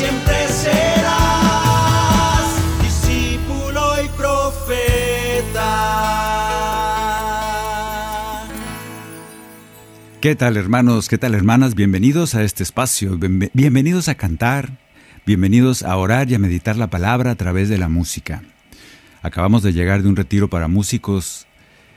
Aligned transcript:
Siempre 0.00 0.48
serás 0.48 2.46
discípulo 2.82 4.02
y 4.02 4.08
profeta. 4.16 5.66
¿Qué 10.22 10.34
tal 10.36 10.56
hermanos? 10.56 11.08
¿Qué 11.08 11.18
tal 11.18 11.34
hermanas? 11.34 11.74
Bienvenidos 11.74 12.34
a 12.34 12.42
este 12.42 12.62
espacio, 12.62 13.18
Bien- 13.18 13.50
bienvenidos 13.52 14.08
a 14.08 14.14
cantar, 14.14 14.78
bienvenidos 15.26 15.82
a 15.82 15.94
orar 15.98 16.30
y 16.30 16.34
a 16.34 16.38
meditar 16.38 16.76
la 16.76 16.88
palabra 16.88 17.32
a 17.32 17.34
través 17.36 17.68
de 17.68 17.76
la 17.78 17.88
música. 17.90 18.42
Acabamos 19.22 19.62
de 19.62 19.74
llegar 19.74 20.02
de 20.02 20.08
un 20.08 20.16
retiro 20.16 20.48
para 20.48 20.66
músicos. 20.68 21.46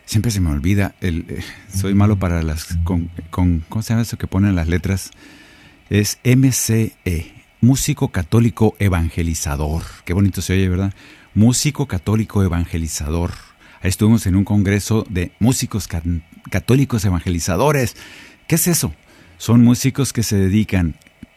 Siempre 0.05 0.29
se 0.31 0.41
me 0.41 0.49
olvida, 0.49 0.93
el, 0.99 1.25
eh, 1.29 1.39
soy 1.73 1.93
malo 1.93 2.17
para 2.19 2.43
las... 2.43 2.65
Con, 2.83 3.09
con- 3.29 3.63
¿Cómo 3.69 3.81
se 3.81 3.93
llama 3.93 4.01
eso 4.01 4.17
que 4.17 4.27
ponen 4.27 4.55
las 4.55 4.67
letras? 4.67 5.11
Es 5.89 6.19
MCE, 6.25 7.32
Músico 7.63 8.09
Católico 8.09 8.75
Evangelizador. 8.77 9.83
Qué 10.03 10.11
bonito 10.11 10.41
se 10.41 10.51
oye, 10.51 10.67
¿verdad? 10.67 10.93
Músico 11.33 11.87
Católico 11.87 12.43
Evangelizador. 12.43 13.31
Ahí 13.81 13.87
estuvimos 13.87 14.25
en 14.27 14.35
un 14.35 14.43
congreso 14.43 15.05
de 15.09 15.31
músicos 15.39 15.87
católicos 16.49 17.05
evangelizadores. 17.05 17.95
¿Qué 18.47 18.55
es 18.55 18.67
eso? 18.67 18.93
Son 19.37 19.63
músicos 19.63 20.11
que 20.11 20.23
se 20.23 20.35
dedican, 20.35 20.95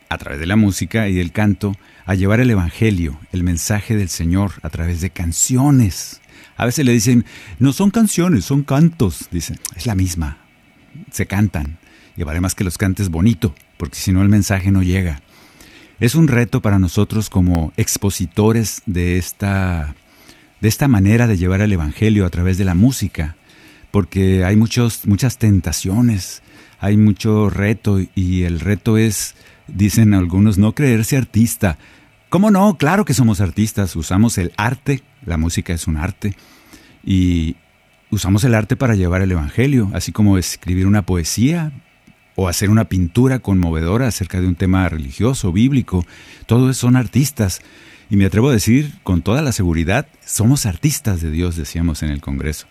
a 0.09 0.19
través 0.19 0.41
de 0.41 0.47
la 0.47 0.57
música 0.57 1.07
y 1.07 1.15
del 1.15 1.31
canto, 1.31 1.77
a 2.07 2.17
llevar 2.17 2.41
el 2.41 2.51
Evangelio, 2.51 3.21
el 3.31 3.45
mensaje 3.45 3.95
del 3.95 4.09
Señor, 4.09 4.55
a 4.63 4.69
través 4.69 5.01
de 5.01 5.11
canciones. 5.11 6.21
A 6.57 6.67
veces 6.67 6.85
le 6.85 6.91
dicen, 6.91 7.25
no 7.61 7.73
son 7.73 7.93
canciones, 7.93 8.45
son 8.45 8.65
cantos. 8.65 9.29
Dicen, 9.31 9.61
es 9.77 9.87
la 9.87 9.95
misma, 9.95 10.39
se 11.13 11.27
cantan. 11.27 11.79
Y 12.17 12.25
vale 12.25 12.41
más 12.41 12.57
que 12.57 12.65
los 12.65 12.79
cantes 12.79 13.11
bonito, 13.11 13.55
porque 13.77 13.97
si 13.97 14.11
no 14.11 14.23
el 14.23 14.29
mensaje 14.29 14.73
no 14.73 14.83
llega. 14.83 15.23
Es 15.99 16.15
un 16.15 16.29
reto 16.29 16.61
para 16.61 16.79
nosotros 16.79 17.31
como 17.31 17.73
expositores 17.79 18.83
de 18.85 19.17
esta, 19.17 19.95
de 20.61 20.69
esta 20.69 20.89
manera 20.89 21.27
de 21.27 21.39
llevar 21.39 21.63
el 21.63 21.73
Evangelio 21.73 22.27
a 22.27 22.31
través 22.31 22.59
de 22.59 22.67
la 22.67 22.75
música, 22.75 23.37
porque 23.91 24.45
hay 24.45 24.57
muchos, 24.57 25.07
muchas 25.07 25.39
tentaciones, 25.39 26.43
hay 26.81 26.99
mucho 26.99 27.49
reto 27.49 27.99
y 28.15 28.43
el 28.43 28.61
reto 28.61 28.99
es, 28.99 29.37
dicen 29.69 30.13
algunos, 30.13 30.59
no 30.59 30.75
creerse 30.75 31.17
artista. 31.17 31.79
¿Cómo 32.29 32.51
no? 32.51 32.77
Claro 32.77 33.07
que 33.07 33.15
somos 33.15 33.41
artistas, 33.41 33.97
usamos 33.97 34.37
el 34.37 34.53
arte, 34.59 35.03
la 35.25 35.39
música 35.39 35.73
es 35.73 35.87
un 35.87 35.97
arte, 35.97 36.37
y 37.07 37.57
usamos 38.11 38.45
el 38.45 38.55
arte 38.55 38.77
para 38.77 38.97
llevar 38.97 39.23
el 39.23 39.33
Evangelio, 39.33 39.91
así 39.95 40.13
como 40.13 40.37
escribir 40.37 40.87
una 40.87 41.07
poesía 41.07 41.73
o 42.37 42.49
hacer 42.49 42.71
una 42.71 42.85
pintura 42.85 43.41
conmovedora 43.41 44.07
acerca 44.07 44.41
de 44.41 44.47
un 44.47 44.55
tema 44.55 44.89
religioso, 44.89 45.53
bíblico. 45.53 46.07
Todos 46.47 46.77
son 46.77 46.95
artistas. 46.95 47.61
Y 48.09 48.17
me 48.17 48.27
atrevo 48.27 48.51
a 48.51 48.53
decir 48.53 48.93
con 49.03 49.23
toda 49.23 49.43
la 49.43 49.51
seguridad, 49.51 50.07
somos 50.25 50.65
artistas 50.65 51.21
de 51.21 51.31
Dios, 51.33 51.57
decíamos 51.57 52.05
en 52.05 52.11
el 52.11 52.21
Congreso. 52.21 52.67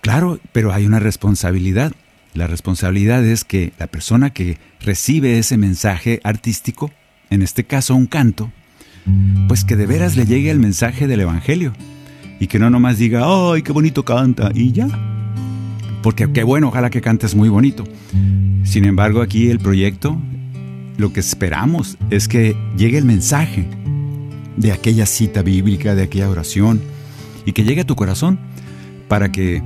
Claro, 0.00 0.38
pero 0.52 0.72
hay 0.72 0.86
una 0.86 1.00
responsabilidad. 1.00 1.92
La 2.34 2.46
responsabilidad 2.46 3.24
es 3.24 3.42
que 3.42 3.72
la 3.78 3.88
persona 3.88 4.30
que 4.30 4.58
recibe 4.80 5.38
ese 5.38 5.56
mensaje 5.56 6.20
artístico, 6.22 6.92
en 7.30 7.42
este 7.42 7.64
caso 7.64 7.96
un 7.96 8.06
canto, 8.06 8.52
pues 9.48 9.64
que 9.64 9.76
de 9.76 9.86
veras 9.86 10.16
le 10.16 10.26
llegue 10.26 10.50
el 10.50 10.60
mensaje 10.60 11.06
del 11.08 11.20
Evangelio. 11.20 11.72
Y 12.38 12.46
que 12.46 12.58
no 12.58 12.70
nomás 12.70 12.98
diga, 12.98 13.22
¡ay, 13.24 13.62
qué 13.62 13.72
bonito 13.72 14.04
canta! 14.04 14.50
Y 14.54 14.72
ya. 14.72 15.09
Porque 16.02 16.30
qué 16.32 16.42
bueno, 16.44 16.68
ojalá 16.68 16.90
que 16.90 17.00
cantes 17.00 17.34
muy 17.34 17.48
bonito. 17.48 17.84
Sin 18.64 18.84
embargo, 18.84 19.20
aquí 19.20 19.48
el 19.50 19.58
proyecto, 19.58 20.16
lo 20.96 21.12
que 21.12 21.20
esperamos 21.20 21.98
es 22.10 22.28
que 22.28 22.56
llegue 22.76 22.98
el 22.98 23.04
mensaje 23.04 23.66
de 24.56 24.72
aquella 24.72 25.06
cita 25.06 25.42
bíblica, 25.42 25.94
de 25.94 26.02
aquella 26.02 26.28
oración, 26.30 26.80
y 27.44 27.52
que 27.52 27.64
llegue 27.64 27.82
a 27.82 27.86
tu 27.86 27.96
corazón 27.96 28.38
para 29.08 29.32
que 29.32 29.62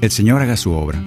el 0.00 0.10
Señor 0.10 0.40
haga 0.42 0.56
su 0.56 0.72
obra. 0.72 1.02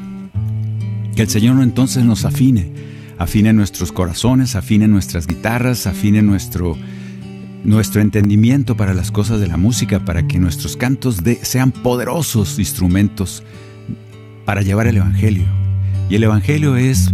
Que 1.16 1.24
el 1.24 1.30
Señor 1.30 1.62
entonces 1.64 2.04
nos 2.04 2.26
afine, 2.26 2.72
afine 3.18 3.54
nuestros 3.54 3.92
corazones, 3.92 4.56
afine 4.56 4.88
nuestras 4.88 5.26
guitarras, 5.26 5.88
afine 5.88 6.22
nuestro, 6.22 6.78
nuestro 7.64 8.02
entendimiento 8.02 8.78
para 8.78 8.94
las 8.94 9.10
cosas 9.12 9.40
de 9.40 9.48
la 9.48 9.58
música, 9.58 10.06
para 10.06 10.28
que 10.28 10.38
nuestros 10.40 10.78
cantos 10.78 11.24
de- 11.24 11.40
sean 11.44 11.72
poderosos 11.72 12.60
instrumentos 12.60 13.44
para 14.48 14.62
llevar 14.62 14.88
el 14.88 14.96
Evangelio. 14.96 15.44
Y 16.10 16.16
el 16.16 16.24
Evangelio 16.24 16.78
es 16.78 17.12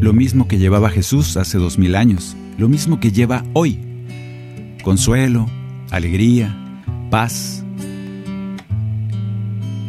lo 0.00 0.12
mismo 0.12 0.46
que 0.46 0.58
llevaba 0.58 0.90
Jesús 0.90 1.38
hace 1.38 1.56
dos 1.56 1.78
mil 1.78 1.96
años, 1.96 2.36
lo 2.58 2.68
mismo 2.68 3.00
que 3.00 3.10
lleva 3.10 3.42
hoy. 3.54 3.78
Consuelo, 4.82 5.48
alegría, 5.90 6.54
paz. 7.10 7.64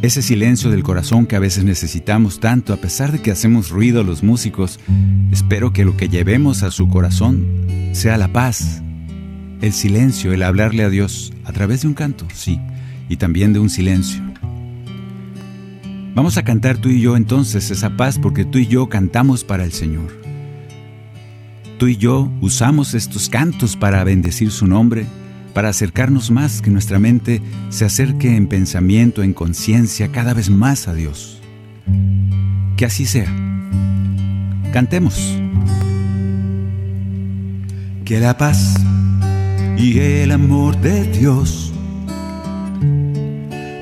Ese 0.02 0.22
silencio 0.22 0.72
del 0.72 0.84
corazón 0.84 1.26
que 1.26 1.36
a 1.36 1.40
veces 1.40 1.66
necesitamos 1.66 2.40
tanto, 2.40 2.72
a 2.72 2.78
pesar 2.78 3.12
de 3.12 3.22
que 3.22 3.32
hacemos 3.32 3.72
ruido 3.72 4.06
los 4.06 4.24
músicos, 4.24 4.80
espero 5.34 5.74
que 5.74 5.84
lo 5.84 5.98
que 5.98 6.08
llevemos 6.08 6.64
a 6.64 6.72
su 6.72 6.88
corazón 6.88 7.46
sea 7.92 8.18
la 8.18 8.30
paz, 8.30 8.82
el 9.60 9.74
silencio, 9.74 10.32
el 10.32 10.44
hablarle 10.44 10.86
a 10.86 10.90
Dios 10.90 11.34
a 11.44 11.52
través 11.52 11.82
de 11.82 11.90
un 11.90 11.94
canto, 11.94 12.26
sí, 12.34 12.62
y 13.10 13.18
también 13.18 13.52
de 13.52 13.60
un 13.60 13.70
silencio. 13.70 14.24
Vamos 16.16 16.38
a 16.38 16.44
cantar 16.44 16.78
tú 16.78 16.88
y 16.88 17.02
yo 17.02 17.18
entonces 17.18 17.72
esa 17.72 17.98
paz 17.98 18.18
porque 18.18 18.46
tú 18.46 18.58
y 18.58 18.68
yo 18.68 18.88
cantamos 18.88 19.44
para 19.44 19.66
el 19.66 19.74
Señor. 19.74 20.18
Tú 21.78 21.88
y 21.88 21.98
yo 21.98 22.32
usamos 22.40 22.94
estos 22.94 23.28
cantos 23.28 23.76
para 23.76 24.02
bendecir 24.06 24.50
su 24.50 24.66
nombre, 24.66 25.08
para 25.54 25.68
acercarnos 25.68 26.32
más, 26.32 26.62
que 26.62 26.72
nuestra 26.72 27.00
mente 27.00 27.42
se 27.68 27.84
acerque 27.84 28.34
en 28.34 28.48
pensamiento, 28.48 29.24
en 29.24 29.34
conciencia 29.34 30.10
cada 30.14 30.34
vez 30.34 30.50
más 30.50 30.88
a 30.88 30.94
Dios. 30.94 31.42
Que 32.78 32.86
así 32.86 33.06
sea. 33.06 33.28
Cantemos. 34.72 35.38
Que 38.06 38.22
la 38.22 38.38
paz 38.38 38.76
y 39.78 40.00
el 40.00 40.32
amor 40.32 40.80
de 40.80 41.04
Dios 41.12 41.75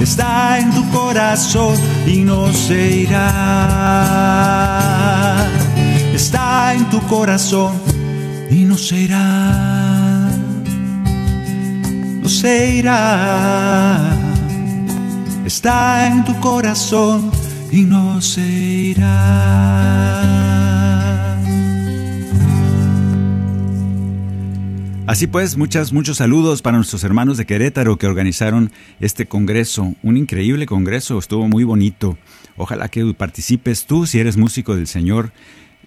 Está 0.00 0.58
en 0.58 0.70
tu 0.72 0.88
corazón 0.90 1.76
y 2.06 2.22
no 2.22 2.52
se 2.52 2.96
irá. 2.98 4.36
Está 6.14 6.74
corazón 7.06 7.80
y 8.50 8.64
no 8.64 8.76
se 8.76 9.00
irá, 9.02 10.30
no 12.22 12.28
se 12.28 12.76
irá. 12.76 14.12
Está 15.44 16.06
en 16.08 16.24
tu 16.24 16.38
corazón 16.40 17.30
y 17.70 17.82
no 17.82 18.20
se 18.20 18.42
irá. 18.92 19.16
Así 25.06 25.28
pues, 25.28 25.56
muchas, 25.56 25.92
muchos 25.92 26.16
saludos 26.16 26.62
para 26.62 26.78
nuestros 26.78 27.04
hermanos 27.04 27.36
de 27.36 27.46
Querétaro 27.46 27.96
que 27.96 28.08
organizaron 28.08 28.72
este 28.98 29.26
congreso, 29.26 29.94
un 30.02 30.16
increíble 30.16 30.66
congreso, 30.66 31.16
estuvo 31.16 31.46
muy 31.46 31.62
bonito. 31.62 32.18
Ojalá 32.56 32.88
que 32.88 33.14
participes 33.14 33.86
tú 33.86 34.06
si 34.06 34.18
eres 34.18 34.36
músico 34.36 34.74
del 34.74 34.88
Señor. 34.88 35.32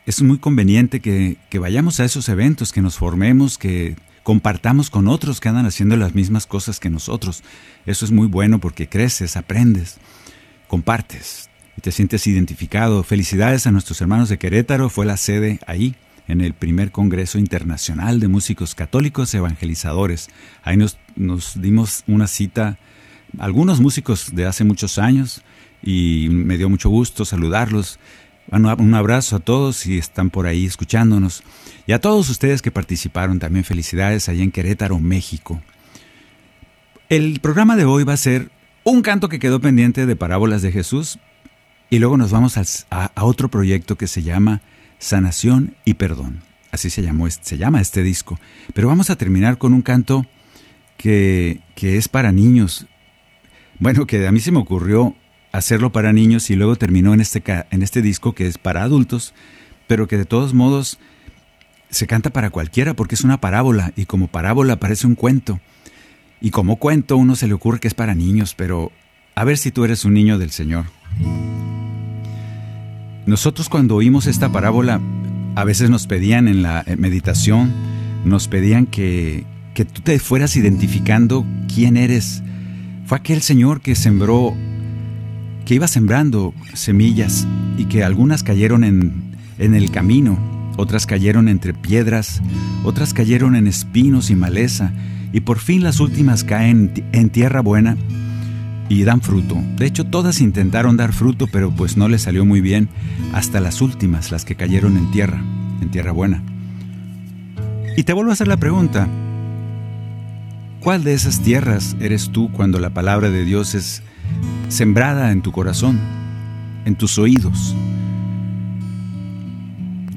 Es 0.06 0.22
muy 0.22 0.38
conveniente 0.38 1.02
que, 1.02 1.36
que 1.50 1.60
vayamos 1.60 2.00
a 2.00 2.06
esos 2.06 2.30
eventos, 2.30 2.72
que 2.72 2.82
nos 2.82 2.96
formemos, 2.96 3.58
que 3.58 3.98
compartamos 4.24 4.90
con 4.90 5.10
otros 5.10 5.42
que 5.42 5.50
andan 5.50 5.66
haciendo 5.66 5.98
las 5.98 6.16
mismas 6.16 6.48
cosas 6.48 6.80
que 6.80 6.90
nosotros. 6.90 7.44
Eso 7.86 8.06
es 8.06 8.12
muy 8.12 8.28
bueno 8.28 8.60
porque 8.60 8.88
creces, 8.88 9.36
aprendes, 9.36 9.98
compartes 10.70 11.50
y 11.78 11.82
te 11.82 11.92
sientes 11.92 12.26
identificado. 12.26 13.04
Felicidades 13.04 13.68
a 13.68 13.72
nuestros 13.72 14.00
hermanos 14.00 14.30
de 14.30 14.38
Querétaro, 14.38 14.90
fue 14.90 15.06
la 15.06 15.18
sede 15.18 15.60
ahí 15.68 15.96
en 16.30 16.42
el 16.42 16.54
primer 16.54 16.92
Congreso 16.92 17.38
Internacional 17.38 18.20
de 18.20 18.30
Músicos 18.30 18.76
Católicos 18.76 19.34
Evangelizadores. 19.34 20.30
Ahí 20.64 20.78
nos, 20.78 20.98
dimos 21.62 22.04
una 22.08 22.28
cita, 22.28 22.78
algunos 23.38 23.82
músicos 23.82 24.34
de 24.34 24.46
hace 24.46 24.64
muchos 24.64 24.98
años, 24.98 25.42
y 25.84 26.28
me 26.30 26.58
dio 26.58 26.70
mucho 26.70 26.90
gusto 26.90 27.26
saludarlos. 27.26 28.00
Un 28.52 28.94
abrazo 28.96 29.36
a 29.36 29.40
todos 29.40 29.76
si 29.78 29.98
están 29.98 30.30
por 30.30 30.48
ahí 30.48 30.66
escuchándonos. 30.66 31.44
Y 31.86 31.92
a 31.92 32.00
todos 32.00 32.30
ustedes 32.30 32.62
que 32.62 32.72
participaron 32.72 33.40
también 33.40 33.66
felicidades 33.66 34.30
allá 34.30 34.44
en 34.44 34.52
Querétaro, 34.52 35.00
México. 35.00 35.62
El 37.10 37.40
programa 37.40 37.76
de 37.76 37.86
hoy 37.86 38.04
va 38.04 38.14
a 38.14 38.18
ser 38.18 38.52
un 38.84 39.02
canto 39.02 39.30
que 39.30 39.40
quedó 39.40 39.60
pendiente 39.60 40.06
de 40.06 40.16
Parábolas 40.16 40.62
de 40.62 40.72
Jesús 40.72 41.20
y 41.90 41.98
luego 41.98 42.18
nos 42.18 42.32
vamos 42.32 42.56
a, 42.58 43.12
otro 43.22 43.50
proyecto 43.50 43.98
que 43.98 44.08
se 44.08 44.22
llama 44.22 44.62
Sanación 45.00 45.76
y 45.86 45.96
Perdón. 45.96 46.44
Así 46.72 46.92
se, 46.92 47.02
llamó, 47.02 47.28
se 47.30 47.58
llama 47.58 47.82
este 47.82 48.04
disco. 48.04 48.40
Pero 48.76 48.88
vamos 48.88 49.10
a 49.10 49.16
terminar 49.16 49.58
con 49.58 49.74
un 49.74 49.82
canto 49.82 50.28
que, 50.98 51.62
que 51.76 51.98
es 51.98 52.08
para 52.08 52.32
niños. 52.32 52.86
Bueno, 53.80 54.06
que 54.06 54.28
a 54.28 54.32
mí 54.32 54.40
se 54.40 54.52
me 54.52 54.60
ocurrió 54.60 55.16
hacerlo 55.52 55.92
para 55.92 56.14
niños 56.14 56.50
y 56.50 56.56
luego 56.56 56.76
terminó 56.76 57.14
en 57.14 57.22
este, 57.22 57.42
en 57.72 57.82
este 57.82 58.02
disco 58.02 58.34
que 58.34 58.48
es 58.48 58.58
para 58.58 58.84
adultos, 58.84 59.34
pero 59.88 60.08
que 60.08 60.18
de 60.18 60.26
todos 60.26 60.54
modos 60.54 61.00
se 61.90 62.06
canta 62.06 62.30
para 62.30 62.52
cualquiera 62.52 62.94
porque 62.94 63.16
es 63.16 63.24
una 63.24 63.42
parábola 63.42 63.94
y 63.96 64.06
como 64.06 64.28
parábola 64.28 64.80
parece 64.80 65.08
un 65.08 65.16
cuento. 65.16 65.60
Y 66.42 66.52
como 66.52 66.78
cuento 66.78 67.18
uno 67.18 67.36
se 67.36 67.48
le 67.48 67.54
ocurre 67.54 67.80
que 67.80 67.88
es 67.88 67.96
para 67.96 68.16
niños, 68.16 68.54
pero 68.56 68.92
a 69.36 69.44
ver 69.44 69.58
si 69.58 69.72
tú 69.72 69.86
eres 69.86 70.06
un 70.06 70.14
niño 70.14 70.38
del 70.38 70.52
Señor. 70.52 70.86
Nosotros 73.30 73.70
cuando 73.70 73.94
oímos 73.94 74.26
esta 74.26 74.52
parábola, 74.52 75.00
a 75.54 75.64
veces 75.64 75.92
nos 75.92 76.08
pedían 76.08 76.48
en 76.48 76.64
la 76.64 76.84
eh, 76.88 76.96
meditación, 76.96 77.72
nos 78.26 78.48
pedían 78.48 78.88
que, 78.88 79.46
que 79.76 79.86
tú 79.86 80.02
te 80.02 80.18
fueras 80.18 80.56
identificando 80.56 81.46
quién 81.72 81.96
eres. 81.96 82.42
Fue 83.06 83.20
aquel 83.20 83.44
Señor 83.44 83.82
que 83.82 83.94
sembró, 83.94 84.56
que 85.64 85.76
iba 85.76 85.88
sembrando 85.88 86.56
semillas 86.74 87.46
y 87.78 87.86
que 87.86 88.04
algunas 88.04 88.42
cayeron 88.42 88.84
en, 88.84 89.38
en 89.60 89.76
el 89.76 89.92
camino, 89.92 90.40
otras 90.78 91.06
cayeron 91.06 91.50
entre 91.50 91.76
piedras, 91.76 92.42
otras 92.84 93.14
cayeron 93.14 93.56
en 93.56 93.68
espinos 93.68 94.32
y 94.32 94.36
maleza, 94.36 94.92
y 95.34 95.42
por 95.42 95.60
fin 95.60 95.84
las 95.84 96.00
últimas 96.00 96.44
caen 96.44 96.92
en 97.12 97.30
tierra 97.30 97.62
buena 97.62 97.96
y 98.90 99.04
dan 99.04 99.22
fruto. 99.22 99.56
De 99.78 99.86
hecho, 99.86 100.04
todas 100.04 100.42
intentaron 100.42 100.98
dar 100.98 101.14
fruto, 101.14 101.48
pero 101.48 101.72
pues 101.72 101.96
no 101.96 102.10
les 102.10 102.24
salió 102.24 102.44
muy 102.44 102.60
bien, 102.60 102.90
hasta 103.32 103.60
las 103.60 103.82
últimas, 103.82 104.32
las 104.32 104.44
que 104.44 104.56
cayeron 104.56 104.98
en 104.98 105.12
tierra, 105.12 105.42
en 105.80 105.92
tierra 105.92 106.12
buena. 106.12 106.44
Y 107.96 108.04
te 108.04 108.14
vuelvo 108.14 108.32
a 108.32 108.34
hacer 108.34 108.48
la 108.48 108.58
pregunta, 108.58 109.08
¿cuál 110.80 111.04
de 111.04 111.14
esas 111.14 111.42
tierras 111.42 111.96
eres 112.00 112.32
tú 112.32 112.52
cuando 112.52 112.80
la 112.80 112.90
palabra 112.90 113.30
de 113.30 113.46
Dios 113.46 113.76
es 113.76 114.02
sembrada 114.70 115.32
en 115.32 115.42
tu 115.42 115.52
corazón, 115.52 116.00
en 116.86 116.96
tus 116.96 117.20
oídos? 117.20 117.76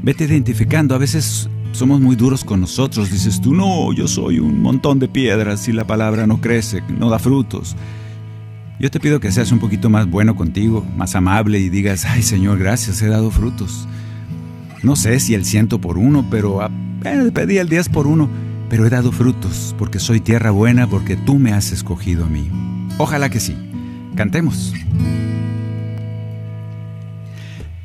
Vete 0.03 0.25
identificando, 0.25 0.95
a 0.95 0.99
veces 0.99 1.49
somos 1.73 2.01
muy 2.01 2.17
duros 2.17 2.43
con 2.43 2.61
nosotros, 2.61 3.11
dices 3.11 3.41
tú, 3.41 3.55
no, 3.55 3.93
yo 3.93 4.09
soy 4.09 4.39
un 4.39 4.61
montón 4.63 4.99
de 4.99 5.09
piedras 5.09 5.69
y 5.69 5.73
la 5.73 5.87
palabra 5.87 6.27
no 6.27 6.41
crece, 6.41 6.83
no 6.89 7.11
da 7.11 7.19
frutos. 7.19 7.77
Yo 8.79 8.91
te 8.91 9.01
pido 9.01 9.21
que 9.21 9.31
seas 9.31 9.53
un 9.53 9.59
poquito 9.59 9.91
más 9.91 10.09
bueno 10.09 10.35
contigo, 10.35 10.85
más 10.97 11.15
amable 11.15 11.59
y 11.61 11.69
digas, 11.69 12.05
ay 12.05 12.23
Señor, 12.23 12.59
gracias, 12.59 13.01
he 13.03 13.09
dado 13.09 13.31
frutos. 13.31 13.87
No 14.83 14.97
sé 14.97 15.21
si 15.21 15.35
el 15.35 15.45
ciento 15.45 15.81
por 15.81 15.99
uno, 15.99 16.27
pero 16.31 16.69
pedí 17.33 17.59
el 17.59 17.69
diez 17.69 17.89
por 17.89 18.07
uno, 18.07 18.29
pero 18.69 18.85
he 18.85 18.91
dado 18.91 19.13
frutos, 19.13 19.75
porque 19.79 20.01
soy 20.01 20.21
tierra 20.21 20.51
buena, 20.51 20.89
porque 20.89 21.17
tú 21.17 21.39
me 21.39 21.53
has 21.53 21.71
escogido 21.71 22.25
a 22.25 22.29
mí. 22.29 22.51
Ojalá 22.99 23.31
que 23.31 23.39
sí. 23.39 23.57
Cantemos. 24.15 24.75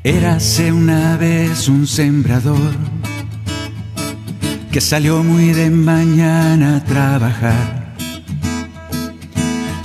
Érase 0.04 0.72
una 0.72 1.16
vez 1.16 1.68
un 1.68 1.86
sembrador 1.86 2.72
que 4.70 4.80
salió 4.80 5.22
muy 5.22 5.52
de 5.52 5.70
mañana 5.70 6.76
a 6.76 6.84
trabajar. 6.84 7.77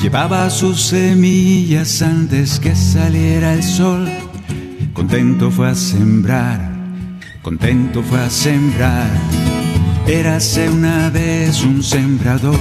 Llevaba 0.03 0.47
sus 0.51 0.79
semillas 0.81 2.03
antes 2.03 2.59
que 2.59 2.75
saliera 2.75 3.53
el 3.53 3.63
sol. 3.63 4.07
Contento 4.93 5.49
fue 5.49 5.69
a 5.69 5.75
sembrar, 5.75 6.71
contento 7.41 8.03
fue 8.03 8.19
a 8.19 8.29
sembrar. 8.29 9.09
Érase 10.05 10.69
una 10.69 11.09
vez 11.09 11.63
un 11.63 11.81
sembrador 11.81 12.59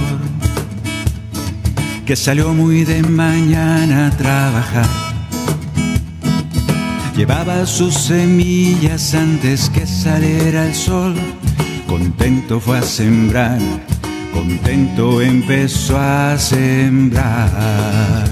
que 2.05 2.15
salió 2.15 2.53
muy 2.53 2.83
de 2.85 3.03
mañana 3.03 4.07
a 4.07 4.11
trabajar 4.11 5.03
Llevaba 7.15 7.67
sus 7.67 7.93
semillas 7.93 9.13
antes 9.13 9.69
que 9.69 9.85
saliera 9.85 10.65
el 10.65 10.73
sol. 10.73 11.13
Contento 11.87 12.59
fue 12.59 12.79
a 12.79 12.81
sembrar, 12.81 13.59
contento 14.33 15.21
empezó 15.21 15.97
a 15.97 16.37
sembrar. 16.37 18.25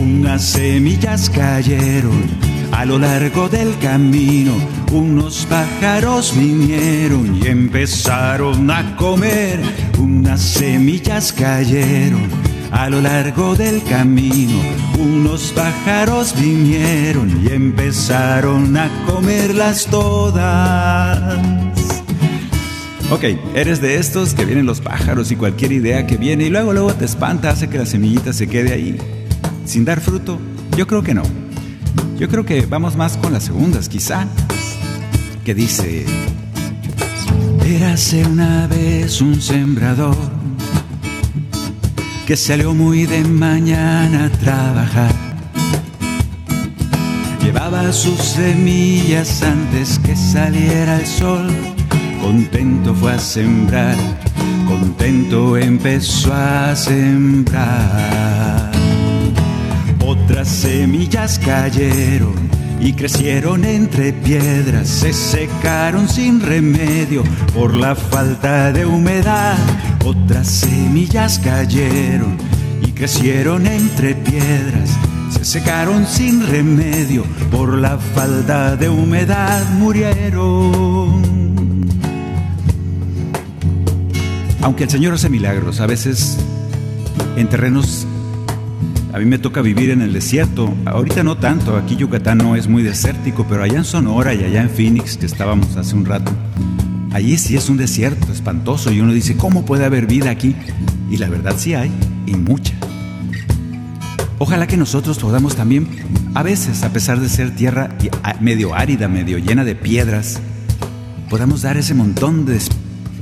Unas 0.00 0.42
semillas 0.42 1.30
cayeron 1.30 2.24
a 2.72 2.84
lo 2.84 2.98
largo 2.98 3.48
del 3.48 3.78
camino. 3.78 4.54
Unos 4.90 5.46
pájaros 5.46 6.34
vinieron 6.36 7.40
y 7.40 7.46
empezaron 7.46 8.70
a 8.70 8.96
comer. 8.96 9.60
Unas 9.98 10.40
semillas 10.40 11.32
cayeron 11.32 12.22
a 12.72 12.88
lo 12.90 13.00
largo 13.00 13.54
del 13.54 13.82
camino 13.84 14.84
unos 14.98 15.52
pájaros 15.52 16.34
vinieron 16.38 17.44
y 17.44 17.52
empezaron 17.52 18.76
a 18.76 18.88
comerlas 19.06 19.86
todas. 19.86 21.38
Ok, 23.10 23.24
eres 23.54 23.80
de 23.80 23.96
estos 23.96 24.34
que 24.34 24.44
vienen 24.44 24.66
los 24.66 24.80
pájaros 24.80 25.30
y 25.30 25.36
cualquier 25.36 25.72
idea 25.72 26.06
que 26.06 26.16
viene 26.16 26.46
y 26.46 26.50
luego 26.50 26.72
luego 26.72 26.94
te 26.94 27.04
espanta, 27.04 27.50
hace 27.50 27.68
que 27.68 27.78
la 27.78 27.86
semillita 27.86 28.32
se 28.32 28.48
quede 28.48 28.72
ahí 28.72 28.98
sin 29.66 29.84
dar 29.84 30.00
fruto. 30.00 30.38
Yo 30.76 30.86
creo 30.86 31.02
que 31.02 31.14
no. 31.14 31.22
Yo 32.18 32.28
creo 32.28 32.44
que 32.44 32.66
vamos 32.66 32.96
más 32.96 33.16
con 33.16 33.32
las 33.32 33.44
segundas, 33.44 33.88
quizá. 33.88 34.26
Que 35.44 35.54
dice... 35.54 36.04
Érase 37.64 38.24
una 38.26 38.66
vez 38.66 39.20
un 39.22 39.40
sembrador 39.40 40.16
que 42.26 42.36
salió 42.36 42.74
muy 42.74 43.06
de 43.06 43.24
mañana 43.24 44.26
a 44.26 44.30
trabajar. 44.30 45.14
Llevaba 47.42 47.90
sus 47.92 48.18
semillas 48.18 49.42
antes 49.42 49.98
que 49.98 50.14
saliera 50.14 51.00
el 51.00 51.06
sol. 51.06 51.73
Contento 52.24 52.94
fue 52.94 53.12
a 53.12 53.18
sembrar, 53.18 53.96
contento 54.66 55.58
empezó 55.58 56.32
a 56.32 56.74
sembrar. 56.74 58.72
Otras 60.00 60.48
semillas 60.48 61.38
cayeron 61.38 62.34
y 62.80 62.94
crecieron 62.94 63.64
entre 63.64 64.14
piedras, 64.14 64.88
se 64.88 65.12
secaron 65.12 66.08
sin 66.08 66.40
remedio 66.40 67.22
por 67.54 67.76
la 67.76 67.94
falta 67.94 68.72
de 68.72 68.86
humedad 68.86 69.56
otras 70.04 70.46
semillas 70.46 71.38
cayeron 71.38 72.36
y 72.86 72.92
crecieron 72.92 73.66
entre 73.66 74.14
piedras, 74.14 74.90
se 75.30 75.44
secaron 75.44 76.06
sin 76.06 76.46
remedio, 76.46 77.24
por 77.50 77.78
la 77.78 77.98
falta 77.98 78.76
de 78.76 78.88
humedad 78.88 79.62
murieron. 79.78 81.33
Aunque 84.64 84.84
el 84.84 84.90
Señor 84.90 85.12
hace 85.12 85.28
milagros, 85.28 85.80
a 85.80 85.86
veces 85.86 86.38
en 87.36 87.50
terrenos 87.50 88.06
a 89.12 89.18
mí 89.18 89.26
me 89.26 89.38
toca 89.38 89.60
vivir 89.60 89.90
en 89.90 90.00
el 90.00 90.14
desierto. 90.14 90.72
Ahorita 90.86 91.22
no 91.22 91.36
tanto, 91.36 91.76
aquí 91.76 91.96
Yucatán 91.96 92.38
no 92.38 92.56
es 92.56 92.66
muy 92.66 92.82
desértico, 92.82 93.44
pero 93.46 93.62
allá 93.62 93.76
en 93.76 93.84
Sonora 93.84 94.32
y 94.32 94.42
allá 94.42 94.62
en 94.62 94.70
Phoenix, 94.70 95.18
que 95.18 95.26
estábamos 95.26 95.76
hace 95.76 95.94
un 95.94 96.06
rato, 96.06 96.32
allí 97.12 97.36
sí 97.36 97.56
es 97.56 97.68
un 97.68 97.76
desierto 97.76 98.32
espantoso 98.32 98.90
y 98.90 99.02
uno 99.02 99.12
dice, 99.12 99.36
¿cómo 99.36 99.66
puede 99.66 99.84
haber 99.84 100.06
vida 100.06 100.30
aquí? 100.30 100.56
Y 101.10 101.18
la 101.18 101.28
verdad 101.28 101.56
sí 101.58 101.74
hay, 101.74 101.92
y 102.24 102.34
mucha. 102.34 102.72
Ojalá 104.38 104.66
que 104.66 104.78
nosotros 104.78 105.18
podamos 105.18 105.56
también, 105.56 105.88
a 106.32 106.42
veces, 106.42 106.84
a 106.84 106.90
pesar 106.90 107.20
de 107.20 107.28
ser 107.28 107.54
tierra 107.54 107.90
medio 108.40 108.74
árida, 108.74 109.08
medio 109.08 109.36
llena 109.36 109.62
de 109.62 109.74
piedras, 109.74 110.40
podamos 111.28 111.60
dar 111.60 111.76
ese 111.76 111.92
montón 111.92 112.46
de, 112.46 112.58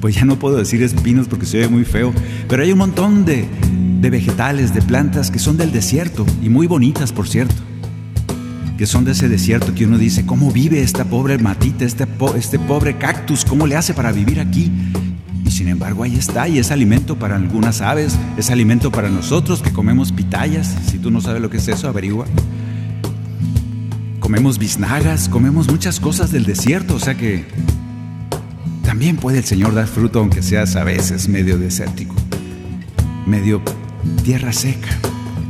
pues 0.02 0.16
ya 0.16 0.25
no 0.25 0.37
puedo 0.37 0.56
decir 0.56 0.82
espinos 0.82 1.28
porque 1.28 1.47
se 1.47 1.59
ve 1.59 1.68
muy 1.68 1.85
feo, 1.85 2.12
pero 2.49 2.64
hay 2.64 2.73
un 2.73 2.78
montón 2.78 3.25
de, 3.25 3.47
de 4.00 4.11
vegetales, 4.11 4.75
de 4.75 4.82
plantas 4.82 5.30
que 5.30 5.38
son 5.38 5.56
del 5.56 5.71
desierto 5.71 6.26
y 6.42 6.49
muy 6.49 6.66
bonitas, 6.66 7.12
por 7.12 7.28
cierto. 7.28 7.54
Que 8.76 8.85
son 8.85 9.04
de 9.04 9.12
ese 9.12 9.28
desierto 9.28 9.76
que 9.76 9.87
uno 9.87 9.99
dice, 9.99 10.26
¿cómo 10.26 10.50
vive 10.50 10.82
esta 10.82 11.04
pobre 11.04 11.38
matita, 11.38 11.85
este, 11.85 12.09
este 12.37 12.59
pobre 12.59 12.99
cactus? 12.99 13.44
¿Cómo 13.44 13.68
le 13.68 13.76
hace 13.76 13.94
para 13.94 14.11
vivir 14.11 14.40
aquí? 14.40 14.73
Y 15.47 15.52
sin 15.52 15.68
embargo 15.68 16.02
ahí 16.02 16.16
está, 16.16 16.49
y 16.49 16.59
es 16.59 16.73
alimento 16.73 17.16
para 17.16 17.37
algunas 17.37 17.80
aves, 17.80 18.18
es 18.37 18.50
alimento 18.50 18.90
para 18.90 19.09
nosotros 19.09 19.62
que 19.62 19.71
comemos 19.71 20.11
pitayas. 20.11 20.75
Si 20.90 20.99
tú 20.99 21.12
no 21.12 21.21
sabes 21.21 21.40
lo 21.40 21.49
que 21.49 21.59
es 21.59 21.68
eso, 21.68 21.87
averigua. 21.87 22.26
Comemos 24.18 24.59
biznagas, 24.59 25.28
comemos 25.28 25.71
muchas 25.71 26.00
cosas 26.00 26.32
del 26.32 26.44
desierto, 26.44 26.97
o 26.97 26.99
sea 26.99 27.14
que 27.14 27.44
también 28.92 29.16
puede 29.16 29.38
el 29.38 29.44
Señor 29.44 29.75
dar 29.75 29.87
fruto 29.87 30.18
aunque 30.18 30.42
seas 30.42 30.76
a 30.76 30.84
veces 30.84 31.26
medio 31.26 31.56
desértico, 31.56 32.14
medio 33.25 33.62
tierra 34.22 34.52
seca. 34.52 34.90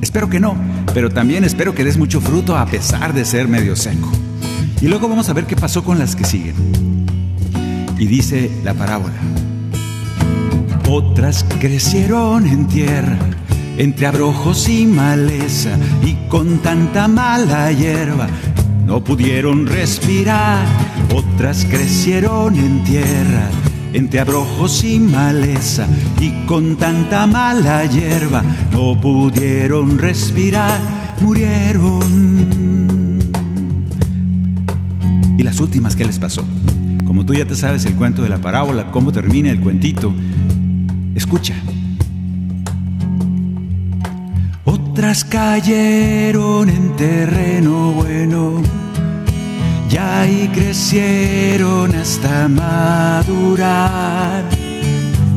Espero 0.01 0.31
que 0.31 0.39
no, 0.39 0.55
pero 0.95 1.11
también 1.11 1.43
espero 1.43 1.75
que 1.75 1.83
des 1.83 1.99
mucho 1.99 2.21
fruto 2.21 2.57
a 2.57 2.67
pesar 2.67 3.13
de 3.13 3.25
ser 3.25 3.49
medio 3.49 3.75
seco. 3.75 4.09
Y 4.81 4.87
luego 4.87 5.09
vamos 5.09 5.29
a 5.29 5.33
ver 5.33 5.47
qué 5.47 5.57
pasó 5.57 5.83
con 5.83 5.99
las 5.99 6.15
que 6.15 6.23
siguen. 6.23 6.55
Y 7.99 8.07
dice 8.07 8.49
la 8.63 8.75
parábola. 8.75 9.17
Otras 10.89 11.45
crecieron 11.59 12.47
en 12.47 12.69
tierra, 12.69 13.19
entre 13.77 14.07
abrojos 14.07 14.69
y 14.69 14.87
maleza, 14.87 15.77
y 16.05 16.15
con 16.29 16.59
tanta 16.59 17.09
mala 17.09 17.73
hierba 17.73 18.29
no 18.87 19.03
pudieron 19.03 19.67
respirar. 19.67 20.65
Otras 21.15 21.65
crecieron 21.65 22.57
en 22.57 22.85
tierra, 22.85 23.49
entre 23.93 24.21
abrojos 24.21 24.85
y 24.85 24.99
maleza, 24.99 25.87
y 26.21 26.47
con 26.47 26.77
tanta 26.77 27.27
mala 27.27 27.85
hierba 27.85 28.43
no 28.73 29.01
pudieron 29.01 29.99
respirar, 29.99 30.81
murieron. 31.21 32.33
¿Y 35.39 35.43
las 35.43 35.61
últimas 35.61 35.97
qué 35.97 36.05
les 36.05 36.19
pasó? 36.19 36.45
Como 37.07 37.27
tú 37.27 37.35
ya 37.35 37.45
te 37.45 37.55
sabes 37.55 37.85
el 37.85 37.95
cuento 37.95 38.23
de 38.23 38.29
la 38.29 38.39
parábola, 38.39 38.91
cómo 38.91 39.13
termina 39.13 39.51
el 39.51 39.61
cuentito, 39.61 40.15
escucha. 41.15 41.55
Otras 44.93 45.25
cayeron 45.25 46.69
en 46.69 46.95
terreno 46.97 47.93
bueno 47.93 48.61
y 50.29 50.49
crecieron 50.49 51.95
hasta 51.95 52.47
madurar 52.47 54.45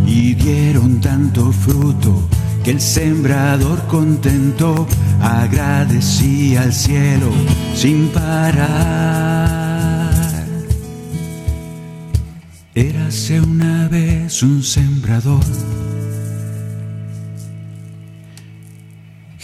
y 0.06 0.34
dieron 0.34 1.00
tanto 1.00 1.54
fruto 1.54 2.28
que 2.66 2.72
el 2.72 2.82
sembrador 2.82 3.88
contento 3.88 4.86
agradecía 5.22 6.64
al 6.64 6.74
cielo 6.74 7.32
sin 7.74 8.10
parar. 8.10 8.60
Érase 12.74 13.40
una 13.40 13.88
vez 13.88 14.44
un 14.44 14.62
sembrador. 14.62 15.95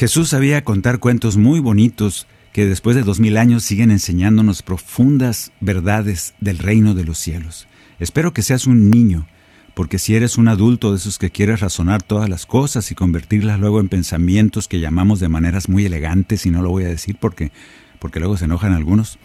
Jesús 0.01 0.29
sabía 0.29 0.63
contar 0.63 0.97
cuentos 0.97 1.37
muy 1.37 1.59
bonitos 1.59 2.25
que 2.53 2.65
después 2.65 2.95
de 2.95 3.03
dos 3.03 3.19
mil 3.19 3.37
años 3.37 3.63
siguen 3.63 3.91
enseñándonos 3.91 4.63
profundas 4.63 5.51
verdades 5.59 6.33
del 6.39 6.57
reino 6.57 6.95
de 6.95 7.05
los 7.05 7.19
cielos. 7.19 7.67
Espero 7.99 8.33
que 8.33 8.41
seas 8.41 8.65
un 8.65 8.89
niño, 8.89 9.27
porque 9.75 9.99
si 9.99 10.15
eres 10.15 10.39
un 10.39 10.47
adulto 10.47 10.89
de 10.89 10.97
esos 10.97 11.19
que 11.19 11.29
quieres 11.29 11.59
razonar 11.59 12.01
todas 12.01 12.29
las 12.29 12.47
cosas 12.47 12.89
y 12.89 12.95
convertirlas 12.95 13.59
luego 13.59 13.79
en 13.79 13.89
pensamientos 13.89 14.67
que 14.67 14.79
llamamos 14.79 15.19
de 15.19 15.29
maneras 15.29 15.69
muy 15.69 15.85
elegantes, 15.85 16.47
y 16.47 16.49
no 16.49 16.63
lo 16.63 16.71
voy 16.71 16.85
a 16.85 16.89
decir 16.89 17.17
porque, 17.19 17.51
porque 17.99 18.19
luego 18.19 18.37
se 18.37 18.45
enojan 18.45 18.73
algunos, 18.73 19.19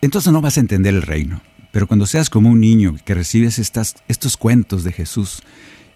entonces 0.00 0.32
no 0.32 0.40
vas 0.40 0.56
a 0.56 0.60
entender 0.60 0.94
el 0.94 1.02
reino. 1.02 1.42
Pero 1.72 1.86
cuando 1.86 2.06
seas 2.06 2.30
como 2.30 2.48
un 2.48 2.60
niño 2.60 2.96
que 3.04 3.12
recibes 3.12 3.58
estas, 3.58 3.96
estos 4.08 4.38
cuentos 4.38 4.82
de 4.82 4.92
Jesús 4.92 5.42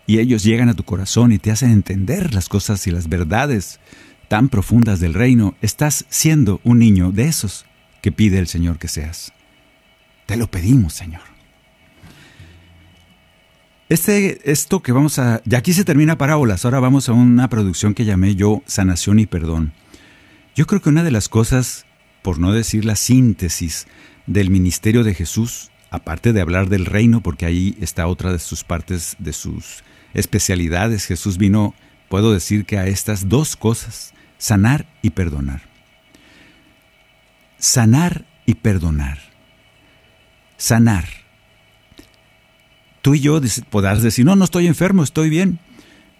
y 0.06 0.18
ellos 0.18 0.44
llegan 0.44 0.68
a 0.68 0.74
tu 0.74 0.84
corazón 0.84 1.32
y 1.32 1.38
te 1.38 1.50
hacen 1.50 1.70
entender 1.70 2.34
las 2.34 2.48
cosas 2.48 2.86
y 2.86 2.90
las 2.90 3.08
verdades 3.08 3.80
tan 4.28 4.48
profundas 4.48 5.00
del 5.00 5.14
reino, 5.14 5.54
estás 5.62 6.04
siendo 6.08 6.60
un 6.64 6.78
niño 6.78 7.12
de 7.12 7.28
esos 7.28 7.64
que 8.02 8.12
pide 8.12 8.38
el 8.38 8.46
Señor 8.46 8.78
que 8.78 8.88
seas. 8.88 9.32
Te 10.26 10.36
lo 10.36 10.48
pedimos, 10.48 10.94
Señor. 10.94 11.22
Este, 13.88 14.50
esto 14.50 14.82
que 14.82 14.90
vamos 14.90 15.18
a... 15.20 15.42
Ya 15.44 15.58
aquí 15.58 15.72
se 15.72 15.84
termina 15.84 16.18
parábolas, 16.18 16.64
ahora 16.64 16.80
vamos 16.80 17.08
a 17.08 17.12
una 17.12 17.48
producción 17.48 17.94
que 17.94 18.04
llamé 18.04 18.34
yo 18.34 18.62
Sanación 18.66 19.20
y 19.20 19.26
Perdón. 19.26 19.72
Yo 20.56 20.66
creo 20.66 20.82
que 20.82 20.88
una 20.88 21.04
de 21.04 21.12
las 21.12 21.28
cosas, 21.28 21.86
por 22.22 22.40
no 22.40 22.52
decir 22.52 22.84
la 22.84 22.96
síntesis 22.96 23.86
del 24.26 24.50
ministerio 24.50 25.04
de 25.04 25.14
Jesús, 25.14 25.70
aparte 25.90 26.32
de 26.32 26.40
hablar 26.40 26.68
del 26.68 26.86
reino, 26.86 27.20
porque 27.22 27.46
ahí 27.46 27.76
está 27.80 28.08
otra 28.08 28.32
de 28.32 28.40
sus 28.40 28.64
partes, 28.64 29.14
de 29.20 29.32
sus 29.32 29.84
especialidades, 30.16 31.04
Jesús 31.04 31.36
vino, 31.36 31.74
puedo 32.08 32.32
decir 32.32 32.64
que 32.64 32.78
a 32.78 32.86
estas 32.86 33.28
dos 33.28 33.54
cosas, 33.54 34.14
sanar 34.38 34.86
y 35.02 35.10
perdonar. 35.10 35.60
Sanar 37.58 38.24
y 38.46 38.54
perdonar. 38.54 39.18
Sanar. 40.56 41.04
Tú 43.02 43.14
y 43.14 43.20
yo 43.20 43.40
podrás 43.70 44.02
decir, 44.02 44.24
no, 44.24 44.36
no 44.36 44.44
estoy 44.44 44.66
enfermo, 44.66 45.02
estoy 45.02 45.28
bien. 45.28 45.58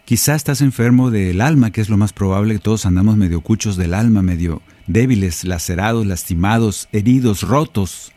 Quizá 0.05 0.35
estás 0.35 0.61
enfermo 0.61 1.11
del 1.11 1.41
alma, 1.41 1.73
que 1.73 1.81
es 1.81 1.89
lo 1.89 1.97
más 1.97 2.13
probable, 2.13 2.59
todos 2.59 2.87
andamos 2.87 3.17
medio 3.17 3.41
cuchos 3.41 3.77
del 3.77 3.95
alma, 3.95 4.23
medio 4.23 4.63
débiles, 4.87 5.43
lacerados, 5.43 6.07
lastimados, 6.07 6.89
heridos, 6.93 7.43
rotos. 7.43 8.13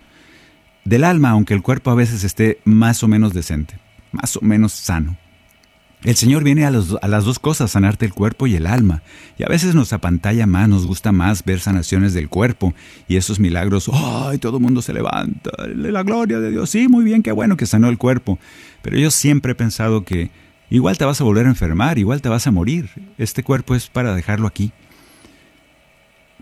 Del 0.84 1.04
alma, 1.04 1.32
aunque 1.32 1.54
el 1.54 1.62
cuerpo 1.62 1.90
a 1.90 1.96
veces 1.96 2.24
esté 2.24 2.60
más 2.66 3.02
o 3.02 3.08
menos 3.08 3.34
decente, 3.34 3.80
más 4.12 4.36
o 4.36 4.42
menos 4.42 4.74
sano. 4.74 5.18
El 6.03 6.15
Señor 6.15 6.46
viene 6.46 6.65
a, 6.65 6.72
las 6.72 7.25
dos 7.25 7.39
cosas, 7.39 7.72
sanarte 7.72 8.06
el 8.06 8.13
cuerpo 8.13 8.48
y 8.48 8.56
el 8.56 8.68
alma. 8.68 9.03
Y 9.38 9.44
a 9.44 9.48
veces 9.48 9.75
nos 9.75 9.91
apantalla 9.91 10.48
más, 10.48 10.70
nos 10.70 10.88
gusta 10.88 11.12
más 11.12 11.44
ver 11.44 11.60
sanaciones 11.60 12.13
del 12.13 12.29
cuerpo 12.29 12.74
y 13.10 13.18
esos 13.18 13.39
milagros. 13.39 13.89
¡Ay! 13.94 14.38
todo 14.38 14.58
el 14.58 14.63
mundo 14.63 14.82
se 14.82 14.94
levanta. 14.94 15.51
La 15.75 16.03
gloria 16.03 16.39
de 16.39 16.51
Dios. 16.51 16.70
Sí, 16.70 16.88
muy 16.88 17.03
bien, 17.03 17.22
qué 17.22 17.34
bueno 17.34 17.58
que 17.58 17.65
sanó 17.65 17.89
el 17.89 17.98
cuerpo. 17.98 18.39
Pero 18.82 18.98
yo 18.98 19.12
siempre 19.12 19.51
he 19.51 19.56
pensado 19.56 20.06
que 20.06 20.32
igual 20.70 20.98
te 20.98 21.03
vas 21.03 21.20
a 21.20 21.25
volver 21.25 21.46
a 21.48 21.50
enfermar, 21.50 22.00
igual 22.00 22.22
te 22.22 22.29
vas 22.29 22.48
a 22.48 22.51
morir. 22.51 22.89
Este 23.18 23.44
cuerpo 23.44 23.75
es 23.75 23.88
para 23.88 24.15
dejarlo 24.15 24.48
aquí. 24.48 24.72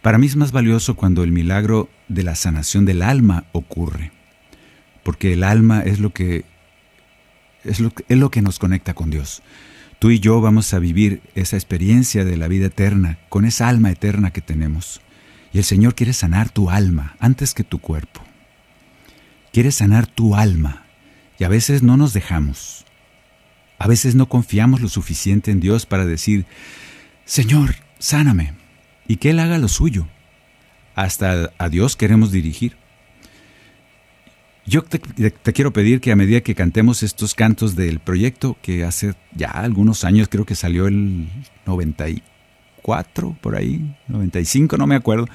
Para 0.04 0.20
mí 0.20 0.28
es 0.28 0.36
más 0.36 0.52
valioso 0.52 0.96
cuando 0.96 1.24
el 1.24 1.32
milagro 1.32 1.90
de 2.10 2.22
la 2.22 2.36
sanación 2.36 2.86
del 2.86 3.02
alma 3.02 3.46
ocurre. 3.54 4.12
Porque 5.02 5.34
el 5.34 5.44
alma 5.44 5.82
es 5.82 6.00
lo 6.00 6.12
que 6.12 6.46
es 7.68 7.80
lo, 7.80 8.32
que 8.32 8.42
nos 8.42 8.60
conecta 8.60 8.94
con 8.94 9.10
Dios. 9.10 9.42
Tú 10.00 10.12
y 10.12 10.20
yo 10.20 10.42
vamos 10.42 10.74
a 10.74 10.80
vivir 10.80 11.22
esa 11.36 11.56
experiencia 11.56 12.24
de 12.24 12.38
la 12.38 12.48
vida 12.48 12.68
eterna, 12.68 13.20
con 13.30 13.46
esa 13.46 13.68
alma 13.68 13.92
eterna 13.92 14.32
que 14.32 14.42
tenemos. 14.42 15.02
Y 15.54 15.58
el 15.58 15.64
Señor 15.64 15.96
quiere 15.96 16.14
sanar 16.14 16.50
tu 16.50 16.70
alma 16.70 17.16
antes 17.20 17.54
que 17.54 17.64
tu 17.64 17.80
cuerpo. 17.80 18.22
Quiere 19.52 19.72
sanar 19.72 20.08
tu 20.08 20.36
alma. 20.36 20.86
Y 21.40 21.44
a 21.44 21.50
veces 21.50 21.84
no 21.84 21.98
nos 21.98 22.14
dejamos. 22.14 22.86
A 23.80 23.88
veces 23.88 24.16
no 24.16 24.28
confiamos 24.28 24.82
lo 24.82 24.90
suficiente 24.90 25.52
en 25.52 25.60
Dios 25.60 25.86
para 25.86 26.06
decir, 26.06 26.46
Señor, 27.26 27.76
sáname. 28.00 28.54
Y 29.08 29.18
que 29.18 29.32
Él 29.32 29.40
haga 29.40 29.58
lo 29.58 29.68
suyo. 29.68 30.08
Hasta 30.96 31.52
a 31.58 31.70
Dios 31.70 31.96
queremos 31.96 32.32
dirigir. 32.32 32.76
Yo 34.68 34.84
te, 34.84 35.00
quiero 35.54 35.72
pedir 35.72 36.02
que 36.02 36.12
a 36.12 36.16
medida 36.16 36.42
que 36.42 36.54
cantemos 36.54 37.02
estos 37.02 37.34
cantos 37.34 37.76
del 37.76 38.00
proyecto, 38.00 38.58
que 38.62 38.84
hace 38.84 39.16
ya 39.34 39.50
algunos 39.50 40.04
años, 40.04 40.28
creo 40.30 40.46
que 40.46 40.56
salió 40.56 40.88
el 40.88 41.28
94 41.66 42.38
94, 42.88 43.38
por 43.42 43.56
ahí, 43.56 43.96
95, 44.08 44.78
no 44.78 44.88
me 44.88 44.96
acuerdo. 44.96 45.28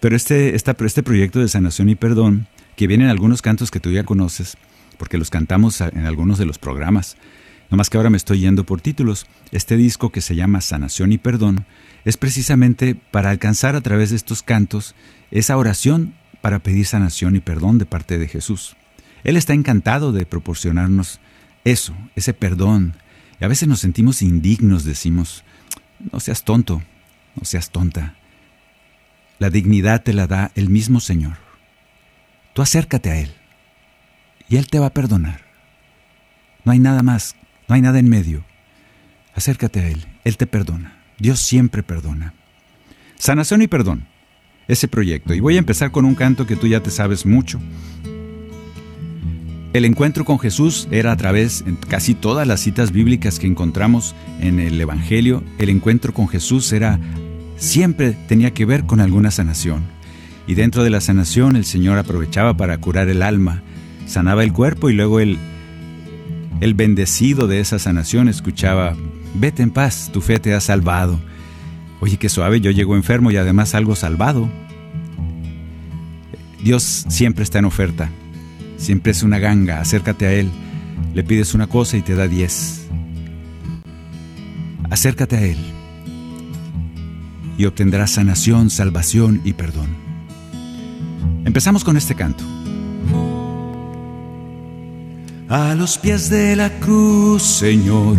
Pero 0.00 0.16
este, 0.16 0.54
este 0.54 1.02
proyecto 1.02 1.40
de 1.40 1.48
sanación 1.48 1.88
y 1.88 1.94
perdón, 1.94 2.48
que 2.74 2.86
viene 2.86 3.04
en 3.04 3.10
algunos 3.10 3.42
cantos 3.42 3.70
que 3.70 3.80
tú 3.80 3.90
ya 3.90 4.04
conoces, 4.04 4.56
porque 4.98 5.18
los 5.18 5.30
cantamos 5.30 5.80
en 5.80 6.06
algunos 6.06 6.38
de 6.38 6.46
los 6.46 6.58
programas, 6.58 7.16
más 7.70 7.90
que 7.90 7.96
ahora 7.96 8.10
me 8.10 8.16
estoy 8.16 8.40
yendo 8.40 8.64
por 8.64 8.80
títulos, 8.80 9.26
este 9.50 9.76
disco 9.76 10.10
que 10.10 10.20
se 10.20 10.36
llama 10.36 10.60
Sanación 10.60 11.12
y 11.12 11.18
Perdón 11.18 11.66
es 12.04 12.16
precisamente 12.16 12.94
para 12.94 13.30
alcanzar 13.30 13.74
a 13.74 13.80
través 13.80 14.10
de 14.10 14.16
estos 14.16 14.42
cantos 14.42 14.94
esa 15.30 15.56
oración 15.56 16.14
para 16.40 16.58
pedir 16.60 16.86
sanación 16.86 17.36
y 17.36 17.40
perdón 17.40 17.78
de 17.78 17.86
parte 17.86 18.18
de 18.18 18.28
Jesús. 18.28 18.76
Él 19.24 19.36
está 19.36 19.54
encantado 19.54 20.12
de 20.12 20.26
proporcionarnos 20.26 21.20
eso, 21.64 21.96
ese 22.14 22.32
perdón. 22.32 22.94
Y 23.40 23.44
a 23.44 23.48
veces 23.48 23.68
nos 23.68 23.80
sentimos 23.80 24.22
indignos, 24.22 24.84
decimos, 24.84 25.44
no 26.12 26.20
seas 26.20 26.44
tonto, 26.44 26.82
no 27.34 27.44
seas 27.44 27.70
tonta. 27.70 28.14
La 29.38 29.50
dignidad 29.50 30.02
te 30.02 30.12
la 30.12 30.26
da 30.26 30.52
el 30.54 30.70
mismo 30.70 31.00
Señor. 31.00 31.36
Tú 32.54 32.62
acércate 32.62 33.10
a 33.10 33.18
Él 33.18 33.34
y 34.48 34.56
Él 34.56 34.68
te 34.68 34.78
va 34.78 34.86
a 34.86 34.94
perdonar. 34.94 35.42
No 36.64 36.72
hay 36.72 36.78
nada 36.78 37.02
más, 37.02 37.36
no 37.68 37.74
hay 37.74 37.82
nada 37.82 37.98
en 37.98 38.08
medio. 38.08 38.44
Acércate 39.34 39.80
a 39.80 39.88
Él, 39.88 40.06
Él 40.24 40.36
te 40.36 40.46
perdona. 40.46 41.02
Dios 41.18 41.40
siempre 41.40 41.82
perdona. 41.82 42.34
Sanación 43.16 43.62
y 43.62 43.66
perdón, 43.66 44.06
ese 44.68 44.88
proyecto. 44.88 45.34
Y 45.34 45.40
voy 45.40 45.56
a 45.56 45.60
empezar 45.60 45.90
con 45.90 46.04
un 46.04 46.14
canto 46.14 46.46
que 46.46 46.56
tú 46.56 46.66
ya 46.66 46.80
te 46.80 46.90
sabes 46.90 47.26
mucho. 47.26 47.60
El 49.72 49.84
encuentro 49.84 50.24
con 50.24 50.38
Jesús 50.38 50.88
era 50.90 51.12
a 51.12 51.16
través, 51.16 51.62
en 51.66 51.76
casi 51.76 52.14
todas 52.14 52.46
las 52.46 52.60
citas 52.60 52.92
bíblicas 52.92 53.38
que 53.38 53.46
encontramos 53.46 54.14
en 54.40 54.58
el 54.58 54.80
Evangelio, 54.80 55.42
el 55.58 55.68
encuentro 55.68 56.14
con 56.14 56.28
Jesús 56.28 56.72
era 56.72 56.98
siempre 57.58 58.16
tenía 58.26 58.54
que 58.54 58.64
ver 58.64 58.84
con 58.84 59.00
alguna 59.00 59.30
sanación. 59.30 59.84
Y 60.46 60.54
dentro 60.54 60.82
de 60.82 60.90
la 60.90 61.00
sanación 61.00 61.56
el 61.56 61.64
Señor 61.64 61.98
aprovechaba 61.98 62.56
para 62.56 62.78
curar 62.78 63.08
el 63.08 63.22
alma, 63.22 63.62
sanaba 64.06 64.44
el 64.44 64.52
cuerpo 64.52 64.88
y 64.88 64.94
luego 64.94 65.20
el, 65.20 65.36
el 66.60 66.74
bendecido 66.74 67.46
de 67.46 67.60
esa 67.60 67.78
sanación 67.78 68.28
escuchaba, 68.28 68.96
vete 69.34 69.62
en 69.62 69.70
paz, 69.70 70.10
tu 70.12 70.20
fe 70.20 70.38
te 70.38 70.54
ha 70.54 70.60
salvado. 70.60 71.20
Oye, 72.00 72.16
qué 72.18 72.28
suave, 72.28 72.60
yo 72.60 72.70
llego 72.70 72.94
enfermo 72.96 73.30
y 73.30 73.36
además 73.36 73.74
algo 73.74 73.96
salvado. 73.96 74.48
Dios 76.62 77.04
siempre 77.08 77.44
está 77.44 77.58
en 77.58 77.64
oferta. 77.64 78.10
Siempre 78.76 79.12
es 79.12 79.22
una 79.22 79.38
ganga, 79.38 79.80
acércate 79.80 80.26
a 80.26 80.32
Él. 80.32 80.50
Le 81.14 81.24
pides 81.24 81.54
una 81.54 81.66
cosa 81.66 81.96
y 81.96 82.02
te 82.02 82.14
da 82.14 82.28
diez. 82.28 82.86
Acércate 84.90 85.36
a 85.36 85.42
Él 85.42 85.58
y 87.58 87.64
obtendrás 87.64 88.12
sanación, 88.12 88.70
salvación 88.70 89.40
y 89.44 89.54
perdón. 89.54 89.88
Empezamos 91.44 91.84
con 91.84 91.96
este 91.96 92.14
canto. 92.14 92.44
A 95.48 95.74
los 95.74 95.96
pies 95.98 96.28
de 96.28 96.56
la 96.56 96.70
cruz, 96.80 97.42
Señor. 97.42 98.18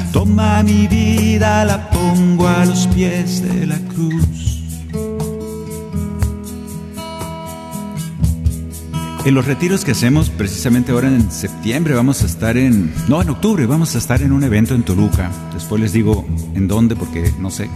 toma 0.11 0.61
mi 0.63 0.87
vida, 0.87 1.65
la 1.65 1.89
pongo 1.89 2.47
a 2.47 2.65
los 2.65 2.87
pies 2.87 3.41
de 3.41 3.65
la 3.65 3.77
cruz. 3.77 4.41
En 9.23 9.35
los 9.35 9.45
retiros 9.45 9.85
que 9.85 9.91
hacemos 9.91 10.31
precisamente 10.31 10.91
ahora 10.91 11.07
en 11.07 11.31
septiembre 11.31 11.93
vamos 11.93 12.23
a 12.23 12.25
estar 12.25 12.57
en, 12.57 12.91
no, 13.07 13.21
en 13.21 13.29
octubre 13.29 13.67
vamos 13.67 13.93
a 13.93 13.99
estar 13.99 14.21
en 14.23 14.31
un 14.31 14.43
evento 14.43 14.73
en 14.73 14.81
Toluca. 14.81 15.31
Después 15.53 15.79
les 15.79 15.93
digo 15.93 16.25
en 16.55 16.67
dónde 16.67 16.95
porque 16.95 17.31
no 17.39 17.51
sé. 17.51 17.69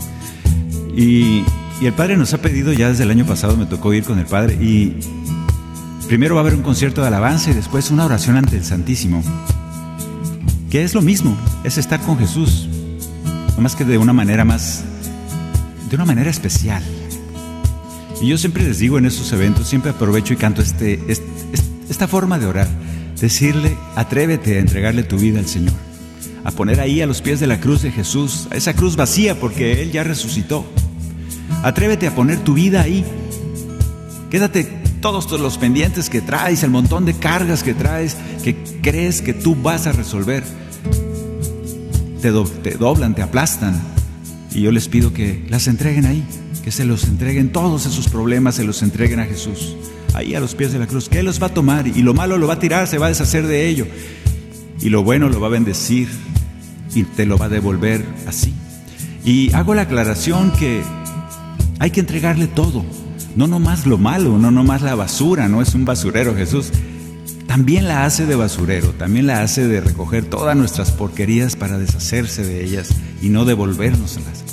Y, 0.96 1.44
y 1.80 1.86
el 1.86 1.94
padre 1.94 2.18
nos 2.18 2.34
ha 2.34 2.40
pedido, 2.40 2.74
ya 2.74 2.90
desde 2.90 3.04
el 3.04 3.12
año 3.12 3.26
pasado 3.26 3.58
me 3.58 3.68
tocó 3.68 3.94
ir 3.94 4.04
con 4.04 4.18
el 4.18 4.26
padre 4.26 4.56
y 4.56 4.98
primero 6.08 6.34
va 6.34 6.42
a 6.42 6.44
haber 6.44 6.56
un 6.56 6.64
concierto 6.64 7.02
de 7.02 7.08
alabanza 7.08 7.52
y 7.52 7.54
después 7.54 7.92
una 7.92 8.06
oración 8.06 8.38
ante 8.38 8.58
el 8.58 8.64
Santísimo. 8.64 9.22
Que 10.70 10.84
es 10.84 10.94
lo 10.94 11.02
mismo, 11.02 11.38
es 11.64 11.78
estar 11.78 12.02
con 12.02 12.18
Jesús, 12.18 12.68
más 13.58 13.76
que 13.76 13.86
de 13.86 13.98
una 13.98 14.14
manera 14.14 14.46
más, 14.46 14.84
de 15.90 15.96
una 15.96 16.06
manera 16.06 16.30
especial. 16.30 16.84
Y 18.22 18.28
yo 18.28 18.38
siempre 18.38 18.64
les 18.64 18.80
digo 18.80 18.98
en 18.98 19.06
esos 19.06 19.32
eventos, 19.32 19.68
siempre 19.68 19.92
aprovecho 19.92 20.34
y 20.34 20.38
canto 20.38 20.62
este 20.62 21.00
esta 21.90 22.08
forma 22.08 22.40
de 22.40 22.48
orar, 22.48 22.68
decirle, 23.20 23.78
atrévete 23.96 24.58
a 24.58 24.60
entregarle 24.60 25.04
tu 25.04 25.18
vida 25.18 25.40
al 25.40 25.48
Señor, 25.48 25.76
a 26.44 26.52
poner 26.52 26.80
ahí 26.80 27.02
a 27.02 27.08
los 27.08 27.22
pies 27.22 27.40
de 27.40 27.48
la 27.48 27.60
cruz 27.60 27.82
de 27.82 27.92
Jesús, 27.92 28.48
a 28.52 28.56
esa 28.56 28.74
cruz 28.74 28.96
vacía 28.96 29.40
porque 29.40 29.82
Él 29.84 29.92
ya 29.92 30.04
resucitó. 30.04 30.66
Atrévete 31.64 32.08
a 32.08 32.16
poner 32.16 32.40
tu 32.40 32.54
vida 32.54 32.82
ahí. 32.82 33.06
Quédate 34.30 34.85
todos 35.06 35.40
los 35.40 35.60
pendientes 35.60 36.10
que 36.10 36.20
traes, 36.20 36.64
el 36.64 36.72
montón 36.72 37.06
de 37.06 37.14
cargas 37.14 37.62
que 37.62 37.76
traes, 37.76 38.18
que 38.44 38.56
crees 38.82 39.22
que 39.22 39.36
tú 39.36 39.56
vas 39.56 39.86
a 39.86 39.92
resolver. 39.92 40.44
Te, 42.24 42.32
doblan, 42.32 43.14
te 43.14 43.22
aplastan. 43.22 43.80
Y 44.52 44.62
yo 44.62 44.72
les 44.72 44.88
pido 44.88 45.14
que 45.14 45.46
las 45.48 45.68
entreguen 45.68 46.08
ahí, 46.08 46.24
que 46.64 46.72
se 46.72 46.86
los 46.86 47.04
entreguen 47.04 47.52
todos 47.52 47.86
esos 47.86 48.10
problemas, 48.10 48.56
se 48.56 48.64
los 48.64 48.82
entreguen 48.82 49.20
a 49.20 49.26
Jesús 49.26 49.76
ahí 50.16 50.34
a 50.34 50.40
los 50.40 50.56
pies 50.56 50.74
de 50.74 50.80
la 50.80 50.88
cruz, 50.88 51.08
que 51.08 51.20
Él 51.20 51.26
los 51.28 51.40
va 51.40 51.48
a 51.48 51.54
tomar 51.54 51.86
y 51.86 52.02
lo 52.02 52.16
malo 52.16 52.40
lo 52.40 52.48
va 52.48 52.56
a 52.56 52.60
tirar, 52.60 52.88
se 52.88 52.98
va 52.98 53.06
a 53.06 53.10
deshacer 53.10 53.46
de 53.46 53.68
ello. 53.68 53.86
Y 54.82 54.90
lo 54.90 55.04
bueno 55.04 55.30
lo 55.30 55.40
va 55.40 55.50
a 55.50 55.52
bendecir 55.52 56.10
y 56.96 57.04
te 57.04 57.28
lo 57.28 57.38
va 57.38 57.46
a 57.46 57.50
devolver 57.50 58.04
así. 58.26 58.56
Y 59.24 59.54
hago 59.54 59.76
la 59.76 59.84
aclaración 59.84 60.52
que 60.54 60.82
hay 61.78 61.92
que 61.92 62.00
entregarle 62.00 62.48
todo, 62.48 62.84
no 63.36 63.48
nomás 63.48 63.86
lo 63.86 63.98
malo, 63.98 64.38
no 64.38 64.52
nomás 64.52 64.82
la 64.82 64.96
basura, 64.96 65.48
no 65.48 65.62
es 65.62 65.76
un 65.76 65.86
basurero 65.86 66.36
Jesús. 66.36 66.72
También 67.48 67.88
la 67.88 68.06
hace 68.06 68.26
de 68.26 68.36
basurero, 68.36 68.90
también 68.92 69.28
la 69.28 69.42
hace 69.42 69.68
de 69.68 69.82
recoger 69.82 70.26
todas 70.26 70.56
nuestras 70.56 70.92
porquerías 70.92 71.56
para 71.56 71.78
deshacerse 71.78 72.44
de 72.44 72.64
ellas 72.64 72.90
y 73.22 73.30
no 73.30 73.46
devolvérnoslas. 73.46 74.44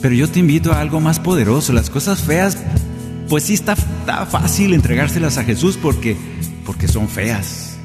Pero 0.00 0.14
yo 0.14 0.28
te 0.28 0.38
invito 0.40 0.72
a 0.72 0.80
algo 0.80 1.00
más 1.00 1.20
poderoso, 1.20 1.72
las 1.72 1.90
cosas 1.90 2.22
feas 2.22 2.58
pues 3.32 3.44
sí 3.44 3.54
está, 3.54 3.76
fácil 4.26 4.74
entregárselas 4.74 5.38
a 5.38 5.44
Jesús 5.44 5.78
porque, 5.80 6.18
porque 6.66 6.86
son 6.86 7.08
feas. 7.08 7.78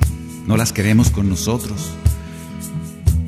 No 0.45 0.57
las 0.57 0.73
queremos 0.73 1.09
con 1.09 1.29
nosotros. 1.29 1.91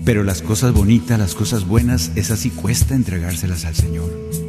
Pero 0.04 0.24
las 0.24 0.42
cosas 0.42 0.74
bonitas, 0.74 1.18
las 1.18 1.34
cosas 1.34 1.66
buenas, 1.66 2.12
esas 2.16 2.40
sí 2.40 2.50
cuesta 2.50 2.94
entregárselas 2.94 3.64
al 3.64 3.76
Señor. 3.76 4.49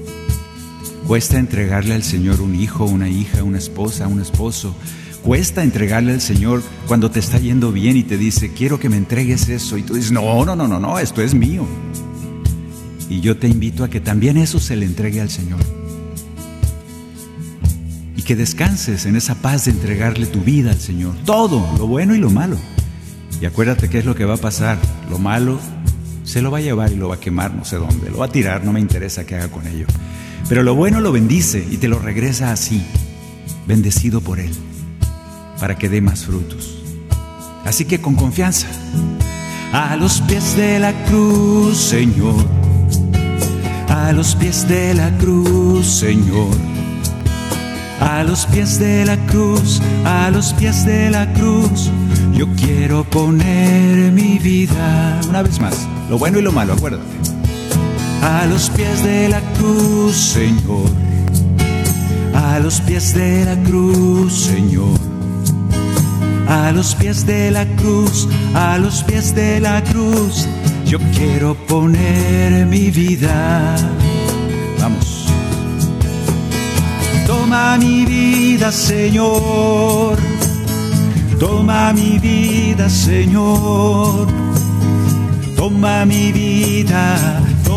Cuesta 1.11 1.41
entregarle 1.41 1.95
al 1.95 2.05
Señor 2.05 2.41
un 2.41 2.55
hijo, 2.55 2.85
una 2.85 3.09
hija, 3.09 3.43
una 3.43 3.59
esposa, 3.59 4.07
un 4.07 4.21
esposo. 4.21 4.77
Cuesta 5.25 5.65
entregarle 5.65 6.13
al 6.13 6.21
Señor 6.21 6.63
cuando 6.87 7.11
te 7.11 7.19
está 7.19 7.37
yendo 7.39 7.73
bien 7.73 7.97
y 7.97 8.05
te 8.05 8.17
dice, 8.17 8.53
quiero 8.53 8.79
que 8.79 8.89
me 8.89 8.97
entregues 8.97 9.49
eso. 9.49 9.77
Y 9.77 9.83
tú 9.83 9.95
dices, 9.95 10.13
no, 10.13 10.45
no, 10.45 10.55
no, 10.55 10.69
no, 10.69 10.79
no, 10.79 11.01
esto 11.01 11.21
es 11.21 11.35
mío. 11.35 11.67
Y 13.09 13.23
yo 13.23 13.37
te 13.39 13.49
invito 13.49 13.83
a 13.83 13.91
que 13.91 13.99
también 13.99 14.37
eso 14.37 14.61
se 14.61 14.77
le 14.77 14.87
entregue 14.87 15.21
al 15.21 15.31
Señor 15.31 15.59
que 18.25 18.37
descanses 18.37 19.07
en 19.07 19.17
esa 19.17 19.35
paz 19.35 19.65
de 19.65 19.73
entregarle 19.73 20.25
tu 20.25 20.41
vida 20.43 20.71
al 20.71 20.79
Señor, 20.79 21.17
todo, 21.25 21.69
lo 21.77 21.89
bueno 21.89 22.15
y 22.15 22.19
lo 22.19 22.31
malo. 22.31 22.57
Y 23.41 23.45
acuérdate 23.47 23.89
qué 23.89 23.99
es 23.99 24.05
lo 24.05 24.15
que 24.15 24.25
va 24.25 24.35
a 24.35 24.37
pasar. 24.37 24.79
Lo 25.11 25.19
malo 25.19 25.59
se 26.23 26.41
lo 26.41 26.53
va 26.53 26.59
a 26.59 26.61
llevar 26.61 26.93
y 26.93 26.95
lo 26.95 27.09
va 27.09 27.17
a 27.17 27.19
quemar 27.19 27.53
no 27.53 27.65
sé 27.65 27.75
dónde, 27.75 28.09
lo 28.09 28.19
va 28.19 28.27
a 28.27 28.31
tirar, 28.31 28.63
no 28.65 28.73
me 28.73 28.79
interesa 28.79 29.27
qué 29.27 29.35
haga 29.35 29.49
con 29.49 29.67
ello. 29.67 29.87
Pero 30.51 30.65
lo 30.65 30.75
bueno 30.75 31.01
lo 31.01 31.13
bendice 31.13 31.65
y 31.71 31.77
te 31.77 31.87
lo 31.87 32.01
regresa 32.01 32.51
así, 32.51 32.83
bendecido 33.69 34.21
por 34.21 34.41
Él, 34.41 34.51
para 35.61 35.79
que 35.79 35.89
dé 35.89 36.01
más 36.01 36.25
frutos. 36.25 36.83
Así 37.65 37.85
que 37.85 38.01
con 38.01 38.17
confianza, 38.17 38.67
a 39.73 39.95
los 39.95 40.21
pies 40.23 40.57
de 40.57 40.81
la 40.81 40.93
cruz, 41.05 41.79
Señor, 41.79 42.45
a 43.89 44.11
los 44.11 44.35
pies 44.35 44.67
de 44.67 44.93
la 44.93 45.17
cruz, 45.19 45.87
Señor, 45.87 46.57
a 48.01 48.25
los 48.25 48.45
pies 48.47 48.81
de 48.81 49.07
la 49.07 49.25
cruz, 49.27 49.81
a 50.05 50.33
los 50.33 50.53
pies 50.55 50.85
de 50.85 51.11
la 51.11 51.33
cruz, 51.33 51.93
yo 52.35 52.49
quiero 52.57 53.05
poner 53.05 54.11
mi 54.11 54.41
vida. 54.41 55.21
Una 55.29 55.43
vez 55.43 55.61
más, 55.61 55.87
lo 56.09 56.19
bueno 56.19 56.41
y 56.41 56.43
lo 56.43 56.51
malo, 56.51 56.73
acuérdate. 56.73 57.40
A 58.23 58.47
los 58.47 58.71
pies 58.71 59.03
de 59.03 59.29
la 59.29 59.41
cruz, 59.55 60.17
Señor, 60.17 60.91
a 62.35 62.59
los 62.59 62.81
pies 62.81 63.15
de 63.15 63.45
la 63.45 63.57
cruz, 63.63 64.33
Señor 64.47 65.11
a 66.51 66.73
los 66.73 66.97
pies 66.97 67.27
de 67.27 67.51
la 67.53 67.65
cruz, 67.77 68.29
a 68.55 68.77
los 68.77 69.05
pies 69.05 69.35
de 69.35 69.61
la 69.61 69.83
cruz, 69.85 70.49
yo 70.85 70.99
quiero 71.15 71.55
poner 71.55 72.67
mi 72.67 72.91
vida. 72.91 73.77
Vamos. 74.81 75.27
Toma 77.27 77.79
mi 77.79 78.05
vida, 78.05 78.73
Señor. 78.73 80.19
Toma 81.39 81.93
mi 81.93 82.19
vida, 82.19 82.89
Señor. 82.91 84.27
Toma 85.57 86.05
mi 86.05 86.33
vida, 86.33 87.41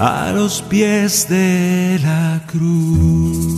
A 0.00 0.32
los 0.34 0.60
pies 0.62 1.28
de 1.28 2.00
la 2.02 2.42
cruz. 2.48 3.54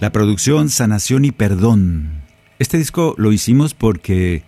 La 0.00 0.10
producción 0.12 0.68
Sanación 0.68 1.24
y 1.24 1.32
Perdón. 1.32 2.22
Este 2.60 2.78
disco 2.78 3.14
lo 3.18 3.32
hicimos 3.32 3.74
porque 3.74 4.44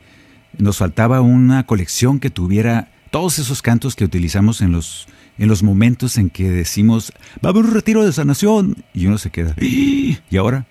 nos 0.58 0.78
faltaba 0.78 1.20
una 1.20 1.66
colección 1.66 2.20
que 2.20 2.30
tuviera 2.30 2.92
todos 3.10 3.40
esos 3.40 3.60
cantos 3.60 3.96
que 3.96 4.04
utilizamos 4.04 4.60
en 4.60 4.70
los, 4.70 5.06
en 5.38 5.48
los 5.48 5.64
momentos 5.64 6.18
en 6.18 6.30
que 6.30 6.50
decimos, 6.50 7.12
va 7.44 7.48
a 7.48 7.52
haber 7.52 7.64
un 7.64 7.74
retiro 7.74 8.04
de 8.04 8.12
sanación. 8.12 8.84
Y 8.94 9.06
uno 9.06 9.18
se 9.18 9.30
queda, 9.30 9.56
¿y 9.60 10.18
ahora? 10.36 10.66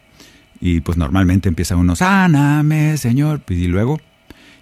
Y 0.61 0.79
pues 0.79 0.97
normalmente 0.97 1.49
empieza 1.49 1.75
uno, 1.75 1.97
sáname, 1.97 2.97
Señor. 2.97 3.41
Y 3.49 3.67
luego, 3.67 3.99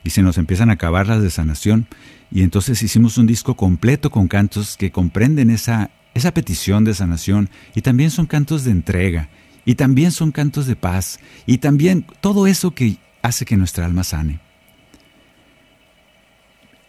y 0.03 0.11
se 0.11 0.21
nos 0.21 0.37
empiezan 0.37 0.69
a 0.69 0.73
acabar 0.73 1.07
las 1.07 1.21
de 1.21 1.29
sanación. 1.29 1.87
Y 2.31 2.43
entonces 2.43 2.81
hicimos 2.81 3.17
un 3.17 3.27
disco 3.27 3.55
completo 3.55 4.09
con 4.09 4.27
cantos 4.27 4.77
que 4.77 4.91
comprenden 4.91 5.49
esa, 5.49 5.91
esa 6.13 6.33
petición 6.33 6.83
de 6.83 6.93
sanación. 6.93 7.49
Y 7.75 7.81
también 7.81 8.11
son 8.11 8.25
cantos 8.25 8.63
de 8.63 8.71
entrega 8.71 9.29
y 9.65 9.75
también 9.75 10.11
son 10.11 10.31
cantos 10.31 10.65
de 10.65 10.75
paz, 10.75 11.19
y 11.45 11.59
también 11.59 12.05
todo 12.19 12.47
eso 12.47 12.71
que 12.71 12.97
hace 13.21 13.45
que 13.45 13.57
nuestra 13.57 13.85
alma 13.85 14.03
sane. 14.03 14.39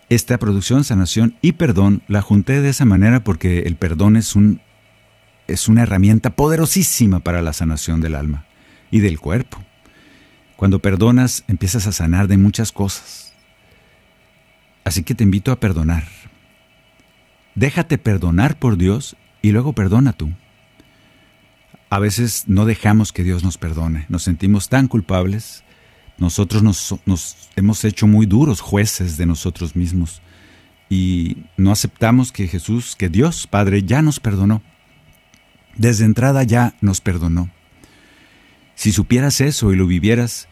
Esta 0.08 0.38
producción, 0.38 0.84
sanación 0.84 1.36
y 1.40 1.52
perdón 1.52 2.02
la 2.06 2.20
junté 2.20 2.60
de 2.60 2.68
esa 2.68 2.84
manera 2.84 3.24
porque 3.24 3.60
el 3.60 3.76
perdón 3.76 4.16
es, 4.16 4.36
un, 4.36 4.60
es 5.48 5.68
una 5.68 5.82
herramienta 5.82 6.30
poderosísima 6.30 7.20
para 7.20 7.40
la 7.40 7.54
sanación 7.54 8.00
del 8.00 8.14
alma 8.14 8.44
y 8.90 9.00
del 9.00 9.18
cuerpo. 9.18 9.62
Cuando 10.62 10.78
perdonas 10.78 11.42
empiezas 11.48 11.88
a 11.88 11.92
sanar 11.92 12.28
de 12.28 12.36
muchas 12.36 12.70
cosas. 12.70 13.32
Así 14.84 15.02
que 15.02 15.16
te 15.16 15.24
invito 15.24 15.50
a 15.50 15.58
perdonar. 15.58 16.04
Déjate 17.56 17.98
perdonar 17.98 18.56
por 18.56 18.76
Dios 18.76 19.16
y 19.42 19.50
luego 19.50 19.72
perdona 19.72 20.12
tú 20.12 20.30
a 21.92 21.98
veces 21.98 22.44
no 22.46 22.64
dejamos 22.64 23.12
que 23.12 23.22
Dios 23.22 23.44
nos 23.44 23.58
perdone, 23.58 24.06
nos 24.08 24.22
sentimos 24.22 24.70
tan 24.70 24.88
culpables, 24.88 25.62
nosotros 26.16 26.62
nos, 26.62 27.50
hemos 27.54 27.84
hecho 27.84 28.06
muy 28.06 28.24
duros 28.24 28.62
jueces 28.62 29.18
de 29.18 29.26
nosotros 29.26 29.76
mismos 29.76 30.22
y 30.88 31.44
no 31.58 31.70
aceptamos 31.70 32.32
que 32.32 32.48
Jesús, 32.48 32.96
que 32.96 33.10
Dios 33.10 33.46
Padre 33.46 33.82
ya 33.82 34.00
nos 34.00 34.20
perdonó. 34.20 34.62
Desde 35.76 36.06
entrada 36.06 36.44
ya 36.44 36.76
nos 36.80 37.02
perdonó. 37.02 37.50
Si 38.74 38.90
supieras 38.90 39.42
eso 39.42 39.70
y 39.70 39.76
lo 39.76 39.86
vivieras, 39.86 40.48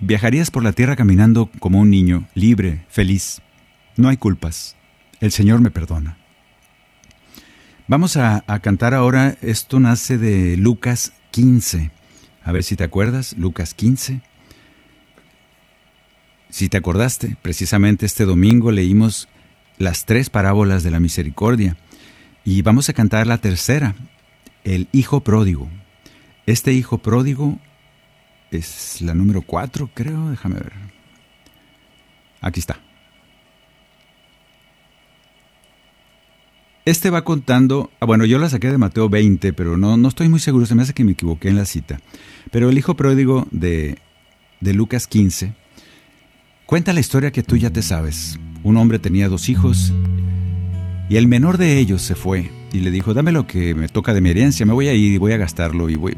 viajarías 0.00 0.50
por 0.50 0.62
la 0.62 0.72
tierra 0.72 0.96
caminando 0.96 1.50
como 1.58 1.80
un 1.80 1.90
niño, 1.90 2.28
libre, 2.34 2.84
feliz. 2.88 3.40
No 3.96 4.08
hay 4.08 4.16
culpas. 4.16 4.76
El 5.20 5.32
Señor 5.32 5.60
me 5.60 5.70
perdona. 5.70 6.16
Vamos 7.86 8.16
a, 8.16 8.44
cantar 8.60 8.92
ahora, 8.94 9.36
esto 9.40 9.80
nace 9.80 10.18
de 10.18 10.56
Lucas 10.56 11.14
15. 11.30 11.90
A 12.44 12.52
ver 12.52 12.62
si 12.62 12.76
te 12.76 12.84
acuerdas, 12.84 13.34
Lucas 13.38 13.74
15. 13.74 14.20
Si 16.50 16.68
te 16.68 16.76
acordaste, 16.76 17.36
precisamente 17.40 18.06
este 18.06 18.24
domingo 18.24 18.72
leímos 18.72 19.28
las 19.78 20.04
tres 20.04 20.28
parábolas 20.28 20.82
de 20.82 20.90
la 20.90 21.00
misericordia 21.00 21.76
y 22.44 22.62
vamos 22.62 22.88
a 22.88 22.92
cantar 22.92 23.26
la 23.26 23.38
tercera, 23.38 23.94
el 24.64 24.88
hijo 24.92 25.20
pródigo. 25.20 25.68
Este 26.46 26.72
hijo 26.72 26.98
pródigo 26.98 27.58
es 28.50 29.00
la 29.02 29.14
número 29.14 29.42
cuatro, 29.42 29.90
creo, 29.92 30.30
déjame 30.30 30.56
ver. 30.56 30.72
Aquí 32.40 32.60
está. 32.60 32.80
Este 36.84 37.10
va 37.10 37.22
contando, 37.22 37.90
ah, 38.00 38.06
bueno, 38.06 38.24
yo 38.24 38.38
la 38.38 38.48
saqué 38.48 38.70
de 38.70 38.78
Mateo 38.78 39.10
20, 39.10 39.52
pero 39.52 39.76
no, 39.76 39.98
no 39.98 40.08
estoy 40.08 40.30
muy 40.30 40.40
seguro, 40.40 40.64
se 40.64 40.74
me 40.74 40.82
hace 40.82 40.94
que 40.94 41.04
me 41.04 41.12
equivoqué 41.12 41.48
en 41.48 41.56
la 41.56 41.66
cita. 41.66 42.00
Pero 42.50 42.70
el 42.70 42.78
hijo 42.78 42.94
pródigo 42.94 43.46
de, 43.50 43.98
de 44.60 44.72
Lucas 44.72 45.06
15 45.06 45.52
cuenta 46.64 46.94
la 46.94 47.00
historia 47.00 47.30
que 47.30 47.42
tú 47.42 47.56
ya 47.56 47.70
te 47.70 47.82
sabes. 47.82 48.38
Un 48.62 48.78
hombre 48.78 48.98
tenía 48.98 49.28
dos 49.28 49.50
hijos 49.50 49.92
y 51.10 51.16
el 51.16 51.28
menor 51.28 51.58
de 51.58 51.78
ellos 51.78 52.00
se 52.00 52.14
fue 52.14 52.50
y 52.72 52.80
le 52.80 52.90
dijo, 52.90 53.12
dame 53.12 53.32
lo 53.32 53.46
que 53.46 53.74
me 53.74 53.88
toca 53.88 54.14
de 54.14 54.20
mi 54.20 54.30
herencia, 54.30 54.64
me 54.64 54.72
voy 54.72 54.88
a 54.88 54.94
ir 54.94 55.12
y 55.12 55.18
voy 55.18 55.32
a 55.32 55.36
gastarlo 55.36 55.90
y 55.90 55.96
voy... 55.96 56.16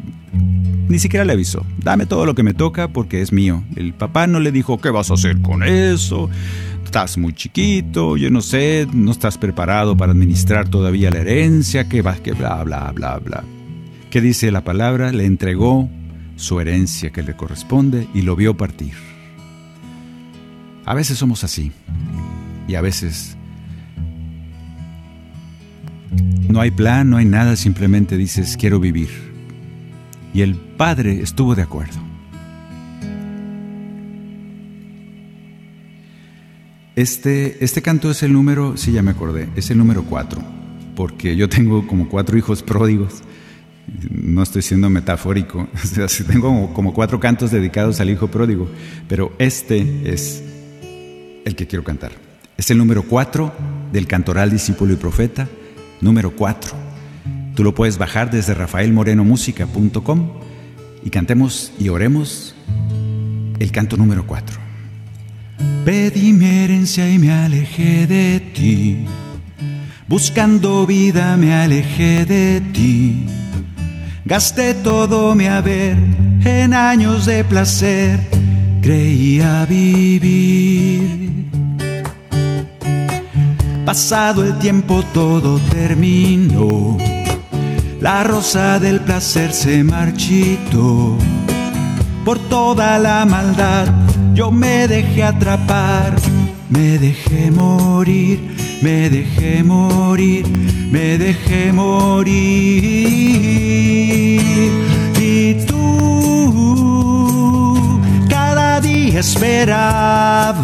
Ni 0.90 0.98
siquiera 0.98 1.24
le 1.24 1.32
avisó, 1.32 1.64
dame 1.78 2.04
todo 2.04 2.26
lo 2.26 2.34
que 2.34 2.42
me 2.42 2.52
toca 2.52 2.88
porque 2.88 3.22
es 3.22 3.32
mío. 3.32 3.62
El 3.76 3.94
papá 3.94 4.26
no 4.26 4.40
le 4.40 4.50
dijo, 4.50 4.80
¿qué 4.80 4.90
vas 4.90 5.12
a 5.12 5.14
hacer 5.14 5.40
con 5.40 5.62
eso? 5.62 6.28
estás 6.84 7.16
muy 7.18 7.32
chiquito, 7.32 8.16
yo 8.16 8.30
no 8.30 8.40
sé, 8.40 8.88
no 8.92 9.12
estás 9.12 9.38
preparado 9.38 9.96
para 9.96 10.10
administrar 10.10 10.68
todavía 10.68 11.12
la 11.12 11.20
herencia, 11.20 11.88
que 11.88 12.02
va, 12.02 12.16
que 12.16 12.32
bla, 12.32 12.64
bla, 12.64 12.90
bla, 12.90 13.18
bla. 13.18 13.44
¿Qué 14.10 14.20
dice 14.20 14.50
la 14.50 14.64
palabra? 14.64 15.12
Le 15.12 15.24
entregó 15.24 15.88
su 16.34 16.58
herencia 16.58 17.10
que 17.10 17.22
le 17.22 17.36
corresponde 17.36 18.08
y 18.12 18.22
lo 18.22 18.34
vio 18.34 18.56
partir. 18.56 18.94
A 20.84 20.94
veces 20.94 21.16
somos 21.16 21.44
así 21.44 21.70
y 22.66 22.74
a 22.74 22.80
veces 22.80 23.36
no 26.48 26.60
hay 26.60 26.72
plan, 26.72 27.08
no 27.08 27.18
hay 27.18 27.24
nada, 27.26 27.54
simplemente 27.54 28.16
dices 28.16 28.56
quiero 28.56 28.80
vivir. 28.80 29.29
Y 30.32 30.42
el 30.42 30.54
padre 30.54 31.20
estuvo 31.22 31.54
de 31.54 31.62
acuerdo. 31.62 32.10
Este, 36.96 37.64
este 37.64 37.80
canto 37.80 38.10
es 38.10 38.22
el 38.22 38.32
número, 38.32 38.76
sí, 38.76 38.92
ya 38.92 39.02
me 39.02 39.12
acordé, 39.12 39.48
es 39.56 39.70
el 39.70 39.78
número 39.78 40.04
cuatro, 40.04 40.42
porque 40.94 41.34
yo 41.34 41.48
tengo 41.48 41.86
como 41.86 42.08
cuatro 42.08 42.36
hijos 42.36 42.62
pródigos. 42.62 43.22
No 44.10 44.42
estoy 44.42 44.60
siendo 44.60 44.90
metafórico, 44.90 45.68
tengo 46.30 46.74
como 46.74 46.92
cuatro 46.92 47.18
cantos 47.18 47.50
dedicados 47.50 48.00
al 48.00 48.10
hijo 48.10 48.28
pródigo, 48.28 48.68
pero 49.08 49.32
este 49.38 50.12
es 50.12 50.44
el 51.46 51.56
que 51.56 51.66
quiero 51.66 51.84
cantar. 51.84 52.12
Es 52.58 52.70
el 52.70 52.76
número 52.76 53.02
cuatro 53.04 53.52
del 53.92 54.06
cantoral 54.06 54.50
discípulo 54.50 54.92
y 54.92 54.96
profeta, 54.96 55.48
número 56.02 56.32
cuatro. 56.32 56.89
Tú 57.60 57.64
lo 57.64 57.74
puedes 57.74 57.98
bajar 57.98 58.30
desde 58.30 58.54
rafaelmorenomusica.com 58.54 60.30
y 61.04 61.10
cantemos 61.10 61.74
y 61.78 61.90
oremos 61.90 62.54
el 63.58 63.70
canto 63.70 63.98
número 63.98 64.26
4. 64.26 64.58
Pedí 65.84 66.32
mi 66.32 66.46
herencia 66.46 67.10
y 67.10 67.18
me 67.18 67.30
alejé 67.30 68.06
de 68.06 68.40
ti. 68.54 69.04
Buscando 70.08 70.86
vida 70.86 71.36
me 71.36 71.52
alejé 71.52 72.24
de 72.24 72.62
ti. 72.72 73.26
Gasté 74.24 74.72
todo 74.72 75.34
mi 75.34 75.44
haber 75.44 75.98
en 76.42 76.72
años 76.72 77.26
de 77.26 77.44
placer. 77.44 78.20
Creía 78.80 79.66
vivir. 79.66 81.50
Pasado 83.84 84.46
el 84.46 84.58
tiempo 84.58 85.04
todo 85.12 85.58
terminó. 85.70 87.19
La 88.00 88.22
rosa 88.24 88.78
del 88.78 89.00
placer 89.00 89.52
se 89.52 89.84
marchitó. 89.84 91.16
Por 92.24 92.38
toda 92.48 92.98
la 92.98 93.24
maldad 93.24 93.86
yo 94.34 94.50
me 94.50 94.88
dejé 94.88 95.22
atrapar, 95.24 96.14
me 96.68 96.98
dejé 96.98 97.50
morir 97.50 98.60
me 98.82 99.10
dejé 99.10 99.62
morir, 99.62 100.46
me 100.90 101.18
dejé 101.18 101.72
morir. 101.72 102.30
Y 105.20 105.54
tú 105.66 106.40
cada 108.28 108.80
día 108.80 109.20
esperabas. 109.20 110.60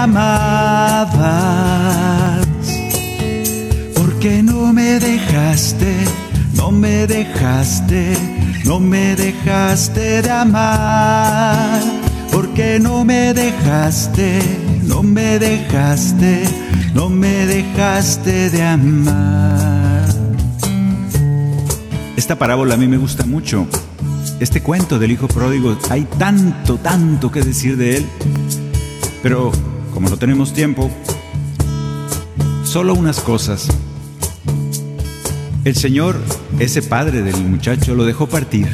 Llamabas. 0.00 1.18
Porque 3.94 4.42
no 4.42 4.72
me 4.72 4.98
dejaste, 4.98 5.94
no 6.54 6.70
me 6.70 7.06
dejaste 7.06 8.40
no 8.64 8.78
me 8.78 9.16
dejaste 9.16 10.22
de 10.22 10.30
amar, 10.30 11.82
porque 12.30 12.78
no 12.78 13.04
me 13.04 13.34
dejaste, 13.34 14.40
no 14.84 15.02
me 15.02 15.40
dejaste, 15.40 16.44
no 16.94 17.08
me 17.08 17.46
dejaste 17.46 18.50
de 18.50 18.62
amar. 18.62 20.06
Esta 22.16 22.38
parábola 22.38 22.74
a 22.74 22.76
mí 22.76 22.86
me 22.86 22.96
gusta 22.96 23.24
mucho. 23.24 23.66
Este 24.38 24.62
cuento 24.62 25.00
del 25.00 25.10
hijo 25.10 25.26
pródigo, 25.26 25.76
hay 25.90 26.04
tanto, 26.18 26.76
tanto 26.76 27.32
que 27.32 27.42
decir 27.42 27.76
de 27.76 27.96
él, 27.96 28.06
pero 29.22 29.50
como 30.00 30.08
no 30.08 30.16
tenemos 30.16 30.54
tiempo, 30.54 30.90
solo 32.64 32.94
unas 32.94 33.20
cosas. 33.20 33.68
El 35.66 35.76
Señor, 35.76 36.16
ese 36.58 36.80
padre 36.80 37.20
del 37.20 37.36
muchacho, 37.44 37.94
lo 37.94 38.06
dejó 38.06 38.26
partir. 38.26 38.66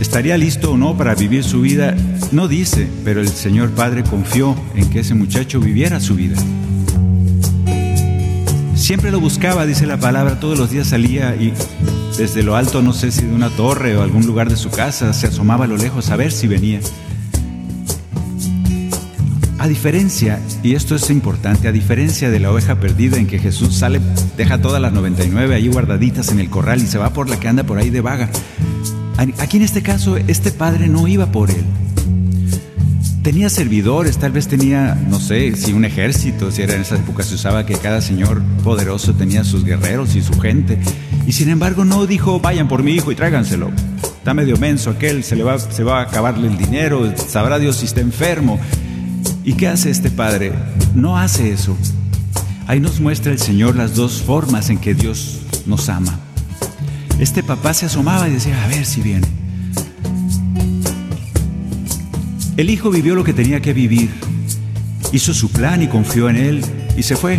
¿Estaría 0.00 0.38
listo 0.38 0.72
o 0.72 0.76
no 0.78 0.96
para 0.96 1.14
vivir 1.14 1.44
su 1.44 1.60
vida? 1.60 1.94
No 2.32 2.48
dice, 2.48 2.88
pero 3.04 3.20
el 3.20 3.28
Señor 3.28 3.68
Padre 3.72 4.02
confió 4.02 4.56
en 4.74 4.88
que 4.88 5.00
ese 5.00 5.12
muchacho 5.12 5.60
viviera 5.60 6.00
su 6.00 6.14
vida. 6.14 6.38
Siempre 8.76 9.10
lo 9.10 9.20
buscaba, 9.20 9.66
dice 9.66 9.84
la 9.84 9.98
palabra, 9.98 10.40
todos 10.40 10.58
los 10.58 10.70
días 10.70 10.86
salía 10.86 11.36
y 11.36 11.52
desde 12.16 12.42
lo 12.42 12.56
alto, 12.56 12.80
no 12.80 12.94
sé 12.94 13.12
si 13.12 13.26
de 13.26 13.34
una 13.34 13.50
torre 13.50 13.94
o 13.94 14.02
algún 14.02 14.26
lugar 14.26 14.48
de 14.48 14.56
su 14.56 14.70
casa, 14.70 15.12
se 15.12 15.26
asomaba 15.26 15.66
a 15.66 15.68
lo 15.68 15.76
lejos 15.76 16.08
a 16.08 16.16
ver 16.16 16.32
si 16.32 16.46
venía. 16.46 16.80
A 19.64 19.66
diferencia, 19.66 20.40
y 20.62 20.74
esto 20.74 20.94
es 20.94 21.08
importante, 21.08 21.68
a 21.68 21.72
diferencia 21.72 22.28
de 22.28 22.38
la 22.38 22.52
oveja 22.52 22.80
perdida 22.80 23.16
en 23.16 23.26
que 23.26 23.38
Jesús 23.38 23.74
sale, 23.74 23.98
deja 24.36 24.60
todas 24.60 24.78
las 24.78 24.92
99 24.92 25.54
ahí 25.54 25.68
guardaditas 25.68 26.30
en 26.32 26.38
el 26.38 26.50
corral 26.50 26.82
y 26.82 26.86
se 26.86 26.98
va 26.98 27.14
por 27.14 27.30
la 27.30 27.40
que 27.40 27.48
anda 27.48 27.64
por 27.64 27.78
ahí 27.78 27.88
de 27.88 28.02
vaga. 28.02 28.28
Aquí 29.16 29.56
en 29.56 29.62
este 29.62 29.80
caso, 29.80 30.18
este 30.18 30.52
padre 30.52 30.88
no 30.88 31.08
iba 31.08 31.32
por 31.32 31.50
él. 31.50 31.64
Tenía 33.22 33.48
servidores, 33.48 34.18
tal 34.18 34.32
vez 34.32 34.48
tenía, 34.48 35.02
no 35.08 35.18
sé, 35.18 35.56
si 35.56 35.72
un 35.72 35.86
ejército, 35.86 36.50
si 36.50 36.60
era 36.60 36.74
en 36.74 36.82
esa 36.82 36.96
época 36.96 37.22
se 37.22 37.36
usaba 37.36 37.64
que 37.64 37.76
cada 37.76 38.02
señor 38.02 38.42
poderoso 38.62 39.14
tenía 39.14 39.44
sus 39.44 39.64
guerreros 39.64 40.14
y 40.14 40.20
su 40.20 40.38
gente. 40.38 40.78
Y 41.26 41.32
sin 41.32 41.48
embargo 41.48 41.86
no 41.86 42.06
dijo, 42.06 42.38
vayan 42.38 42.68
por 42.68 42.82
mi 42.82 42.92
hijo 42.92 43.12
y 43.12 43.14
tráiganselo. 43.14 43.70
Está 44.02 44.34
medio 44.34 44.58
menso 44.58 44.90
aquel, 44.90 45.24
se 45.24 45.36
le 45.36 45.42
va, 45.42 45.58
se 45.58 45.84
va 45.84 46.00
a 46.00 46.02
acabarle 46.02 46.48
el 46.48 46.58
dinero, 46.58 47.10
sabrá 47.16 47.58
Dios 47.58 47.76
si 47.76 47.86
está 47.86 48.02
enfermo. 48.02 48.60
¿Y 49.44 49.52
qué 49.52 49.68
hace 49.68 49.90
este 49.90 50.10
Padre? 50.10 50.52
No 50.94 51.18
hace 51.18 51.52
eso. 51.52 51.76
Ahí 52.66 52.80
nos 52.80 53.00
muestra 53.00 53.30
el 53.30 53.38
Señor 53.38 53.76
las 53.76 53.94
dos 53.94 54.22
formas 54.22 54.70
en 54.70 54.78
que 54.78 54.94
Dios 54.94 55.42
nos 55.66 55.90
ama. 55.90 56.18
Este 57.18 57.42
papá 57.42 57.74
se 57.74 57.84
asomaba 57.84 58.26
y 58.26 58.32
decía, 58.32 58.64
a 58.64 58.68
ver 58.68 58.86
si 58.86 59.02
viene. 59.02 59.26
El 62.56 62.70
hijo 62.70 62.90
vivió 62.90 63.14
lo 63.14 63.22
que 63.22 63.34
tenía 63.34 63.60
que 63.60 63.74
vivir, 63.74 64.10
hizo 65.12 65.34
su 65.34 65.50
plan 65.50 65.82
y 65.82 65.88
confió 65.88 66.30
en 66.30 66.36
él 66.36 66.64
y 66.96 67.02
se 67.02 67.14
fue. 67.14 67.38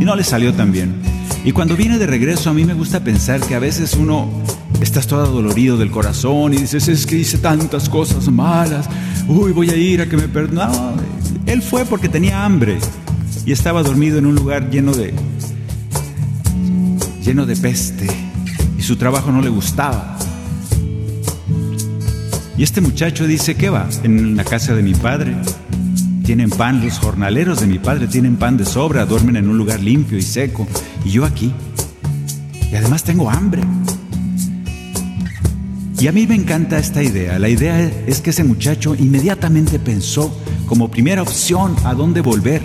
Y 0.00 0.04
no 0.04 0.16
le 0.16 0.24
salió 0.24 0.54
tan 0.54 0.72
bien. 0.72 0.94
Y 1.44 1.52
cuando 1.52 1.76
viene 1.76 1.98
de 1.98 2.06
regreso 2.06 2.48
a 2.48 2.54
mí 2.54 2.64
me 2.64 2.72
gusta 2.72 3.04
pensar 3.04 3.40
que 3.40 3.54
a 3.54 3.58
veces 3.58 3.94
uno 3.94 4.30
estás 4.80 5.06
todo 5.06 5.26
dolorido 5.26 5.76
del 5.76 5.90
corazón 5.90 6.54
y 6.54 6.58
dices, 6.58 6.88
es 6.88 7.04
que 7.04 7.16
hice 7.16 7.38
tantas 7.38 7.90
cosas 7.90 8.28
malas, 8.28 8.88
uy, 9.28 9.52
voy 9.52 9.68
a 9.68 9.76
ir 9.76 10.00
a 10.00 10.08
que 10.08 10.16
me 10.16 10.28
perdonen. 10.28 11.01
Él 11.52 11.60
fue 11.60 11.84
porque 11.84 12.08
tenía 12.08 12.46
hambre 12.46 12.78
y 13.44 13.52
estaba 13.52 13.82
dormido 13.82 14.16
en 14.16 14.24
un 14.24 14.34
lugar 14.34 14.70
lleno 14.70 14.94
de 14.94 15.12
lleno 17.22 17.44
de 17.44 17.54
peste 17.56 18.06
y 18.78 18.82
su 18.82 18.96
trabajo 18.96 19.30
no 19.30 19.42
le 19.42 19.50
gustaba. 19.50 20.16
Y 22.56 22.62
este 22.62 22.80
muchacho 22.80 23.26
dice, 23.26 23.54
¿qué 23.54 23.68
va? 23.68 23.86
En 24.02 24.34
la 24.34 24.44
casa 24.44 24.74
de 24.74 24.82
mi 24.82 24.94
padre. 24.94 25.36
Tienen 26.24 26.48
pan, 26.48 26.82
los 26.82 26.98
jornaleros 26.98 27.60
de 27.60 27.66
mi 27.66 27.78
padre 27.78 28.06
tienen 28.06 28.36
pan 28.36 28.56
de 28.56 28.64
sobra, 28.64 29.04
duermen 29.04 29.36
en 29.36 29.50
un 29.50 29.58
lugar 29.58 29.80
limpio 29.80 30.16
y 30.16 30.22
seco. 30.22 30.66
Y 31.04 31.10
yo 31.10 31.26
aquí. 31.26 31.52
Y 32.70 32.74
además 32.74 33.04
tengo 33.04 33.28
hambre. 33.28 33.60
Y 36.00 36.06
a 36.06 36.12
mí 36.12 36.26
me 36.26 36.34
encanta 36.34 36.78
esta 36.78 37.02
idea. 37.02 37.38
La 37.38 37.50
idea 37.50 37.78
es 38.06 38.22
que 38.22 38.30
ese 38.30 38.42
muchacho 38.42 38.94
inmediatamente 38.94 39.78
pensó 39.78 40.34
como 40.72 40.90
primera 40.90 41.20
opción 41.20 41.76
a 41.84 41.92
dónde 41.92 42.22
volver, 42.22 42.62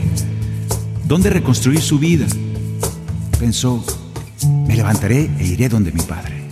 dónde 1.10 1.30
reconstruir 1.30 1.82
su 1.82 2.00
vida. 2.00 2.26
Pensó, 3.38 3.84
me 4.66 4.78
levantaré 4.78 5.30
e 5.38 5.46
iré 5.46 5.68
donde 5.68 5.92
mi 5.92 6.00
padre. 6.00 6.48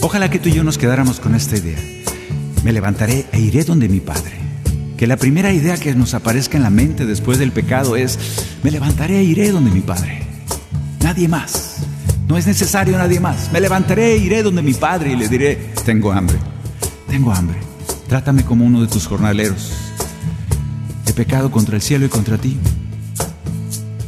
Ojalá 0.00 0.30
que 0.30 0.38
tú 0.38 0.50
y 0.50 0.52
yo 0.52 0.62
nos 0.62 0.78
quedáramos 0.78 1.18
con 1.18 1.34
esta 1.34 1.56
idea. 1.56 1.80
Me 2.62 2.72
levantaré 2.72 3.26
e 3.32 3.40
iré 3.40 3.64
donde 3.64 3.88
mi 3.88 3.98
padre. 3.98 4.36
Que 4.96 5.08
la 5.08 5.16
primera 5.16 5.52
idea 5.52 5.76
que 5.76 5.92
nos 5.96 6.14
aparezca 6.14 6.56
en 6.56 6.62
la 6.62 6.70
mente 6.70 7.04
después 7.04 7.40
del 7.40 7.50
pecado 7.50 7.96
es, 7.96 8.20
me 8.62 8.70
levantaré 8.70 9.18
e 9.18 9.24
iré 9.24 9.50
donde 9.50 9.72
mi 9.72 9.80
padre. 9.80 10.22
Nadie 11.02 11.26
más. 11.26 11.78
No 12.28 12.38
es 12.38 12.46
necesario 12.46 12.96
nadie 12.96 13.18
más. 13.18 13.50
Me 13.52 13.60
levantaré 13.60 14.12
e 14.12 14.18
iré 14.18 14.44
donde 14.44 14.62
mi 14.62 14.74
padre 14.74 15.14
y 15.14 15.16
le 15.16 15.28
diré, 15.28 15.72
tengo 15.84 16.12
hambre. 16.12 16.38
Tengo 17.08 17.32
hambre. 17.32 17.58
Trátame 18.08 18.44
como 18.44 18.64
uno 18.64 18.80
de 18.80 18.86
tus 18.86 19.04
jornaleros 19.08 19.87
pecado 21.12 21.50
contra 21.50 21.76
el 21.76 21.82
cielo 21.82 22.06
y 22.06 22.08
contra 22.08 22.38
ti, 22.38 22.56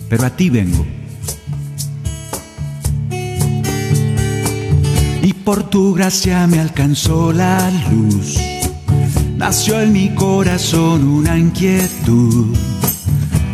pero 0.08 0.26
a 0.26 0.30
ti 0.30 0.50
vengo. 0.50 0.86
Y 5.22 5.32
por 5.32 5.68
tu 5.70 5.94
gracia 5.94 6.46
me 6.46 6.58
alcanzó 6.58 7.32
la 7.32 7.70
luz, 7.90 8.38
nació 9.36 9.80
en 9.80 9.92
mi 9.92 10.14
corazón 10.14 11.08
una 11.08 11.38
inquietud. 11.38 12.56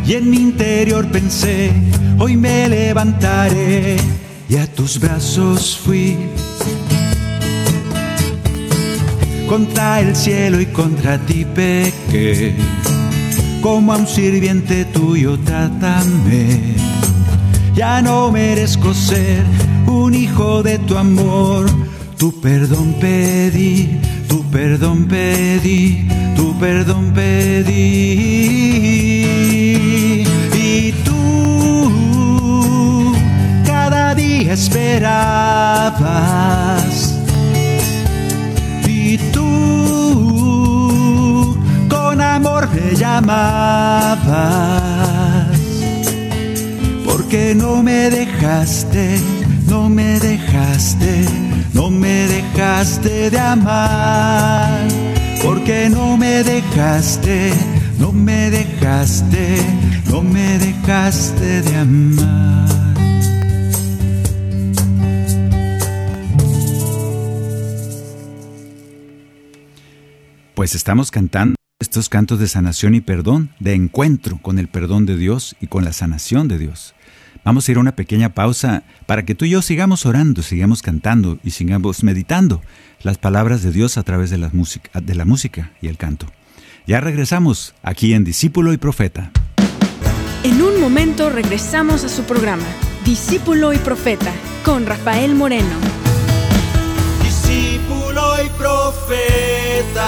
Y 0.05 0.13
en 0.13 0.29
mi 0.29 0.37
interior 0.37 1.09
pensé, 1.11 1.71
hoy 2.17 2.37
me 2.37 2.69
levantaré 2.69 3.97
y 4.49 4.55
a 4.55 4.65
tus 4.73 4.99
brazos 4.99 5.77
fui. 5.77 6.17
Contra 9.49 9.99
el 10.01 10.15
cielo 10.15 10.59
y 10.61 10.65
contra 10.67 11.17
ti 11.25 11.45
pequé 11.45 12.55
como 13.67 13.91
a 13.91 13.97
un 13.97 14.07
sirviente 14.07 14.85
tuyo 14.85 15.37
trátame. 15.39 16.75
Ya 17.75 18.01
no 18.01 18.31
merezco 18.31 18.93
ser 18.93 19.43
un 19.85 20.13
hijo 20.13 20.63
de 20.63 20.79
tu 20.79 20.97
amor, 20.97 21.65
tu 22.17 22.31
perdón 22.39 22.95
pedí, 23.01 23.99
tu 24.29 24.41
perdón 24.45 25.09
pedí, 25.09 26.07
tu 26.37 26.57
perdón 26.57 27.11
pedí. 27.13 27.65
Y 30.53 30.93
tú 31.03 33.11
cada 33.65 34.15
día 34.15 34.53
esperabas. 34.53 35.97
Amor 42.37 42.69
me 42.71 42.95
llamabas, 42.95 44.27
porque 47.03 47.55
no 47.55 47.81
me 47.81 48.11
dejaste, 48.11 49.19
no 49.67 49.89
me 49.89 50.19
dejaste, 50.19 51.25
no 51.73 51.89
me 51.89 52.27
dejaste 52.27 53.31
de 53.31 53.39
amar, 53.39 54.87
porque 55.43 55.89
no 55.89 56.15
me 56.15 56.43
dejaste, 56.43 57.53
no 57.97 58.11
me 58.11 58.51
dejaste, 58.51 59.57
no 60.05 60.21
me 60.21 60.59
dejaste 60.59 61.63
de 61.63 61.75
amar. 61.75 62.67
Pues 70.53 70.75
estamos 70.75 71.09
cantando 71.11 71.56
estos 71.79 72.09
cantos 72.09 72.39
de 72.39 72.47
sanación 72.47 72.95
y 72.95 73.01
perdón, 73.01 73.51
de 73.59 73.75
encuentro 73.75 74.39
con 74.41 74.57
el 74.57 74.67
perdón 74.67 75.05
de 75.05 75.15
Dios 75.15 75.55
y 75.61 75.67
con 75.67 75.85
la 75.85 75.93
sanación 75.93 76.47
de 76.47 76.57
Dios. 76.57 76.95
Vamos 77.43 77.67
a 77.67 77.71
ir 77.71 77.77
a 77.77 77.81
una 77.81 77.95
pequeña 77.95 78.33
pausa 78.33 78.81
para 79.05 79.23
que 79.25 79.35
tú 79.35 79.45
y 79.45 79.51
yo 79.51 79.61
sigamos 79.61 80.07
orando, 80.07 80.41
sigamos 80.41 80.81
cantando 80.81 81.37
y 81.43 81.51
sigamos 81.51 82.03
meditando 82.03 82.63
las 83.03 83.19
palabras 83.19 83.61
de 83.61 83.71
Dios 83.71 83.99
a 83.99 84.03
través 84.03 84.31
de 84.31 84.39
la 84.39 84.49
música, 84.51 84.89
de 84.99 85.13
la 85.13 85.23
música 85.23 85.71
y 85.79 85.87
el 85.87 85.97
canto. 85.97 86.25
Ya 86.87 86.99
regresamos 86.99 87.75
aquí 87.83 88.15
en 88.15 88.23
Discípulo 88.23 88.73
y 88.73 88.77
Profeta. 88.77 89.29
En 90.43 90.59
un 90.63 90.81
momento 90.81 91.29
regresamos 91.29 92.03
a 92.03 92.09
su 92.09 92.23
programa, 92.23 92.65
Discípulo 93.05 93.71
y 93.71 93.77
Profeta, 93.77 94.33
con 94.65 94.87
Rafael 94.87 95.35
Moreno. 95.35 95.75
Discípulo 97.21 98.43
y 98.43 98.49
Profeta. 98.57 100.07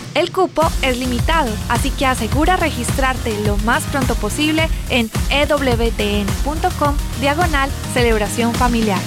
El 0.13 0.33
cupo 0.33 0.63
es 0.81 0.97
limitado, 0.97 1.49
así 1.69 1.89
que 1.89 2.05
asegura 2.05 2.57
registrarte 2.57 3.33
lo 3.45 3.55
más 3.57 3.83
pronto 3.85 4.15
posible 4.15 4.67
en 4.89 5.09
ewtn.com 5.29 6.95
diagonal 7.21 7.69
celebración 7.93 8.53
familiar. 8.53 8.99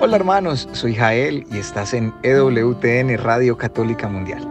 Hola 0.00 0.16
hermanos, 0.16 0.68
soy 0.72 0.94
Jael 0.94 1.46
y 1.50 1.56
estás 1.56 1.94
en 1.94 2.12
EWTN 2.22 3.16
Radio 3.16 3.56
Católica 3.56 4.06
Mundial. 4.06 4.46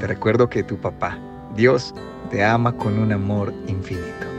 Te 0.00 0.06
recuerdo 0.06 0.48
que 0.48 0.62
tu 0.62 0.78
papá, 0.78 1.18
Dios, 1.54 1.92
te 2.30 2.42
ama 2.42 2.74
con 2.74 2.98
un 2.98 3.12
amor 3.12 3.52
infinito. 3.66 4.37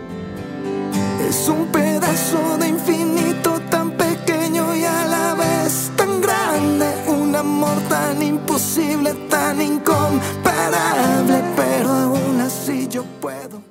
Es 1.28 1.50
un 1.50 1.68
pedazo 1.68 2.58
de 2.58 2.70
infinito 2.70 3.60
tan 3.70 3.92
pequeño 3.92 4.76
y 4.76 4.84
a 4.86 5.06
la 5.06 5.36
vez 5.36 5.92
tan 5.98 6.22
grande. 6.22 6.86
Un 7.08 7.36
amor 7.36 7.78
tan 7.90 8.22
imposible, 8.22 9.12
tan 9.30 9.62
incomparable, 9.62 11.44
pero 11.56 11.90
aún 11.90 12.40
así 12.40 12.88
yo 12.90 13.04
puedo. 13.22 13.62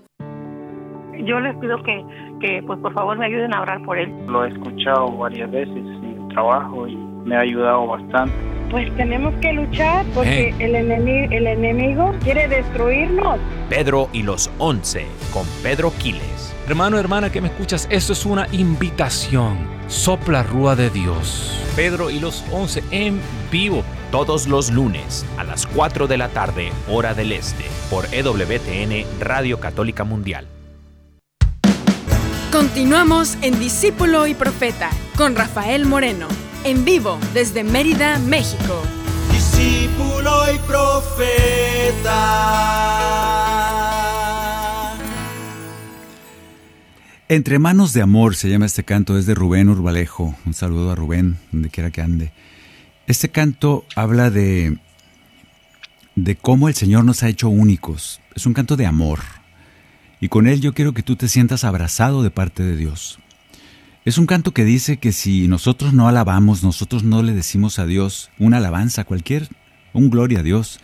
Yo 1.24 1.40
les 1.40 1.56
pido 1.56 1.82
que, 1.82 2.04
que 2.40 2.62
pues 2.66 2.78
por 2.80 2.92
favor 2.92 3.18
me 3.18 3.26
ayuden 3.26 3.54
a 3.54 3.62
orar 3.62 3.82
por 3.82 3.98
él. 3.98 4.12
Lo 4.26 4.44
he 4.44 4.50
escuchado 4.50 5.10
varias 5.16 5.50
veces 5.50 5.76
en 5.76 6.22
el 6.22 6.28
trabajo 6.28 6.86
y 6.86 6.96
me 6.96 7.36
ha 7.36 7.40
ayudado 7.40 7.86
bastante. 7.86 8.34
Pues 8.70 8.94
tenemos 8.96 9.34
que 9.36 9.52
luchar 9.54 10.04
porque 10.14 10.54
el, 10.58 10.74
enemigo, 10.74 11.32
el 11.32 11.46
enemigo 11.46 12.14
quiere 12.22 12.46
destruirnos. 12.46 13.38
Pedro 13.70 14.10
y 14.12 14.22
los 14.22 14.50
once 14.58 15.06
con 15.32 15.46
Pedro 15.62 15.90
Quiles. 15.98 16.47
Hermano, 16.68 16.98
hermana 16.98 17.32
que 17.32 17.40
me 17.40 17.48
escuchas, 17.48 17.88
esto 17.90 18.12
es 18.12 18.26
una 18.26 18.46
invitación. 18.52 19.56
Sopla 19.86 20.42
Rúa 20.42 20.76
de 20.76 20.90
Dios. 20.90 21.50
Pedro 21.74 22.10
y 22.10 22.20
los 22.20 22.44
once 22.52 22.84
en 22.90 23.22
vivo. 23.50 23.82
Todos 24.10 24.46
los 24.46 24.70
lunes 24.70 25.24
a 25.38 25.44
las 25.44 25.66
4 25.66 26.06
de 26.06 26.18
la 26.18 26.28
tarde, 26.28 26.70
hora 26.86 27.14
del 27.14 27.32
este, 27.32 27.64
por 27.88 28.04
EWTN 28.12 29.06
Radio 29.18 29.58
Católica 29.60 30.04
Mundial. 30.04 30.46
Continuamos 32.52 33.38
en 33.40 33.58
Discípulo 33.58 34.26
y 34.26 34.34
Profeta 34.34 34.90
con 35.16 35.36
Rafael 35.36 35.86
Moreno, 35.86 36.28
en 36.64 36.84
vivo 36.84 37.18
desde 37.32 37.64
Mérida, 37.64 38.18
México. 38.18 38.82
Discípulo 39.32 40.52
y 40.54 40.58
Profeta. 40.58 42.28
Entre 47.30 47.58
manos 47.58 47.92
de 47.92 48.00
amor 48.00 48.36
se 48.36 48.48
llama 48.48 48.64
este 48.64 48.84
canto, 48.84 49.18
es 49.18 49.26
de 49.26 49.34
Rubén 49.34 49.68
Urbalejo. 49.68 50.34
Un 50.46 50.54
saludo 50.54 50.92
a 50.92 50.94
Rubén, 50.94 51.36
donde 51.52 51.68
quiera 51.68 51.90
que 51.90 52.00
ande. 52.00 52.32
Este 53.06 53.28
canto 53.28 53.84
habla 53.94 54.30
de, 54.30 54.78
de 56.14 56.36
cómo 56.36 56.68
el 56.68 56.74
Señor 56.74 57.04
nos 57.04 57.22
ha 57.22 57.28
hecho 57.28 57.50
únicos. 57.50 58.22
Es 58.34 58.46
un 58.46 58.54
canto 58.54 58.76
de 58.78 58.86
amor. 58.86 59.20
Y 60.22 60.28
con 60.28 60.46
él 60.46 60.62
yo 60.62 60.72
quiero 60.72 60.94
que 60.94 61.02
tú 61.02 61.16
te 61.16 61.28
sientas 61.28 61.64
abrazado 61.64 62.22
de 62.22 62.30
parte 62.30 62.62
de 62.62 62.76
Dios. 62.76 63.18
Es 64.06 64.16
un 64.16 64.24
canto 64.24 64.54
que 64.54 64.64
dice 64.64 64.96
que 64.96 65.12
si 65.12 65.48
nosotros 65.48 65.92
no 65.92 66.08
alabamos, 66.08 66.62
nosotros 66.62 67.04
no 67.04 67.22
le 67.22 67.34
decimos 67.34 67.78
a 67.78 67.84
Dios 67.84 68.30
una 68.38 68.56
alabanza 68.56 69.04
cualquier, 69.04 69.50
un 69.92 70.08
gloria 70.08 70.40
a 70.40 70.44
Dios, 70.44 70.80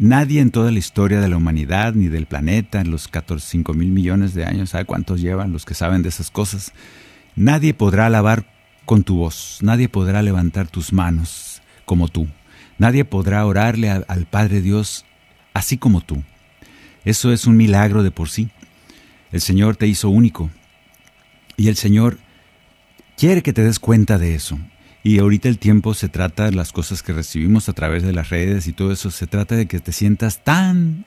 Nadie 0.00 0.40
en 0.40 0.50
toda 0.50 0.70
la 0.70 0.78
historia 0.78 1.20
de 1.20 1.28
la 1.28 1.36
humanidad 1.36 1.92
ni 1.92 2.08
del 2.08 2.24
planeta, 2.24 2.80
en 2.80 2.90
los 2.90 3.06
14, 3.06 3.58
mil 3.74 3.90
millones 3.90 4.32
de 4.32 4.46
años, 4.46 4.70
¿sabe 4.70 4.86
cuántos 4.86 5.20
llevan 5.20 5.52
los 5.52 5.66
que 5.66 5.74
saben 5.74 6.00
de 6.00 6.08
esas 6.08 6.30
cosas? 6.30 6.72
Nadie 7.36 7.74
podrá 7.74 8.06
alabar 8.06 8.46
con 8.86 9.04
tu 9.04 9.16
voz, 9.16 9.58
nadie 9.60 9.90
podrá 9.90 10.22
levantar 10.22 10.68
tus 10.68 10.94
manos 10.94 11.60
como 11.84 12.08
tú, 12.08 12.28
nadie 12.78 13.04
podrá 13.04 13.44
orarle 13.44 13.90
al 13.90 14.24
Padre 14.24 14.62
Dios 14.62 15.04
así 15.52 15.76
como 15.76 16.00
tú. 16.00 16.22
Eso 17.04 17.30
es 17.30 17.46
un 17.46 17.58
milagro 17.58 18.02
de 18.02 18.10
por 18.10 18.30
sí. 18.30 18.48
El 19.32 19.42
Señor 19.42 19.76
te 19.76 19.86
hizo 19.86 20.08
único 20.08 20.48
y 21.58 21.68
el 21.68 21.76
Señor 21.76 22.16
quiere 23.18 23.42
que 23.42 23.52
te 23.52 23.62
des 23.62 23.78
cuenta 23.78 24.16
de 24.16 24.34
eso. 24.34 24.58
Y 25.02 25.18
ahorita 25.18 25.48
el 25.48 25.58
tiempo 25.58 25.94
se 25.94 26.08
trata 26.08 26.44
de 26.44 26.52
las 26.52 26.72
cosas 26.72 27.02
que 27.02 27.12
recibimos 27.12 27.68
a 27.68 27.72
través 27.72 28.02
de 28.02 28.12
las 28.12 28.28
redes 28.28 28.66
y 28.66 28.72
todo 28.72 28.92
eso, 28.92 29.10
se 29.10 29.26
trata 29.26 29.56
de 29.56 29.66
que 29.66 29.80
te 29.80 29.92
sientas 29.92 30.44
tan, 30.44 31.06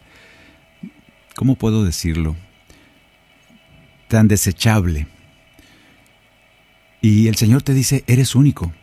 ¿cómo 1.35 1.55
puedo 1.55 1.83
decirlo? 1.83 2.35
Tan 4.07 4.27
desechable. 4.27 5.07
Y 7.01 7.27
el 7.27 7.35
Señor 7.35 7.61
te 7.61 7.73
dice, 7.73 8.03
eres 8.07 8.33
único. 8.33 8.73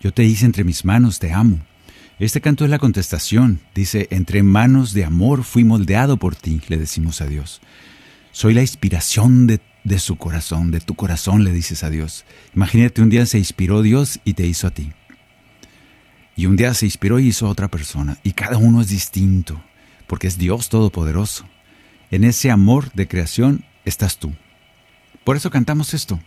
Yo 0.00 0.12
te 0.12 0.24
hice 0.24 0.46
entre 0.46 0.64
mis 0.64 0.84
manos, 0.84 1.18
te 1.18 1.32
amo. 1.32 1.60
Este 2.18 2.40
canto 2.40 2.64
es 2.64 2.70
la 2.70 2.78
contestación. 2.78 3.60
Dice, 3.74 4.08
entre 4.10 4.42
manos 4.42 4.94
de 4.94 5.04
amor 5.04 5.44
fui 5.44 5.62
moldeado 5.62 6.16
por 6.16 6.34
ti, 6.34 6.60
le 6.68 6.76
decimos 6.76 7.20
a 7.20 7.26
Dios. 7.26 7.60
Soy 8.32 8.54
la 8.54 8.62
inspiración 8.62 9.46
de 9.46 9.60
de 9.88 9.98
su 9.98 10.16
corazón, 10.16 10.70
de 10.70 10.80
tu 10.80 10.94
corazón, 10.94 11.44
le 11.44 11.52
dices 11.52 11.82
a 11.82 11.90
Dios. 11.90 12.24
Imagínate, 12.54 13.02
un 13.02 13.10
día 13.10 13.26
se 13.26 13.38
inspiró 13.38 13.82
Dios 13.82 14.20
y 14.24 14.34
te 14.34 14.46
hizo 14.46 14.66
a 14.66 14.70
ti. 14.70 14.92
Y 16.36 16.46
un 16.46 16.56
día 16.56 16.72
se 16.74 16.86
inspiró 16.86 17.18
y 17.18 17.28
hizo 17.28 17.46
a 17.46 17.50
otra 17.50 17.68
persona. 17.68 18.18
Y 18.22 18.32
cada 18.32 18.58
uno 18.58 18.80
es 18.80 18.88
distinto, 18.88 19.60
porque 20.06 20.28
es 20.28 20.38
Dios 20.38 20.68
Todopoderoso. 20.68 21.46
En 22.10 22.24
ese 22.24 22.50
amor 22.50 22.92
de 22.92 23.08
creación 23.08 23.64
estás 23.84 24.18
tú. 24.18 24.32
Por 25.24 25.36
eso 25.36 25.50
cantamos 25.50 25.94
esto. 25.94 26.20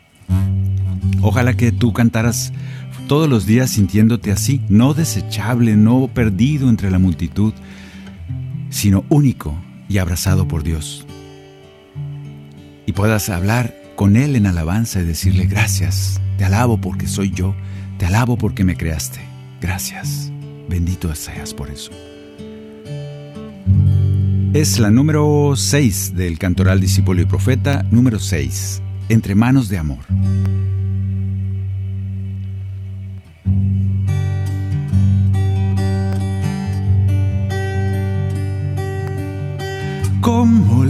Ojalá 1.22 1.54
que 1.54 1.72
tú 1.72 1.94
cantaras 1.94 2.52
todos 3.08 3.30
los 3.30 3.46
días 3.46 3.72
sintiéndote 3.72 4.32
así, 4.32 4.62
no 4.70 4.94
desechable, 4.94 5.76
no 5.76 6.10
perdido 6.14 6.70
entre 6.70 6.92
la 6.92 7.00
multitud, 7.00 7.54
sino 8.70 9.06
único 9.10 9.56
y 9.88 9.98
abrazado 9.98 10.48
por 10.48 10.64
Dios 10.64 11.06
y 12.86 12.94
puedas 12.94 13.30
hablar 13.30 13.76
con 13.96 14.16
Él 14.16 14.36
en 14.36 14.48
alabanza 14.48 15.02
y 15.02 15.06
decirle 15.06 15.46
gracias, 15.46 16.20
te 16.38 16.46
alabo 16.46 16.80
porque 16.80 17.08
soy 17.08 17.32
yo, 17.32 17.56
te 17.98 18.06
alabo 18.06 18.38
porque 18.38 18.64
me 18.64 18.76
creaste, 18.76 19.20
gracias, 19.62 20.32
bendito 20.70 21.14
seas 21.16 21.54
por 21.54 21.70
eso. 21.70 21.92
Es 24.54 24.80
la 24.80 24.92
número 24.92 25.54
6 25.56 26.16
del 26.16 26.38
Cantoral 26.38 26.82
Discípulo 26.82 27.22
y 27.22 27.26
Profeta, 27.26 27.86
número 27.90 28.20
6, 28.20 28.82
Entre 29.08 29.34
manos 29.34 29.70
de 29.70 29.78
amor 29.78 30.00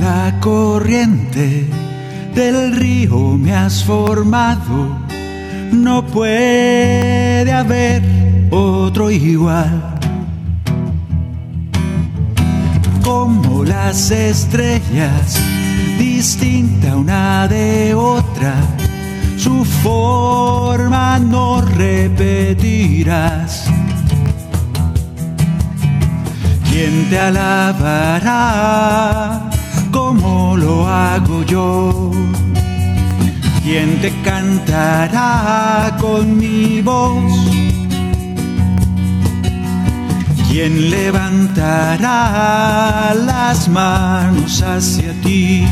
la 0.02 0.38
corriente 0.39 1.68
del 2.34 2.76
río 2.76 3.38
me 3.38 3.54
has 3.54 3.84
formado, 3.84 4.97
no 5.72 6.04
puede 6.08 7.52
haber 7.52 8.02
otro 8.49 9.12
igual. 9.12 9.99
Como 13.04 13.64
las 13.64 14.10
estrellas, 14.10 15.39
distinta 15.99 16.95
una 16.95 17.47
de 17.47 17.93
otra, 17.93 18.56
su 19.38 19.64
forma 19.84 21.20
no 21.20 21.62
repetirás. 21.62 23.66
¿Quién 26.72 27.08
te 27.10 27.20
alabará 27.20 28.72
como 29.92 30.58
lo 30.58 30.88
hago 30.88 31.44
yo? 31.44 32.12
¿Quién 33.64 34.02
te 34.02 34.12
cantará 34.24 35.96
con 36.00 36.38
mi 36.38 36.82
voz? 36.82 37.32
¿Quién 40.50 40.89
levantará 40.89 42.16
las 43.16 43.70
manos 43.70 44.62
hacia 44.62 45.14
ti, 45.22 45.66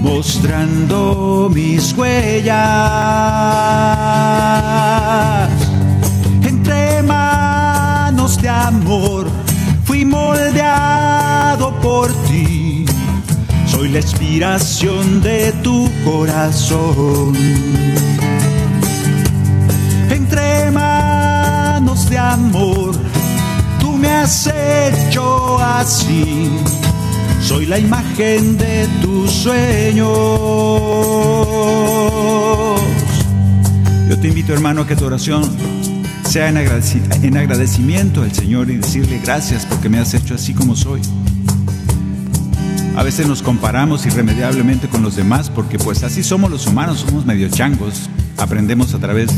mostrando 0.00 1.50
mis 1.54 1.92
huellas? 1.94 2.54
Entre 6.42 7.02
manos 7.02 8.42
de 8.42 8.48
amor 8.50 9.26
fui 9.84 10.04
moldeado 10.04 11.72
por 11.80 12.12
ti. 12.28 12.63
La 13.94 14.00
inspiración 14.00 15.22
de 15.22 15.52
tu 15.62 15.88
corazón. 16.04 17.32
Entre 20.10 20.68
manos 20.72 22.10
de 22.10 22.18
amor, 22.18 22.96
tú 23.78 23.92
me 23.92 24.08
has 24.08 24.48
hecho 24.48 25.60
así. 25.60 26.50
Soy 27.40 27.66
la 27.66 27.78
imagen 27.78 28.58
de 28.58 28.88
tus 29.00 29.30
sueños. 29.30 30.08
Yo 34.08 34.18
te 34.18 34.26
invito, 34.26 34.52
hermano, 34.52 34.80
a 34.80 34.86
que 34.88 34.96
tu 34.96 35.04
oración 35.04 35.44
sea 36.28 36.48
en, 36.48 36.56
agradecimiento 37.36 38.22
al 38.22 38.34
Señor 38.34 38.72
y 38.72 38.78
decirle 38.78 39.20
gracias 39.24 39.64
porque 39.64 39.88
me 39.88 40.00
has 40.00 40.14
hecho 40.14 40.34
así 40.34 40.52
como 40.52 40.74
soy. 40.74 41.00
A 42.96 43.02
veces 43.02 43.26
nos 43.26 43.42
comparamos 43.42 44.06
irremediablemente 44.06 44.88
con 44.88 45.02
los 45.02 45.16
demás 45.16 45.50
porque 45.50 45.78
pues 45.78 46.04
así 46.04 46.22
somos 46.22 46.50
los 46.50 46.66
humanos, 46.66 47.04
somos 47.06 47.26
medio 47.26 47.48
changos. 47.48 48.08
Aprendemos 48.38 48.94
a 48.94 48.98
través 48.98 49.30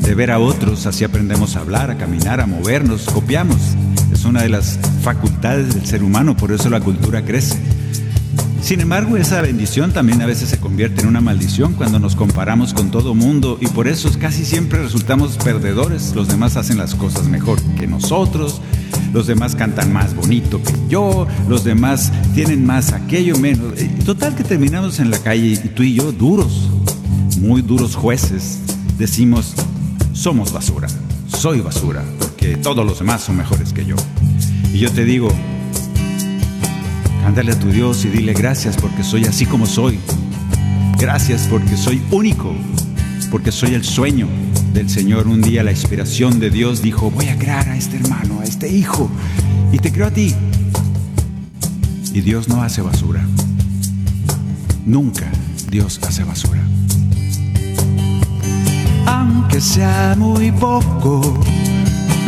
de 0.00 0.14
ver 0.14 0.30
a 0.30 0.38
otros, 0.38 0.86
así 0.86 1.02
aprendemos 1.02 1.56
a 1.56 1.60
hablar, 1.60 1.90
a 1.90 1.98
caminar, 1.98 2.40
a 2.40 2.46
movernos, 2.46 3.06
copiamos. 3.12 3.58
Es 4.12 4.24
una 4.24 4.42
de 4.42 4.50
las 4.50 4.78
facultades 5.02 5.74
del 5.74 5.84
ser 5.84 6.04
humano, 6.04 6.36
por 6.36 6.52
eso 6.52 6.70
la 6.70 6.80
cultura 6.80 7.24
crece. 7.24 7.58
Sin 8.62 8.80
embargo, 8.80 9.16
esa 9.16 9.40
bendición 9.40 9.92
también 9.92 10.22
a 10.22 10.26
veces 10.26 10.48
se 10.48 10.58
convierte 10.58 11.00
en 11.00 11.08
una 11.08 11.20
maldición 11.20 11.74
cuando 11.74 11.98
nos 11.98 12.14
comparamos 12.14 12.72
con 12.72 12.90
todo 12.90 13.14
mundo 13.14 13.58
y 13.60 13.66
por 13.66 13.88
eso 13.88 14.10
casi 14.18 14.44
siempre 14.44 14.80
resultamos 14.80 15.36
perdedores. 15.38 16.14
Los 16.14 16.28
demás 16.28 16.56
hacen 16.56 16.78
las 16.78 16.94
cosas 16.94 17.26
mejor 17.26 17.60
que 17.78 17.86
nosotros, 17.88 18.60
los 19.12 19.26
demás 19.26 19.54
cantan 19.54 19.92
más 19.92 20.14
bonito 20.14 20.62
que 20.62 20.74
yo, 20.88 21.26
los 21.48 21.64
demás 21.64 22.12
tienen 22.34 22.64
más 22.64 22.92
aquello 22.92 23.36
menos. 23.38 23.74
Total 24.04 24.34
que 24.34 24.44
terminamos 24.44 25.00
en 25.00 25.10
la 25.10 25.18
calle 25.18 25.46
y 25.46 25.56
tú 25.56 25.82
y 25.82 25.94
yo 25.94 26.12
duros, 26.12 26.68
muy 27.40 27.62
duros 27.62 27.94
jueces, 27.94 28.60
decimos, 28.98 29.54
somos 30.12 30.52
basura, 30.52 30.88
soy 31.26 31.60
basura, 31.60 32.04
porque 32.18 32.56
todos 32.56 32.84
los 32.84 32.98
demás 32.98 33.22
son 33.22 33.36
mejores 33.36 33.72
que 33.72 33.84
yo. 33.84 33.96
Y 34.72 34.78
yo 34.78 34.90
te 34.90 35.04
digo, 35.04 35.30
Ándale 37.28 37.52
a 37.52 37.58
tu 37.58 37.70
Dios 37.70 38.06
y 38.06 38.08
dile 38.08 38.32
gracias 38.32 38.78
porque 38.78 39.04
soy 39.04 39.26
así 39.26 39.44
como 39.44 39.66
soy. 39.66 39.98
Gracias 40.98 41.46
porque 41.50 41.76
soy 41.76 42.00
único, 42.10 42.54
porque 43.30 43.52
soy 43.52 43.74
el 43.74 43.84
sueño 43.84 44.26
del 44.78 44.88
Señor. 44.88 45.26
Un 45.26 45.42
día 45.42 45.64
la 45.64 45.72
inspiración 45.72 46.38
de 46.38 46.50
Dios 46.50 46.82
dijo, 46.82 47.10
voy 47.10 47.26
a 47.26 47.36
crear 47.36 47.68
a 47.68 47.76
este 47.76 47.96
hermano, 47.96 48.40
a 48.40 48.44
este 48.44 48.68
hijo, 48.68 49.10
y 49.72 49.78
te 49.78 49.90
creo 49.90 50.06
a 50.06 50.10
ti. 50.12 50.32
Y 52.14 52.20
Dios 52.20 52.48
no 52.48 52.62
hace 52.62 52.80
basura. 52.80 53.26
Nunca 54.86 55.28
Dios 55.68 55.98
hace 56.06 56.22
basura. 56.22 56.60
Aunque 59.06 59.60
sea 59.60 60.14
muy 60.16 60.52
poco 60.52 61.42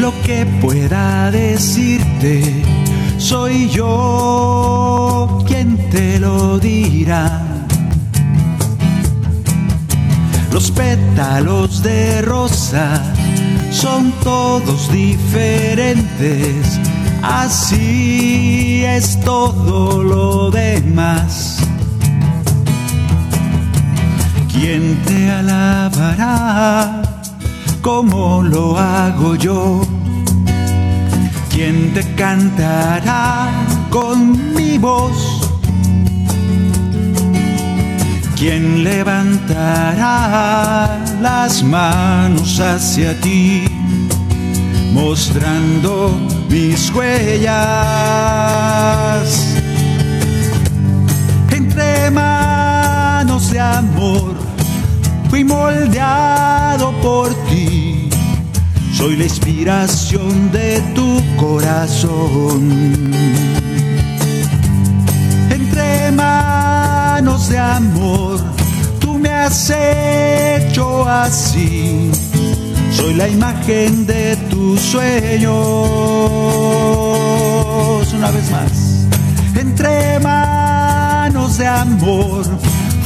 lo 0.01 0.12
que 0.22 0.44
pueda 0.61 1.30
decirte, 1.30 2.42
soy 3.16 3.68
yo 3.68 5.44
quien 5.46 5.88
te 5.90 6.18
lo 6.18 6.59
dirá. 6.59 7.49
Los 10.53 10.70
pétalos 10.72 11.82
de 11.82 12.22
rosa 12.22 13.03
son 13.70 14.12
todos 14.22 14.90
diferentes, 14.90 16.80
así 17.22 18.84
es 18.84 19.20
todo 19.20 20.03
lo 20.03 20.51
demás. 20.51 21.59
¿Quién 24.53 25.01
te 25.07 25.30
alabará 25.30 27.03
como 27.80 28.42
lo 28.42 28.76
hago 28.78 29.36
yo? 29.36 29.80
¿Quién 31.48 31.94
te 31.94 32.03
cantará 32.14 33.51
con 33.88 34.55
mi 34.55 34.78
voz? 34.78 35.30
¿Quién 38.41 38.82
levantará 38.82 40.09
las 41.20 41.62
manos 41.62 42.59
hacia 42.59 43.12
ti, 43.20 43.64
mostrando 44.95 46.18
mis 46.49 46.91
huellas? 46.91 47.51
Entre 51.51 52.11
manos 52.11 53.51
de 53.51 53.61
amor 53.61 54.34
fui 55.28 55.45
moldeado 55.45 56.93
por 57.03 57.28
ti 57.51 58.09
soy 58.95 59.16
la 59.16 59.24
inspiración 59.24 60.51
de 60.51 60.80
tu 60.95 61.20
corazón. 61.36 62.62
Entre 65.51 66.11
manos 66.12 66.99
de 67.21 67.59
amor, 67.59 68.41
tú 68.99 69.18
me 69.18 69.29
has 69.29 69.71
hecho 69.71 71.07
así. 71.07 72.11
Soy 72.93 73.14
la 73.14 73.29
imagen 73.29 74.07
de 74.07 74.37
tus 74.49 74.81
sueños. 74.81 75.53
Una 78.14 78.31
vez 78.31 78.51
más. 78.51 79.07
Entre 79.55 80.18
manos 80.21 81.59
de 81.59 81.66
amor, 81.66 82.47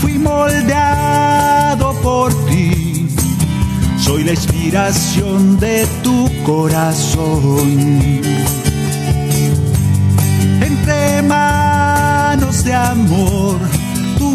fui 0.01 0.17
moldeado 0.19 1.93
por 2.01 2.33
ti 2.47 2.85
soy 4.05 4.23
la 4.23 4.33
inspiración 4.33 5.59
de 5.59 5.87
tu 6.03 6.29
corazón. 6.45 8.21
Entre 10.61 11.23
manos 11.23 12.65
de 12.65 12.75
amor, 12.75 13.59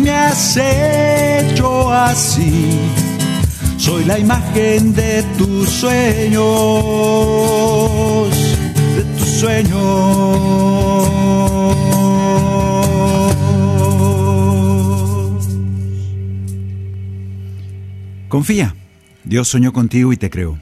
me 0.10 0.16
has 0.16 0.58
hecho 0.58 1.92
así. 1.92 2.80
Soy 3.78 4.06
la 4.06 4.18
imagen 4.18 4.94
de 4.94 5.24
tus 5.38 5.70
sueños, 5.70 6.40
de 8.96 9.04
tus 9.18 9.28
sueños. 9.28 9.80
Confía. 18.28 18.76
Dios 19.24 19.48
soñó 19.48 19.74
contigo 19.74 20.12
y 20.12 20.18
te 20.18 20.32
creó, 20.32 20.58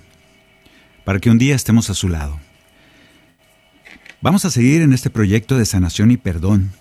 para 1.05 1.19
que 1.19 1.29
un 1.29 1.37
día 1.37 1.55
estemos 1.55 1.89
a 1.89 1.93
su 1.93 2.09
lado. 2.09 2.37
Vamos 4.19 4.43
a 4.43 4.49
seguir 4.49 4.81
en 4.81 4.91
este 4.91 5.09
proyecto 5.09 5.57
de 5.57 5.65
sanación 5.65 6.11
y 6.11 6.17
perdón. 6.17 6.73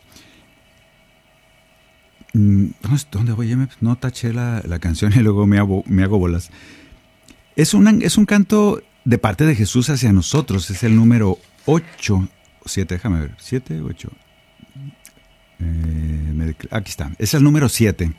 Mm, 2.36 2.72
¿Dónde 3.10 3.32
voy? 3.32 3.56
No 3.80 3.96
taché 3.96 4.30
la, 4.30 4.78
canción 4.78 5.10
y 5.14 5.20
luego 5.20 5.46
me 5.46 5.58
hago, 5.58 5.82
me 5.86 6.02
hago 6.02 6.18
bolas. 6.18 6.50
Es, 7.56 7.74
es 8.02 8.18
un 8.18 8.26
canto 8.26 8.82
de 9.06 9.16
parte 9.16 9.46
de 9.46 9.54
Jesús 9.54 9.88
hacia 9.88 10.12
nosotros. 10.12 10.68
Es 10.68 10.82
el 10.82 10.94
número 10.96 11.38
8, 11.64 12.28
7, 12.66 12.94
déjame 12.94 13.20
ver, 13.20 13.34
7, 13.38 13.80
8. 13.80 14.10
aquí 16.70 16.90
está. 16.90 17.10
Es 17.18 17.32
el 17.32 17.42
número 17.42 17.70
7. 17.70 18.12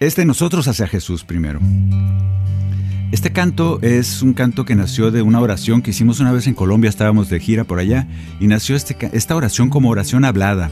Este 0.00 0.24
nosotros 0.24 0.66
hacia 0.66 0.88
Jesús 0.88 1.24
primero. 1.24 1.60
Este 3.12 3.34
canto 3.34 3.82
es 3.82 4.22
un 4.22 4.32
canto 4.32 4.64
que 4.64 4.74
nació 4.74 5.10
de 5.10 5.20
una 5.20 5.40
oración 5.40 5.82
que 5.82 5.90
hicimos 5.90 6.20
una 6.20 6.32
vez 6.32 6.46
en 6.46 6.54
Colombia, 6.54 6.88
estábamos 6.88 7.28
de 7.28 7.38
gira 7.38 7.64
por 7.64 7.78
allá, 7.78 8.08
y 8.40 8.46
nació 8.46 8.76
este, 8.76 8.96
esta 9.12 9.36
oración 9.36 9.68
como 9.68 9.90
oración 9.90 10.24
hablada. 10.24 10.70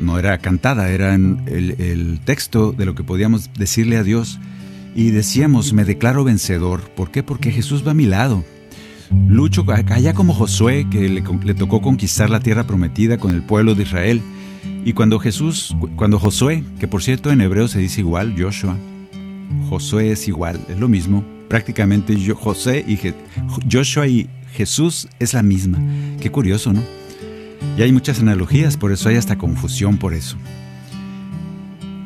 No 0.00 0.18
era 0.18 0.38
cantada, 0.38 0.90
era 0.90 1.14
el, 1.14 1.74
el 1.78 2.20
texto 2.24 2.72
de 2.72 2.84
lo 2.84 2.94
que 2.94 3.04
podíamos 3.04 3.50
decirle 3.54 3.96
a 3.96 4.02
Dios. 4.02 4.38
Y 4.94 5.10
decíamos, 5.10 5.72
me 5.72 5.84
declaro 5.84 6.24
vencedor. 6.24 6.80
¿Por 6.80 7.10
qué? 7.10 7.22
Porque 7.22 7.50
Jesús 7.50 7.86
va 7.86 7.90
a 7.90 7.94
mi 7.94 8.06
lado. 8.06 8.44
Lucho 9.28 9.64
allá 9.68 10.14
como 10.14 10.34
Josué, 10.34 10.86
que 10.90 11.08
le, 11.08 11.54
tocó 11.54 11.80
conquistar 11.80 12.30
la 12.30 12.40
tierra 12.40 12.66
prometida 12.66 13.18
con 13.18 13.34
el 13.34 13.42
pueblo 13.42 13.74
de 13.74 13.82
Israel. 13.82 14.22
Y 14.84 14.92
cuando 14.92 15.18
Jesús, 15.18 15.76
cuando 15.96 16.18
Josué, 16.18 16.64
que 16.78 16.88
por 16.88 17.02
cierto 17.02 17.30
en 17.30 17.40
hebreo 17.40 17.68
se 17.68 17.78
dice 17.78 18.00
igual, 18.00 18.34
Joshua, 18.38 18.76
Josué 19.68 20.12
es 20.12 20.28
igual, 20.28 20.60
es 20.68 20.78
lo 20.78 20.88
mismo. 20.88 21.24
Prácticamente 21.48 22.16
José 22.34 22.84
y 22.86 22.98
Joshua 23.70 24.06
y 24.08 24.28
Jesús 24.54 25.08
es 25.18 25.34
la 25.34 25.42
misma. 25.42 25.78
Qué 26.20 26.30
curioso, 26.30 26.72
¿no? 26.72 26.82
Y 27.76 27.82
hay 27.82 27.92
muchas 27.92 28.20
analogías, 28.20 28.76
por 28.76 28.92
eso 28.92 29.08
hay 29.08 29.16
hasta 29.16 29.38
confusión 29.38 29.98
por 29.98 30.14
eso. 30.14 30.36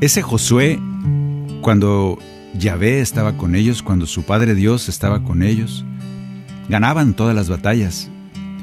Ese 0.00 0.22
Josué, 0.22 0.78
cuando 1.60 2.18
Yahvé 2.54 3.00
estaba 3.00 3.36
con 3.36 3.54
ellos, 3.54 3.82
cuando 3.82 4.06
su 4.06 4.22
Padre 4.22 4.54
Dios 4.54 4.88
estaba 4.88 5.22
con 5.22 5.42
ellos, 5.42 5.84
ganaban 6.68 7.14
todas 7.14 7.34
las 7.34 7.48
batallas, 7.48 8.10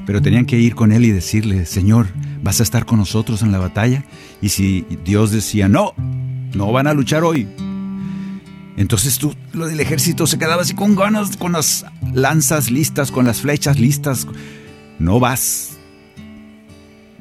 pero 0.06 0.22
tenían 0.22 0.46
que 0.46 0.60
ir 0.60 0.76
con 0.76 0.92
él 0.92 1.06
y 1.06 1.12
decirle, 1.12 1.66
Señor, 1.66 2.08
¿vas 2.42 2.60
a 2.60 2.64
estar 2.64 2.86
con 2.86 3.00
nosotros 3.00 3.42
en 3.42 3.52
la 3.52 3.60
batalla? 3.60 4.04
Y 4.42 4.50
si 4.50 4.86
Dios 5.06 5.32
decía, 5.32 5.68
no, 5.68 5.94
no 6.54 6.72
van 6.72 6.88
a 6.88 6.94
luchar 6.94 7.24
hoy, 7.24 7.48
entonces 8.78 9.18
tú, 9.18 9.34
lo 9.54 9.66
del 9.66 9.80
ejército 9.80 10.28
se 10.28 10.38
quedaba 10.38 10.62
así 10.62 10.76
con 10.76 10.96
ganas, 10.96 11.36
con 11.36 11.54
las 11.54 11.84
lanzas 12.14 12.70
listas, 12.70 13.12
con 13.12 13.26
las 13.26 13.42
flechas 13.42 13.80
listas. 13.80 14.28
No 15.00 15.20
vas. 15.20 15.77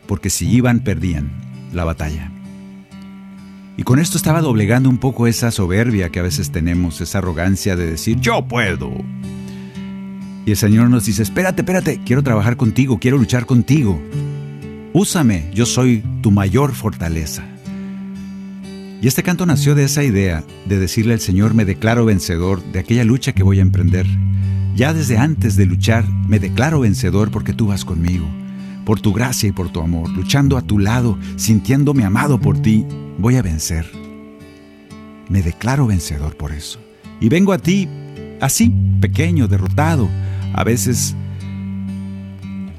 Porque 0.06 0.30
si 0.30 0.48
iban, 0.48 0.80
perdían 0.80 1.30
la 1.72 1.84
batalla. 1.84 2.30
Y 3.76 3.82
con 3.82 3.98
esto 3.98 4.16
estaba 4.16 4.40
doblegando 4.40 4.88
un 4.88 4.98
poco 4.98 5.26
esa 5.26 5.50
soberbia 5.50 6.08
que 6.08 6.20
a 6.20 6.22
veces 6.22 6.50
tenemos, 6.50 7.00
esa 7.00 7.18
arrogancia 7.18 7.76
de 7.76 7.86
decir, 7.86 8.18
yo 8.20 8.46
puedo. 8.48 8.90
Y 10.46 10.50
el 10.50 10.56
Señor 10.56 10.88
nos 10.88 11.04
dice, 11.04 11.22
espérate, 11.22 11.62
espérate, 11.62 12.00
quiero 12.04 12.22
trabajar 12.22 12.56
contigo, 12.56 12.98
quiero 12.98 13.18
luchar 13.18 13.44
contigo. 13.44 14.00
Úsame, 14.94 15.50
yo 15.52 15.66
soy 15.66 16.02
tu 16.22 16.30
mayor 16.30 16.74
fortaleza. 16.74 17.44
Y 19.02 19.08
este 19.08 19.22
canto 19.22 19.44
nació 19.44 19.74
de 19.74 19.84
esa 19.84 20.02
idea 20.04 20.42
de 20.64 20.78
decirle 20.78 21.12
al 21.12 21.20
Señor, 21.20 21.52
me 21.52 21.66
declaro 21.66 22.06
vencedor 22.06 22.62
de 22.72 22.78
aquella 22.78 23.04
lucha 23.04 23.32
que 23.32 23.42
voy 23.42 23.58
a 23.58 23.62
emprender. 23.62 24.06
Ya 24.74 24.94
desde 24.94 25.18
antes 25.18 25.56
de 25.56 25.66
luchar, 25.66 26.08
me 26.28 26.38
declaro 26.38 26.80
vencedor 26.80 27.30
porque 27.30 27.52
tú 27.52 27.66
vas 27.66 27.84
conmigo, 27.84 28.26
por 28.86 29.00
tu 29.00 29.12
gracia 29.12 29.50
y 29.50 29.52
por 29.52 29.68
tu 29.68 29.82
amor, 29.82 30.08
luchando 30.08 30.56
a 30.56 30.62
tu 30.62 30.78
lado, 30.78 31.18
sintiéndome 31.36 32.04
amado 32.04 32.40
por 32.40 32.62
ti, 32.62 32.86
voy 33.18 33.36
a 33.36 33.42
vencer. 33.42 33.84
Me 35.28 35.42
declaro 35.42 35.86
vencedor 35.86 36.34
por 36.38 36.52
eso. 36.52 36.80
Y 37.20 37.28
vengo 37.28 37.52
a 37.52 37.58
ti 37.58 37.86
así, 38.40 38.72
pequeño, 39.02 39.48
derrotado, 39.48 40.08
a 40.54 40.64
veces 40.64 41.14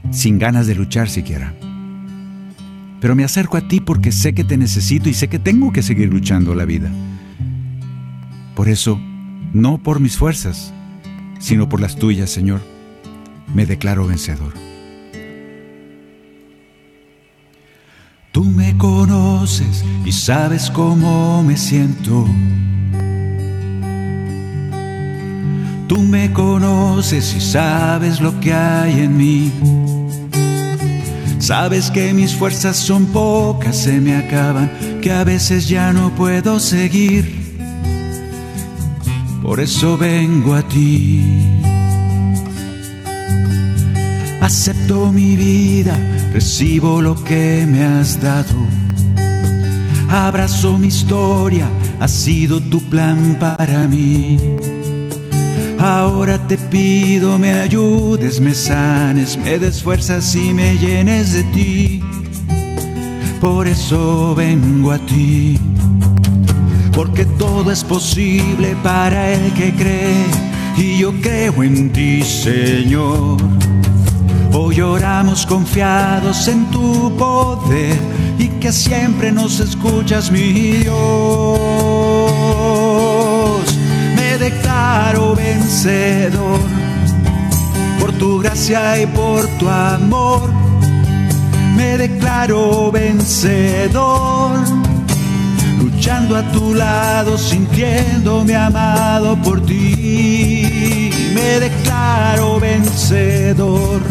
sin 0.10 0.40
ganas 0.40 0.66
de 0.66 0.74
luchar 0.74 1.10
siquiera 1.10 1.54
pero 3.00 3.16
me 3.16 3.24
acerco 3.24 3.58
a 3.58 3.62
ti 3.62 3.80
porque 3.80 4.12
sé 4.12 4.34
que 4.34 4.44
te 4.44 4.58
necesito 4.58 5.10
y 5.10 5.14
sé 5.14 5.28
que 5.28 5.40
tengo 5.40 5.72
que 5.72 5.84
seguir 5.84 6.10
luchando 6.10 6.56
la 6.56 6.66
vida. 6.66 6.90
Por 8.56 8.70
eso, 8.70 9.00
no 9.54 9.78
por 9.78 10.00
mis 10.00 10.18
fuerzas, 10.18 10.74
sino 11.40 11.70
por 11.70 11.80
las 11.80 11.98
tuyas, 11.98 12.30
Señor, 12.30 12.62
me 13.54 13.66
declaro 13.66 14.08
vencedor. 14.08 14.67
Tú 18.38 18.44
me 18.44 18.78
conoces 18.78 19.84
y 20.06 20.12
sabes 20.12 20.70
cómo 20.70 21.42
me 21.42 21.58
siento. 21.58 22.24
Tú 25.88 25.98
me 26.04 26.32
conoces 26.32 27.34
y 27.36 27.42
sabes 27.42 28.22
lo 28.22 28.40
que 28.40 28.54
hay 28.54 29.00
en 29.00 29.18
mí. 29.18 29.52
Sabes 31.40 31.90
que 31.90 32.14
mis 32.14 32.36
fuerzas 32.36 32.78
son 32.78 33.08
pocas, 33.08 33.76
se 33.76 34.00
me 34.00 34.16
acaban, 34.16 34.70
que 35.02 35.12
a 35.12 35.24
veces 35.24 35.68
ya 35.68 35.92
no 35.92 36.12
puedo 36.12 36.60
seguir. 36.60 37.58
Por 39.42 39.60
eso 39.60 39.98
vengo 39.98 40.54
a 40.54 40.62
ti. 40.62 41.24
Acepto 44.48 45.12
mi 45.12 45.36
vida, 45.36 45.94
recibo 46.32 47.02
lo 47.02 47.22
que 47.22 47.68
me 47.70 47.84
has 47.84 48.22
dado. 48.22 48.56
Abrazo 50.08 50.78
mi 50.78 50.88
historia, 50.88 51.68
ha 52.00 52.08
sido 52.08 52.62
tu 52.62 52.80
plan 52.80 53.36
para 53.42 53.90
mí. 53.90 54.40
Ahora 55.78 56.38
te 56.48 56.58
pido 56.58 57.38
me 57.38 57.60
ayudes, 57.60 58.40
me 58.40 58.54
sanes, 58.54 59.38
me 59.38 59.60
des 59.60 59.84
fuerzas 59.84 60.34
y 60.34 60.54
me 60.54 60.78
llenes 60.78 61.34
de 61.34 61.44
ti. 61.52 62.02
Por 63.42 63.68
eso 63.68 64.34
vengo 64.34 64.94
a 64.94 64.98
ti, 65.00 65.60
porque 66.94 67.26
todo 67.26 67.70
es 67.70 67.84
posible 67.84 68.78
para 68.82 69.30
el 69.30 69.52
que 69.56 69.74
cree 69.74 70.26
y 70.78 71.00
yo 71.00 71.12
creo 71.20 71.64
en 71.64 71.92
ti, 71.92 72.24
Señor. 72.24 73.57
Hoy 74.54 74.82
oramos 74.82 75.46
confiados 75.46 76.48
en 76.48 76.70
tu 76.72 77.16
poder 77.18 77.98
y 78.38 78.48
que 78.60 78.72
siempre 78.72 79.32
nos 79.32 79.60
escuchas, 79.60 80.32
mi 80.32 80.52
Dios 80.52 81.68
declaro 84.50 85.36
vencedor 85.36 86.60
por 88.00 88.14
tu 88.14 88.40
gracia 88.40 89.02
y 89.02 89.06
por 89.08 89.46
tu 89.58 89.68
amor. 89.68 90.50
Me 91.76 91.98
declaro 91.98 92.92
vencedor, 92.92 94.52
luchando 95.80 96.36
a 96.38 96.44
tu 96.52 96.74
lado, 96.74 97.38
sintiéndome 97.38 98.56
amado 98.56 99.36
por 99.38 99.66
ti. 99.66 101.12
Me 101.34 101.60
declaro 101.60 102.60
vencedor, 102.60 104.02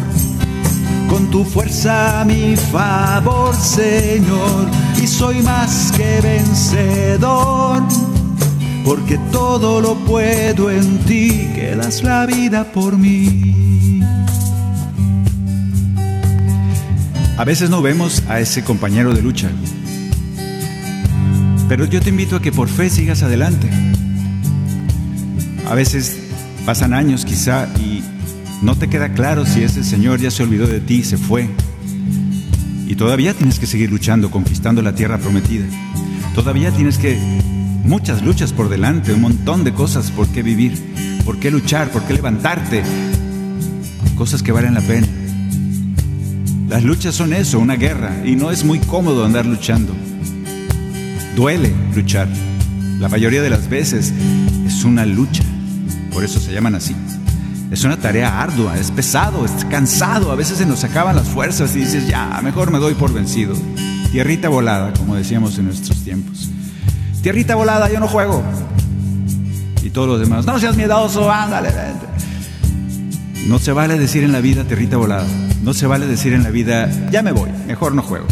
con 1.17 1.31
tu 1.31 1.45
fuerza 1.45 2.27
mi 2.27 2.55
favor, 2.57 3.57
Señor, 3.57 4.69
y 5.03 5.07
soy 5.07 5.41
más 5.41 5.91
que 5.97 6.21
vencedor 6.21 7.83
porque 8.85 9.17
todo 9.33 9.81
lo 9.81 9.95
puedo 9.95 10.71
en 10.71 10.99
ti 11.07 11.49
que 11.55 11.75
das 11.75 12.03
la 12.03 12.27
vida 12.27 12.71
por 12.71 12.99
mí. 12.99 14.03
A 17.39 17.45
veces 17.45 17.71
no 17.71 17.81
vemos 17.81 18.23
a 18.29 18.39
ese 18.41 18.63
compañero 18.63 19.15
de 19.15 19.23
lucha, 19.23 19.49
pero 21.67 21.87
yo 21.87 22.03
te 22.03 22.11
invito 22.11 22.37
a 22.37 22.43
que 22.43 22.53
por 22.53 22.69
fe 22.69 22.91
sigas 22.91 23.23
adelante. 23.23 23.71
A 25.67 25.75
veces 25.75 26.19
pasan 26.67 26.93
años 26.93 27.25
quizá 27.25 27.69
y 27.81 27.96
no 28.63 28.77
te 28.77 28.89
queda 28.89 29.13
claro 29.13 29.45
si 29.47 29.63
ese 29.63 29.85
Señor 29.85 30.21
ya 30.21 30.31
se 30.31 30.43
olvidó 30.43 30.67
de 30.67 30.81
ti, 30.81 31.05
se 31.05 31.17
fue. 31.17 31.49
Y 32.87 32.95
todavía 32.95 33.35
tienes 33.35 33.59
que 33.59 33.67
seguir 33.67 33.91
luchando, 33.91 34.31
conquistando 34.31 34.83
la 34.83 34.95
tierra 34.95 35.19
prometida. 35.19 35.67
Todavía 36.35 36.71
tienes 36.71 36.99
que 36.99 37.19
muchas 37.85 38.23
luchas 38.23 38.53
por 38.53 38.69
delante, 38.69 39.13
un 39.13 39.23
montón 39.23 39.65
de 39.65 39.73
cosas 39.73 40.11
por 40.11 40.29
qué 40.29 40.43
vivir, 40.43 40.79
por 41.25 41.39
qué 41.39 41.51
luchar, 41.51 41.91
por 41.91 42.03
qué 42.05 42.15
levantarte, 42.15 42.83
cosas 44.17 44.43
que 44.43 44.53
valen 44.53 44.75
la 44.75 44.81
pena. 44.81 45.07
Las 46.69 46.83
luchas 46.83 47.15
son 47.15 47.33
eso, 47.33 47.59
una 47.59 47.77
guerra, 47.77 48.23
y 48.25 48.35
no 48.35 48.51
es 48.51 48.65
muy 48.65 48.81
cómodo 48.81 49.25
andar 49.25 49.47
luchando. 49.47 49.95
Duele 51.37 51.73
luchar. 51.95 52.29
La 52.99 53.09
mayoría 53.09 53.43
de 53.43 53.51
las 53.51 53.69
veces 53.69 54.13
es 54.67 54.85
una 54.85 55.07
lucha, 55.07 55.45
por 56.13 56.25
eso 56.25 56.41
se 56.41 56.53
llaman 56.53 56.75
así. 56.75 56.95
Es 57.71 57.83
una 57.83 57.97
tarea 57.97 58.41
ardua, 58.41 58.79
es 58.79 58.91
pesado, 58.91 59.45
es 59.45 59.65
cansado, 59.65 60.31
a 60.31 60.37
veces 60.37 60.59
se 60.59 60.67
nos 60.67 60.85
acaban 60.85 61.17
las 61.17 61.27
fuerzas 61.27 61.75
y 61.75 61.81
dices, 61.81 62.07
ya, 62.07 62.41
mejor 62.43 62.71
me 62.71 62.79
doy 62.79 62.95
por 62.95 63.13
vencido. 63.13 63.55
Tierrita 64.13 64.49
volada, 64.49 64.93
como 64.93 65.17
decíamos 65.17 65.59
en 65.59 65.67
nuestros 65.67 66.05
tiempos. 66.05 66.49
Tierrita 67.23 67.57
volada, 67.57 67.91
yo 67.91 67.99
no 67.99 68.07
juego. 68.07 68.43
Y 69.83 69.91
todos 69.91 70.09
los 70.09 70.21
demás, 70.21 70.47
no 70.47 70.59
seas 70.61 70.77
miedoso, 70.77 71.31
ándale. 71.31 71.71
No 73.49 73.59
se 73.59 73.73
vale 73.73 73.99
decir 73.99 74.23
en 74.23 74.33
la 74.33 74.41
vida 74.41 74.65
tierrita 74.65 74.97
volada. 74.97 75.27
No 75.63 75.75
se 75.75 75.87
vale 75.87 76.07
decir 76.07 76.33
en 76.33 76.45
la 76.45 76.51
vida, 76.51 76.89
ya 77.11 77.23
me 77.23 77.33
voy, 77.33 77.51
mejor 77.67 77.95
no 77.95 78.03
juego. 78.03 78.27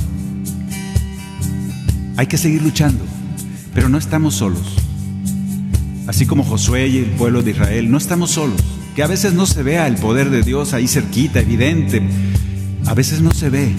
Hay 2.17 2.29
que 2.29 2.39
seguir 2.39 2.63
luchando, 2.63 3.05
pero 3.75 3.89
no 3.89 3.99
estamos 3.99 4.37
solos. 4.37 4.77
Así 6.07 6.27
como 6.27 6.45
Josué 6.45 6.87
y 6.87 6.99
el 6.99 7.11
pueblo 7.11 7.43
de 7.43 7.51
Israel, 7.51 7.91
no 7.91 7.99
estamos 7.99 8.31
solos. 8.31 8.61
Que 8.95 9.03
a 9.03 9.07
veces 9.09 9.33
no 9.33 9.45
se 9.47 9.63
vea 9.63 9.89
el 9.89 9.97
poder 9.97 10.31
de 10.31 10.43
Dios 10.43 10.73
ahí 10.73 10.87
cerquita, 10.87 11.41
evidente. 11.41 12.01
A 12.87 12.95
veces 12.95 13.21
no 13.21 13.33
se 13.33 13.51
ve, 13.51 13.75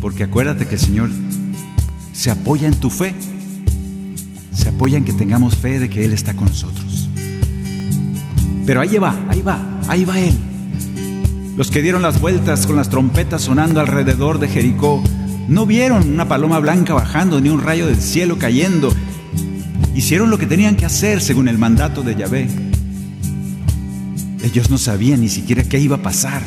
porque 0.00 0.24
acuérdate 0.24 0.66
que 0.66 0.76
el 0.76 0.80
Señor 0.80 1.10
se 2.12 2.30
apoya 2.30 2.66
en 2.66 2.74
tu 2.74 2.88
fe. 2.88 3.14
Se 4.52 4.70
apoya 4.70 4.96
en 4.96 5.04
que 5.04 5.12
tengamos 5.12 5.56
fe 5.56 5.78
de 5.78 5.90
que 5.90 6.04
Él 6.06 6.14
está 6.14 6.34
con 6.34 6.48
nosotros. 6.48 7.10
Pero 8.64 8.80
ahí 8.80 8.96
va, 8.96 9.14
ahí 9.28 9.42
va, 9.42 9.80
ahí 9.88 10.04
va 10.06 10.18
Él. 10.18 10.34
Los 11.56 11.70
que 11.70 11.82
dieron 11.82 12.00
las 12.00 12.20
vueltas 12.20 12.66
con 12.66 12.76
las 12.76 12.88
trompetas 12.88 13.42
sonando 13.42 13.80
alrededor 13.80 14.38
de 14.38 14.48
Jericó 14.48 15.02
no 15.48 15.66
vieron 15.66 16.08
una 16.08 16.28
paloma 16.28 16.58
blanca 16.58 16.94
bajando 16.94 17.40
ni 17.40 17.50
un 17.50 17.60
rayo 17.60 17.86
del 17.86 18.00
cielo 18.00 18.38
cayendo. 18.38 18.90
Hicieron 19.94 20.30
lo 20.30 20.38
que 20.38 20.46
tenían 20.46 20.76
que 20.76 20.86
hacer 20.86 21.20
según 21.20 21.48
el 21.48 21.58
mandato 21.58 22.02
de 22.02 22.14
Yahvé. 22.14 22.65
Ellos 24.46 24.70
no 24.70 24.78
sabían 24.78 25.20
ni 25.22 25.28
siquiera 25.28 25.64
qué 25.64 25.80
iba 25.80 25.96
a 25.96 26.02
pasar. 26.02 26.40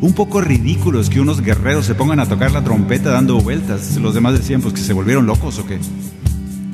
Un 0.00 0.12
poco 0.12 0.40
ridículo 0.40 1.00
es 1.00 1.10
que 1.10 1.20
unos 1.20 1.40
guerreros 1.40 1.84
se 1.84 1.96
pongan 1.96 2.20
a 2.20 2.26
tocar 2.26 2.52
la 2.52 2.62
trompeta 2.62 3.10
dando 3.10 3.40
vueltas. 3.40 3.96
Los 3.96 4.14
demás 4.14 4.34
decían 4.34 4.60
pues 4.60 4.72
que 4.72 4.80
se 4.80 4.92
volvieron 4.92 5.26
locos 5.26 5.58
o 5.58 5.66
qué. 5.66 5.80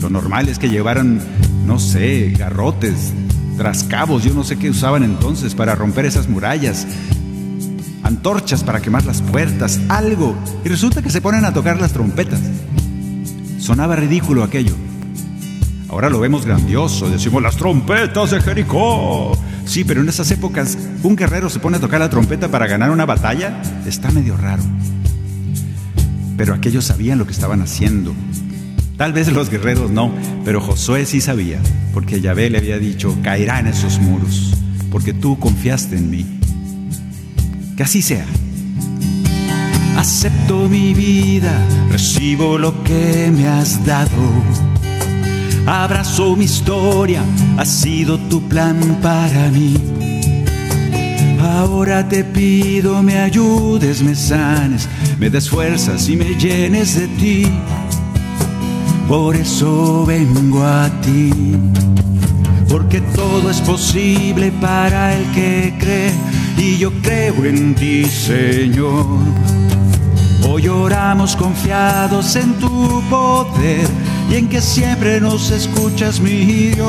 Lo 0.00 0.10
normal 0.10 0.50
es 0.50 0.58
que 0.58 0.68
llevaran, 0.68 1.20
no 1.66 1.78
sé, 1.78 2.34
garrotes, 2.38 3.14
trascabos, 3.56 4.22
yo 4.22 4.34
no 4.34 4.44
sé 4.44 4.58
qué 4.58 4.68
usaban 4.68 5.02
entonces 5.02 5.54
para 5.54 5.74
romper 5.74 6.04
esas 6.04 6.28
murallas 6.28 6.86
antorchas 8.02 8.62
para 8.62 8.80
quemar 8.80 9.04
las 9.04 9.20
puertas, 9.20 9.80
algo. 9.88 10.36
Y 10.64 10.68
resulta 10.68 11.02
que 11.02 11.10
se 11.10 11.20
ponen 11.20 11.44
a 11.44 11.52
tocar 11.52 11.80
las 11.80 11.92
trompetas. 11.92 12.40
Sonaba 13.58 13.96
ridículo 13.96 14.44
aquello. 14.44 14.74
Ahora 15.88 16.10
lo 16.10 16.20
vemos 16.20 16.44
grandioso, 16.44 17.08
decimos 17.08 17.42
las 17.42 17.56
trompetas 17.56 18.30
de 18.30 18.40
Jericó. 18.40 19.32
Sí, 19.66 19.84
pero 19.84 20.00
en 20.00 20.08
esas 20.08 20.30
épocas 20.30 20.78
un 21.02 21.16
guerrero 21.16 21.50
se 21.50 21.58
pone 21.58 21.76
a 21.76 21.80
tocar 21.80 22.00
la 22.00 22.08
trompeta 22.08 22.48
para 22.48 22.66
ganar 22.66 22.90
una 22.90 23.04
batalla, 23.04 23.60
está 23.84 24.10
medio 24.10 24.36
raro. 24.36 24.62
Pero 26.36 26.54
aquellos 26.54 26.84
sabían 26.84 27.18
lo 27.18 27.26
que 27.26 27.32
estaban 27.32 27.60
haciendo. 27.60 28.14
Tal 28.96 29.12
vez 29.12 29.30
los 29.30 29.50
guerreros 29.50 29.90
no, 29.90 30.14
pero 30.44 30.60
Josué 30.60 31.04
sí 31.04 31.20
sabía, 31.20 31.58
porque 31.92 32.20
Yahvé 32.20 32.48
le 32.48 32.58
había 32.58 32.78
dicho, 32.78 33.14
caerá 33.22 33.60
en 33.60 33.66
esos 33.66 33.98
muros, 33.98 34.54
porque 34.90 35.12
tú 35.12 35.38
confiaste 35.38 35.96
en 35.96 36.10
mí. 36.10 36.26
Que 37.76 37.82
así 37.82 38.00
sea. 38.00 38.24
Acepto 39.98 40.68
mi 40.68 40.94
vida, 40.94 41.58
recibo 41.90 42.56
lo 42.56 42.82
que 42.84 43.30
me 43.34 43.48
has 43.48 43.84
dado. 43.84 44.32
Abrazo 45.66 46.36
mi 46.36 46.44
historia, 46.44 47.22
ha 47.58 47.64
sido 47.64 48.18
tu 48.18 48.40
plan 48.48 48.78
para 49.02 49.48
mí. 49.50 49.74
Ahora 51.42 52.08
te 52.08 52.22
pido 52.22 53.02
me 53.02 53.18
ayudes, 53.18 54.00
me 54.00 54.14
sanes, 54.14 54.88
me 55.18 55.28
des 55.28 55.50
fuerzas 55.50 56.08
y 56.08 56.16
me 56.16 56.36
llenes 56.36 56.94
de 56.94 57.08
ti. 57.08 57.46
Por 59.08 59.34
eso 59.34 60.06
vengo 60.06 60.64
a 60.64 60.88
ti, 61.00 61.32
porque 62.68 63.00
todo 63.00 63.50
es 63.50 63.60
posible 63.60 64.52
para 64.60 65.16
el 65.16 65.24
que 65.32 65.74
cree 65.80 66.12
y 66.56 66.78
yo 66.78 66.92
creo 67.02 67.44
en 67.44 67.74
ti, 67.74 68.04
Señor. 68.04 69.06
Hoy 70.48 70.68
oramos 70.68 71.34
confiados 71.34 72.36
en 72.36 72.54
tu 72.54 73.02
poder 73.10 74.15
y 74.30 74.34
en 74.34 74.48
que 74.48 74.60
siempre 74.60 75.20
nos 75.20 75.50
escuchas, 75.50 76.20
mi 76.20 76.72
Dios. 76.72 76.80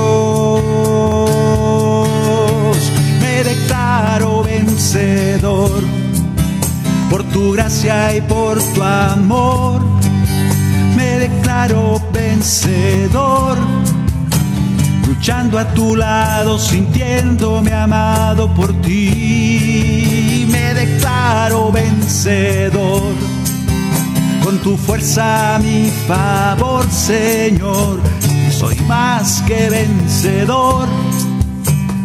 Me 3.21 3.43
declaro 3.43 4.43
vencedor 4.43 5.83
por 7.09 7.23
tu 7.25 7.51
gracia 7.53 8.15
y 8.15 8.21
por 8.21 8.61
tu 8.73 8.83
amor. 8.83 9.81
Me 10.95 11.19
declaro 11.19 12.01
vencedor 12.11 13.57
luchando 15.07 15.57
a 15.57 15.65
tu 15.73 15.95
lado, 15.95 16.59
sintiéndome 16.59 17.73
amado 17.73 18.53
por 18.53 18.73
ti. 18.81 20.47
Me 20.49 20.73
declaro 20.73 21.71
vencedor, 21.71 23.13
tu 24.57 24.77
fuerza 24.77 25.59
mi 25.61 25.89
favor, 26.07 26.85
Señor. 26.91 27.99
Soy 28.51 28.75
más 28.87 29.41
que 29.43 29.69
vencedor, 29.69 30.87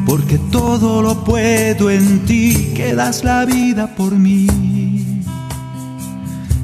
porque 0.07 0.39
todo 0.51 1.03
lo 1.03 1.25
puedo 1.25 1.91
en 1.91 2.21
ti, 2.27 2.73
que 2.75 2.95
das 2.95 3.25
la 3.25 3.45
vida 3.45 3.95
por 3.97 4.13
mí. 4.13 4.47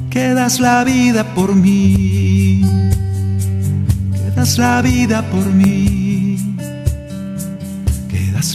Que 0.09 0.33
das 0.33 0.59
la 0.59 0.83
vida 0.83 1.23
por 1.35 1.55
mí. 1.55 2.61
Que 4.13 4.31
das 4.35 4.57
la 4.57 4.81
vida 4.81 5.21
por 5.29 5.45
mí 5.45 6.09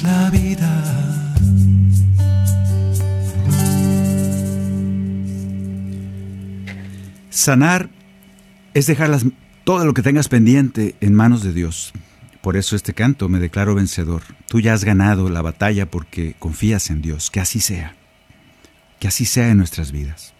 la 0.05 0.30
vida. 0.30 1.04
Sanar 7.35 7.91
es 8.74 8.87
dejar 8.87 9.11
todo 9.64 9.85
lo 9.85 9.93
que 9.93 10.03
tengas 10.03 10.28
pendiente 10.28 10.95
en 11.01 11.14
manos 11.14 11.43
de 11.43 11.53
Dios. 11.53 11.93
Por 12.41 12.57
eso 12.57 12.76
este 12.76 12.95
canto 12.95 13.28
me 13.28 13.41
declaro 13.41 13.74
vencedor. 13.74 14.22
Tú 14.47 14.61
ya 14.61 14.72
has 14.72 14.85
ganado 14.85 15.28
la 15.28 15.43
batalla 15.43 15.91
porque 15.91 16.37
confías 16.39 16.91
en 16.91 17.03
Dios. 17.03 17.32
Que 17.32 17.41
así 17.41 17.59
sea. 17.59 17.97
Que 19.01 19.09
así 19.09 19.24
sea 19.24 19.49
en 19.49 19.57
nuestras 19.57 19.91
vidas. 19.91 20.32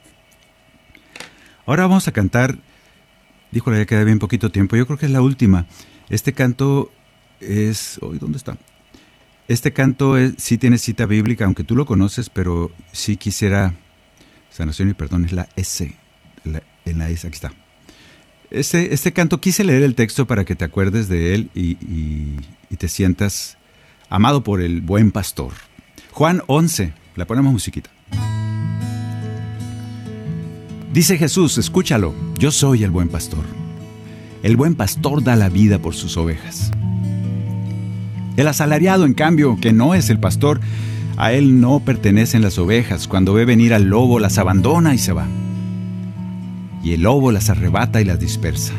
Ahora 1.67 1.83
vamos 1.89 2.07
a 2.07 2.13
cantar. 2.13 2.59
Dijo 3.51 3.75
ya 3.75 3.87
queda 3.87 4.05
bien 4.05 4.21
poquito 4.21 4.53
tiempo. 4.53 4.77
Yo 4.77 4.87
creo 4.87 4.97
que 4.97 5.07
es 5.07 5.13
la 5.13 5.21
última. 5.21 5.67
Este 6.11 6.33
canto 6.33 6.93
es. 7.41 7.99
¿dónde 8.01 8.39
está? 8.39 8.57
Este 9.49 9.73
canto 9.73 10.15
sí 10.39 10.59
tiene 10.59 10.79
cita 10.79 11.07
bíblica, 11.07 11.45
aunque 11.45 11.65
tú 11.65 11.75
lo 11.75 11.87
conoces, 11.87 12.31
pero 12.31 12.71
sí 12.93 13.17
quisiera, 13.17 13.75
sanación 14.51 14.91
y 14.91 14.95
perdón, 14.95 15.25
es 15.25 15.33
la 15.33 15.49
S, 15.57 15.93
en 16.85 16.99
la 16.99 17.11
S, 17.11 17.27
aquí 17.27 17.35
está. 17.35 17.53
Este, 18.51 18.95
este 18.95 19.13
canto 19.13 19.41
quise 19.41 19.65
leer 19.65 19.83
el 19.83 19.95
texto 19.95 20.27
para 20.27 20.45
que 20.45 20.55
te 20.55 20.65
acuerdes 20.65 21.09
de 21.09 21.35
él 21.35 21.51
y, 21.55 21.77
y 22.71 22.77
te 22.77 22.89
sientas 22.89 23.57
amado 24.09 24.45
por 24.45 24.61
el 24.61 24.81
buen 24.81 25.11
pastor. 25.11 25.53
Juan 26.13 26.43
11, 26.47 26.93
la 27.17 27.27
ponemos 27.27 27.53
musiquita. 27.53 27.91
Dice 30.93 31.19
Jesús, 31.19 31.59
escúchalo, 31.59 32.15
yo 32.39 32.53
soy 32.53 32.85
el 32.85 32.93
buen 32.93 33.09
pastor. 33.09 33.45
El 34.45 34.57
buen 34.57 34.77
pastor 34.77 35.25
da 35.25 35.35
la 35.35 35.49
vida 35.49 35.81
por 35.81 35.95
sus 35.95 36.17
ovejas. 36.17 36.71
El 38.37 38.47
asalariado, 38.47 39.05
en 39.05 39.15
cambio, 39.15 39.59
que 39.61 39.73
no 39.73 39.95
es 39.95 40.11
el 40.11 40.21
pastor, 40.21 40.61
a 41.17 41.33
él 41.33 41.61
no 41.61 41.81
pertenecen 41.81 42.43
las 42.43 42.59
ovejas. 42.59 43.09
Cuando 43.09 43.33
ve 43.33 43.45
venir 43.45 43.75
al 43.75 43.85
lobo, 43.85 44.21
las 44.21 44.39
abandona 44.39 44.95
y 44.95 44.99
se 44.99 45.13
va. 45.13 45.27
Y 46.85 46.93
el 46.93 47.03
lobo 47.03 47.33
las 47.33 47.49
arrebata 47.49 48.01
y 48.01 48.05
las 48.05 48.21
dispersa. 48.21 48.75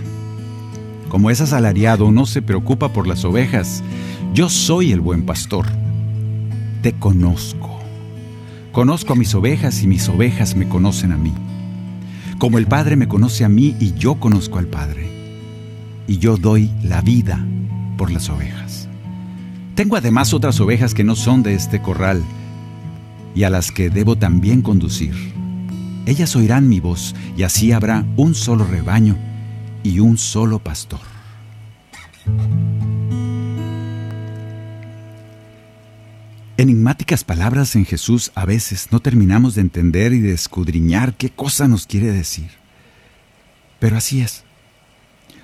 Como 1.09 1.31
es 1.31 1.41
asalariado, 1.41 2.11
no 2.11 2.25
se 2.27 2.41
preocupa 2.41 2.93
por 2.93 3.07
las 3.07 3.25
ovejas. 3.25 3.83
Yo 4.33 4.49
soy 4.49 4.91
el 4.91 5.01
buen 5.01 5.25
pastor. 5.25 5.65
Te 6.83 6.93
conozco. 6.93 7.79
Conozco 8.71 9.13
a 9.13 9.15
mis 9.15 9.33
ovejas 9.33 9.81
y 9.81 9.87
mis 9.87 10.07
ovejas 10.07 10.55
me 10.55 10.67
conocen 10.67 11.13
a 11.13 11.17
mí. 11.17 11.33
Como 12.37 12.57
el 12.57 12.67
Padre 12.67 12.95
me 12.95 13.07
conoce 13.07 13.43
a 13.43 13.49
mí 13.49 13.75
y 13.79 13.93
yo 13.93 14.15
conozco 14.15 14.59
al 14.59 14.67
Padre. 14.67 15.09
Y 16.05 16.19
yo 16.19 16.37
doy 16.37 16.69
la 16.83 17.01
vida 17.01 17.43
por 17.97 18.11
las 18.11 18.29
ovejas. 18.29 18.87
Tengo 19.73 19.95
además 19.95 20.33
otras 20.33 20.59
ovejas 20.59 20.93
que 20.93 21.03
no 21.03 21.15
son 21.15 21.41
de 21.41 21.55
este 21.55 21.81
corral 21.81 22.23
y 23.33 23.43
a 23.43 23.49
las 23.49 23.71
que 23.71 23.89
debo 23.89 24.15
también 24.15 24.61
conducir. 24.61 25.13
Ellas 26.05 26.35
oirán 26.35 26.69
mi 26.69 26.79
voz 26.79 27.15
y 27.35 27.43
así 27.43 27.71
habrá 27.71 28.05
un 28.15 28.35
solo 28.35 28.63
rebaño 28.63 29.17
y 29.81 29.99
un 29.99 30.17
solo 30.19 30.59
pastor. 30.59 30.99
Enigmáticas 36.57 37.23
palabras 37.23 37.75
en 37.75 37.85
Jesús 37.85 38.31
a 38.35 38.45
veces 38.45 38.89
no 38.91 38.99
terminamos 38.99 39.55
de 39.55 39.61
entender 39.61 40.13
y 40.13 40.19
de 40.19 40.31
escudriñar 40.31 41.15
qué 41.15 41.29
cosa 41.29 41.67
nos 41.67 41.87
quiere 41.87 42.11
decir. 42.11 42.49
Pero 43.79 43.97
así 43.97 44.21
es. 44.21 44.43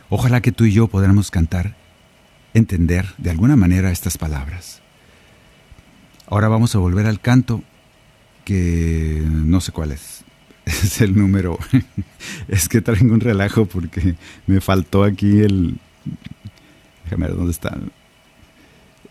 Ojalá 0.10 0.42
que 0.42 0.52
tú 0.52 0.66
y 0.66 0.74
yo 0.74 0.88
podamos 0.88 1.32
cantar 1.32 1.76
entender 2.54 3.08
de 3.18 3.32
alguna 3.32 3.56
manera 3.56 3.92
estas 3.92 4.18
palabras. 4.18 4.82
Ahora 6.28 6.48
vamos 6.48 6.76
a 6.76 6.80
volver 6.80 7.08
al 7.08 7.20
canto 7.20 7.64
que 8.46 9.22
no 9.26 9.60
sé 9.60 9.72
cuál 9.72 9.92
es. 9.92 10.24
es 10.66 11.02
el 11.02 11.18
número. 11.18 11.58
es 12.48 12.70
que 12.70 12.82
traigo 12.82 13.14
un 13.14 13.20
relajo 13.20 13.66
porque 13.66 14.16
me 14.48 14.62
faltó 14.62 15.04
aquí 15.04 15.40
el. 15.40 15.78
Déjame 17.06 17.28
ver 17.28 17.36
dónde 17.36 17.52
está. 17.52 17.78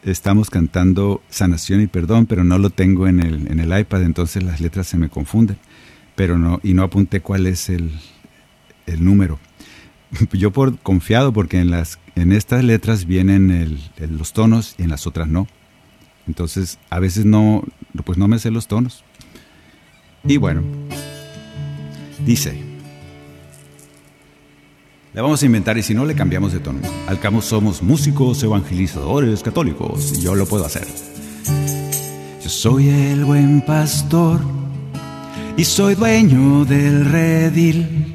Estamos 0.02 0.48
cantando 0.48 1.22
sanación 1.28 1.82
y 1.82 1.86
perdón, 1.86 2.24
pero 2.26 2.42
no 2.42 2.58
lo 2.58 2.70
tengo 2.70 3.06
en 3.06 3.20
el, 3.20 3.48
en 3.48 3.60
el 3.60 3.78
iPad, 3.78 4.02
entonces 4.04 4.42
las 4.42 4.60
letras 4.60 4.86
se 4.86 4.96
me 4.96 5.10
confunden. 5.10 5.58
Pero 6.14 6.38
no, 6.38 6.58
y 6.62 6.72
no 6.72 6.82
apunté 6.82 7.20
cuál 7.20 7.46
es 7.46 7.68
el, 7.68 7.92
el 8.86 9.04
número. 9.04 9.38
Yo 10.32 10.50
por 10.50 10.78
confiado 10.78 11.32
porque 11.32 11.60
en 11.60 11.70
las 11.70 11.98
en 12.16 12.32
estas 12.32 12.64
letras 12.64 13.06
vienen 13.06 13.78
los 13.98 14.32
tonos 14.32 14.74
y 14.78 14.82
en 14.82 14.90
las 14.90 15.06
otras 15.06 15.28
no. 15.28 15.46
Entonces 16.26 16.78
a 16.90 16.98
veces 16.98 17.24
no 17.24 17.64
pues 18.04 18.18
no 18.18 18.28
me 18.28 18.38
sé 18.38 18.50
los 18.50 18.68
tonos. 18.68 19.04
Y 20.24 20.36
bueno, 20.36 20.62
Dice, 22.24 22.70
le 25.12 25.20
vamos 25.20 25.42
a 25.42 25.46
inventar 25.46 25.76
y 25.76 25.82
si 25.82 25.92
no 25.92 26.04
le 26.04 26.14
cambiamos 26.14 26.52
de 26.52 26.60
tono. 26.60 26.78
Al 27.08 27.18
cabo 27.18 27.42
somos 27.42 27.82
músicos, 27.82 28.42
evangelizadores, 28.42 29.42
católicos 29.42 30.12
y 30.16 30.20
yo 30.22 30.36
lo 30.36 30.46
puedo 30.46 30.64
hacer. 30.64 30.86
Yo 32.42 32.48
soy 32.48 32.90
el 32.90 33.24
buen 33.24 33.60
pastor 33.62 34.40
y 35.56 35.64
soy 35.64 35.96
dueño 35.96 36.64
del 36.64 37.06
redil. 37.06 38.14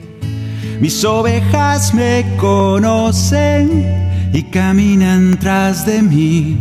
Mis 0.80 1.04
ovejas 1.04 1.94
me 1.94 2.26
conocen 2.38 4.30
y 4.34 4.44
caminan 4.44 5.38
tras 5.40 5.86
de 5.86 6.02
mí. 6.02 6.58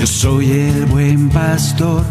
Yo 0.00 0.06
soy 0.06 0.50
el 0.50 0.84
buen 0.86 1.30
pastor 1.30 2.04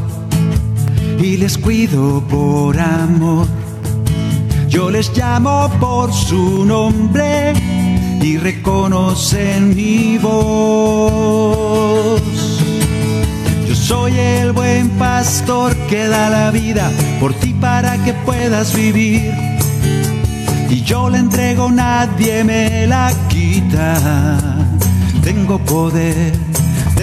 y 1.21 1.37
les 1.37 1.59
cuido 1.59 2.23
por 2.27 2.79
amor. 2.79 3.60
Yo 4.71 4.89
les 4.89 5.11
llamo 5.17 5.69
por 5.81 6.13
su 6.13 6.65
nombre 6.65 7.51
y 8.21 8.37
reconocen 8.37 9.75
mi 9.75 10.17
voz. 10.17 11.51
Yo 13.67 13.75
soy 13.75 14.17
el 14.17 14.53
buen 14.53 14.87
pastor 14.91 15.75
que 15.89 16.07
da 16.07 16.29
la 16.29 16.51
vida 16.51 16.89
por 17.19 17.33
ti 17.33 17.53
para 17.53 18.01
que 18.05 18.13
puedas 18.13 18.73
vivir. 18.73 19.33
Y 20.69 20.81
yo 20.83 21.09
le 21.09 21.17
entrego, 21.17 21.69
nadie 21.69 22.45
me 22.45 22.87
la 22.87 23.11
quita. 23.27 24.37
Tengo 25.21 25.59
poder 25.59 26.31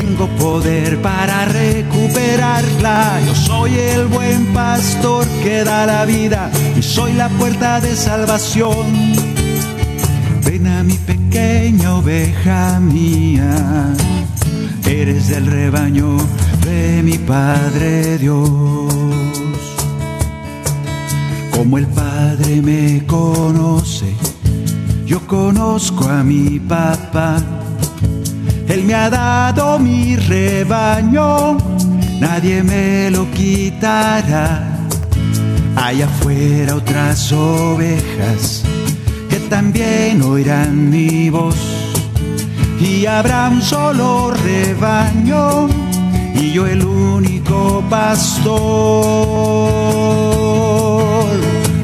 tengo 0.08 0.26
poder 0.38 1.00
para 1.02 1.44
recuperarla. 1.44 3.20
Yo 3.26 3.34
soy 3.34 3.74
el 3.74 4.06
buen 4.06 4.46
pastor 4.54 5.26
que 5.42 5.64
da 5.64 5.84
la 5.84 6.04
vida 6.06 6.50
y 6.76 6.82
soy 6.82 7.12
la 7.12 7.28
puerta 7.28 7.80
de 7.80 7.94
salvación. 7.94 8.86
Ven 10.44 10.66
a 10.66 10.82
mi 10.82 10.94
pequeña 10.94 11.96
oveja 11.96 12.80
mía, 12.80 13.94
eres 14.86 15.28
del 15.28 15.46
rebaño 15.46 16.16
de 16.64 17.02
mi 17.02 17.18
Padre 17.18 18.16
Dios. 18.18 18.94
Como 21.50 21.76
el 21.76 21.86
Padre 21.86 22.62
me 22.62 23.04
conoce, 23.04 24.14
yo 25.04 25.26
conozco 25.26 26.08
a 26.08 26.22
mi 26.24 26.58
papá 26.60 27.42
él 28.68 28.84
me 28.84 28.94
ha 28.94 29.08
dado 29.08 29.78
mi 29.78 30.16
rebaño, 30.16 31.56
nadie 32.20 32.62
me 32.62 33.10
lo 33.10 33.30
quitará. 33.30 34.62
Hay 35.76 36.02
afuera 36.02 36.74
otras 36.74 37.32
ovejas 37.32 38.62
que 39.30 39.36
también 39.48 40.20
oirán 40.22 40.90
mi 40.90 41.30
voz. 41.30 41.56
Y 42.78 43.06
habrá 43.06 43.48
un 43.48 43.62
solo 43.62 44.32
rebaño 44.32 45.68
y 46.34 46.52
yo 46.52 46.66
el 46.66 46.84
único 46.84 47.82
pastor. 47.88 48.52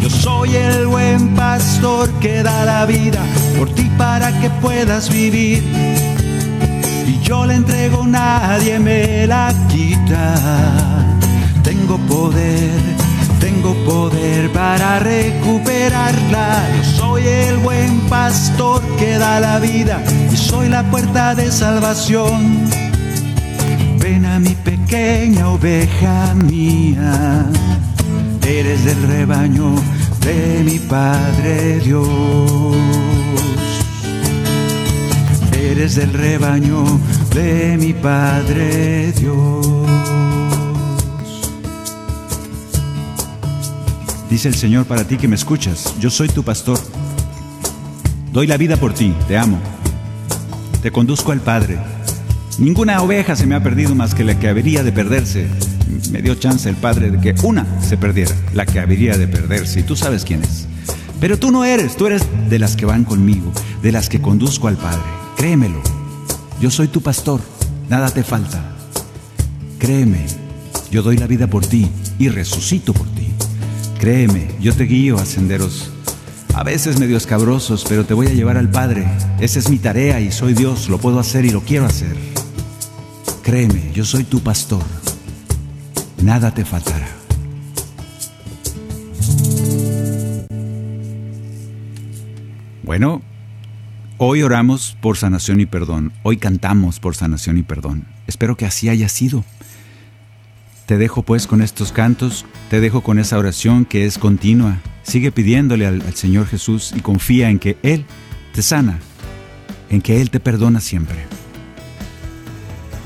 Yo 0.00 0.10
soy 0.10 0.54
el 0.54 0.86
buen 0.86 1.34
pastor 1.34 2.10
que 2.20 2.42
da 2.42 2.64
la 2.66 2.84
vida 2.84 3.20
por 3.58 3.70
ti 3.70 3.90
para 3.96 4.38
que 4.40 4.50
puedas 4.50 5.08
vivir 5.08 5.62
yo 7.24 7.46
le 7.46 7.54
entrego, 7.54 8.06
nadie 8.06 8.78
me 8.78 9.26
la 9.26 9.52
quita. 9.68 10.34
Tengo 11.62 11.96
poder, 12.06 12.70
tengo 13.40 13.74
poder 13.84 14.50
para 14.52 14.98
recuperarla. 15.00 16.62
Yo 16.76 16.84
soy 16.98 17.26
el 17.26 17.56
buen 17.58 18.00
pastor 18.08 18.82
que 18.98 19.18
da 19.18 19.40
la 19.40 19.58
vida 19.58 20.02
y 20.32 20.36
soy 20.36 20.68
la 20.68 20.82
puerta 20.90 21.34
de 21.34 21.50
salvación. 21.50 22.68
Ven 23.98 24.26
a 24.26 24.38
mi 24.38 24.54
pequeña 24.54 25.48
oveja 25.48 26.34
mía, 26.34 27.46
eres 28.46 28.84
del 28.84 29.02
rebaño 29.08 29.74
de 30.20 30.62
mi 30.64 30.78
Padre 30.78 31.80
Dios 31.80 33.13
eres 35.76 35.96
del 35.96 36.12
rebaño 36.12 36.84
de 37.34 37.76
mi 37.76 37.92
Padre 37.92 39.12
Dios. 39.12 39.66
Dice 44.30 44.48
el 44.48 44.54
Señor 44.54 44.86
para 44.86 45.04
ti 45.04 45.16
que 45.16 45.26
me 45.26 45.34
escuchas, 45.34 45.94
yo 45.98 46.10
soy 46.10 46.28
tu 46.28 46.44
pastor. 46.44 46.78
Doy 48.32 48.46
la 48.46 48.56
vida 48.56 48.76
por 48.76 48.94
ti, 48.94 49.12
te 49.26 49.36
amo. 49.36 49.58
Te 50.80 50.92
conduzco 50.92 51.32
al 51.32 51.40
Padre. 51.40 51.78
Ninguna 52.58 53.02
oveja 53.02 53.34
se 53.34 53.46
me 53.46 53.56
ha 53.56 53.62
perdido 53.62 53.96
más 53.96 54.14
que 54.14 54.22
la 54.22 54.38
que 54.38 54.48
habría 54.48 54.84
de 54.84 54.92
perderse. 54.92 55.48
Me 56.12 56.22
dio 56.22 56.36
chance 56.36 56.68
el 56.68 56.76
Padre 56.76 57.10
de 57.10 57.20
que 57.20 57.34
una 57.44 57.66
se 57.80 57.96
perdiera, 57.96 58.34
la 58.52 58.64
que 58.64 58.78
habría 58.78 59.18
de 59.18 59.26
perderse, 59.26 59.80
y 59.80 59.82
tú 59.82 59.96
sabes 59.96 60.24
quién 60.24 60.42
es. 60.44 60.68
Pero 61.18 61.36
tú 61.36 61.50
no 61.50 61.64
eres, 61.64 61.96
tú 61.96 62.06
eres 62.06 62.22
de 62.48 62.60
las 62.60 62.76
que 62.76 62.86
van 62.86 63.02
conmigo, 63.02 63.52
de 63.82 63.90
las 63.90 64.08
que 64.08 64.20
conduzco 64.20 64.68
al 64.68 64.76
Padre. 64.76 65.23
Créemelo, 65.36 65.80
yo 66.60 66.70
soy 66.70 66.88
tu 66.88 67.00
pastor, 67.00 67.40
nada 67.88 68.10
te 68.10 68.22
falta. 68.22 68.62
Créeme, 69.78 70.26
yo 70.90 71.02
doy 71.02 71.16
la 71.16 71.26
vida 71.26 71.46
por 71.46 71.66
ti 71.66 71.90
y 72.18 72.28
resucito 72.28 72.92
por 72.92 73.06
ti. 73.08 73.28
Créeme, 73.98 74.48
yo 74.60 74.74
te 74.74 74.84
guío 74.84 75.18
a 75.18 75.24
senderos 75.24 75.90
a 76.54 76.62
veces 76.62 77.00
medio 77.00 77.16
escabrosos, 77.16 77.84
pero 77.88 78.06
te 78.06 78.14
voy 78.14 78.28
a 78.28 78.32
llevar 78.32 78.56
al 78.56 78.70
Padre. 78.70 79.04
Esa 79.40 79.58
es 79.58 79.68
mi 79.68 79.78
tarea 79.78 80.20
y 80.20 80.30
soy 80.30 80.54
Dios, 80.54 80.88
lo 80.88 80.98
puedo 80.98 81.18
hacer 81.18 81.44
y 81.44 81.50
lo 81.50 81.62
quiero 81.62 81.84
hacer. 81.84 82.16
Créeme, 83.42 83.90
yo 83.92 84.04
soy 84.04 84.22
tu 84.22 84.38
pastor. 84.38 84.82
Nada 86.22 86.54
te 86.54 86.64
faltará. 86.64 87.08
Bueno, 92.84 93.20
Hoy 94.16 94.44
oramos 94.44 94.96
por 95.00 95.16
sanación 95.16 95.60
y 95.60 95.66
perdón. 95.66 96.12
Hoy 96.22 96.36
cantamos 96.36 97.00
por 97.00 97.16
sanación 97.16 97.58
y 97.58 97.64
perdón. 97.64 98.06
Espero 98.28 98.56
que 98.56 98.64
así 98.64 98.88
haya 98.88 99.08
sido. 99.08 99.44
Te 100.86 100.98
dejo 100.98 101.22
pues 101.22 101.48
con 101.48 101.60
estos 101.60 101.90
cantos, 101.90 102.46
te 102.70 102.80
dejo 102.80 103.00
con 103.00 103.18
esa 103.18 103.36
oración 103.38 103.84
que 103.84 104.06
es 104.06 104.18
continua. 104.18 104.78
Sigue 105.02 105.32
pidiéndole 105.32 105.84
al, 105.86 106.00
al, 106.02 106.14
Señor 106.14 106.46
Jesús 106.46 106.94
y 106.96 107.00
confía 107.00 107.50
en 107.50 107.58
que 107.58 107.76
Él 107.82 108.06
te 108.52 108.62
sana, 108.62 109.00
en 109.90 110.00
que 110.00 110.20
Él 110.20 110.30
te 110.30 110.38
perdona 110.38 110.80
siempre. 110.80 111.16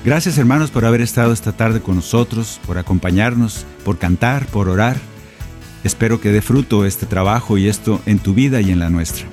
Gracias 0.05 0.37
hermanos 0.37 0.71
por 0.71 0.85
haber 0.85 1.01
estado 1.01 1.33
esta 1.33 1.53
tarde 1.53 1.81
con 1.81 1.97
nosotros, 1.97 2.61
por 2.67 2.77
acompañarnos, 2.77 3.65
por 3.83 3.97
cantar, 3.97 4.45
por 4.47 4.69
orar. 4.69 4.99
Espero 5.85 6.21
que 6.21 6.33
dé 6.33 6.43
fruto 6.43 6.85
este 6.85 7.07
trabajo 7.07 7.57
y 7.57 7.67
esto 7.67 8.03
en 8.05 8.19
tu 8.19 8.35
vida 8.35 8.61
y 8.61 8.73
en 8.73 8.79
la 8.79 8.91
nuestra. 8.91 9.27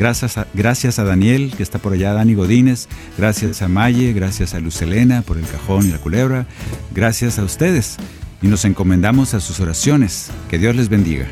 Gracias 0.00 0.38
a, 0.38 0.46
gracias 0.54 0.98
a 0.98 1.04
Daniel, 1.04 1.52
que 1.54 1.62
está 1.62 1.78
por 1.78 1.92
allá, 1.92 2.14
Dani 2.14 2.32
Godínez. 2.32 2.88
Gracias 3.18 3.60
a 3.60 3.68
Maye, 3.68 4.14
gracias 4.14 4.54
a 4.54 4.60
Lucelena 4.60 5.20
por 5.20 5.36
el 5.36 5.44
cajón 5.44 5.86
y 5.86 5.90
la 5.90 5.98
culebra. 5.98 6.46
Gracias 6.94 7.38
a 7.38 7.44
ustedes. 7.44 7.98
Y 8.40 8.48
nos 8.48 8.64
encomendamos 8.64 9.34
a 9.34 9.40
sus 9.40 9.60
oraciones. 9.60 10.30
Que 10.48 10.58
Dios 10.58 10.74
les 10.74 10.88
bendiga. 10.88 11.26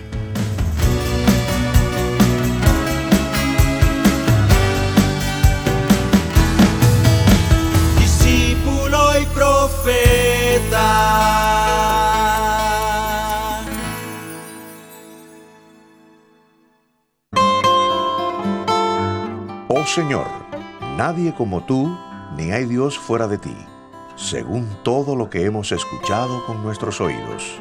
Señor, 19.99 20.29
nadie 20.97 21.35
como 21.35 21.65
tú, 21.65 21.93
ni 22.37 22.53
hay 22.53 22.67
Dios 22.67 22.97
fuera 22.97 23.27
de 23.27 23.37
ti, 23.37 23.57
según 24.15 24.69
todo 24.85 25.17
lo 25.17 25.29
que 25.29 25.45
hemos 25.45 25.73
escuchado 25.73 26.47
con 26.47 26.63
nuestros 26.63 27.01
oídos. 27.01 27.61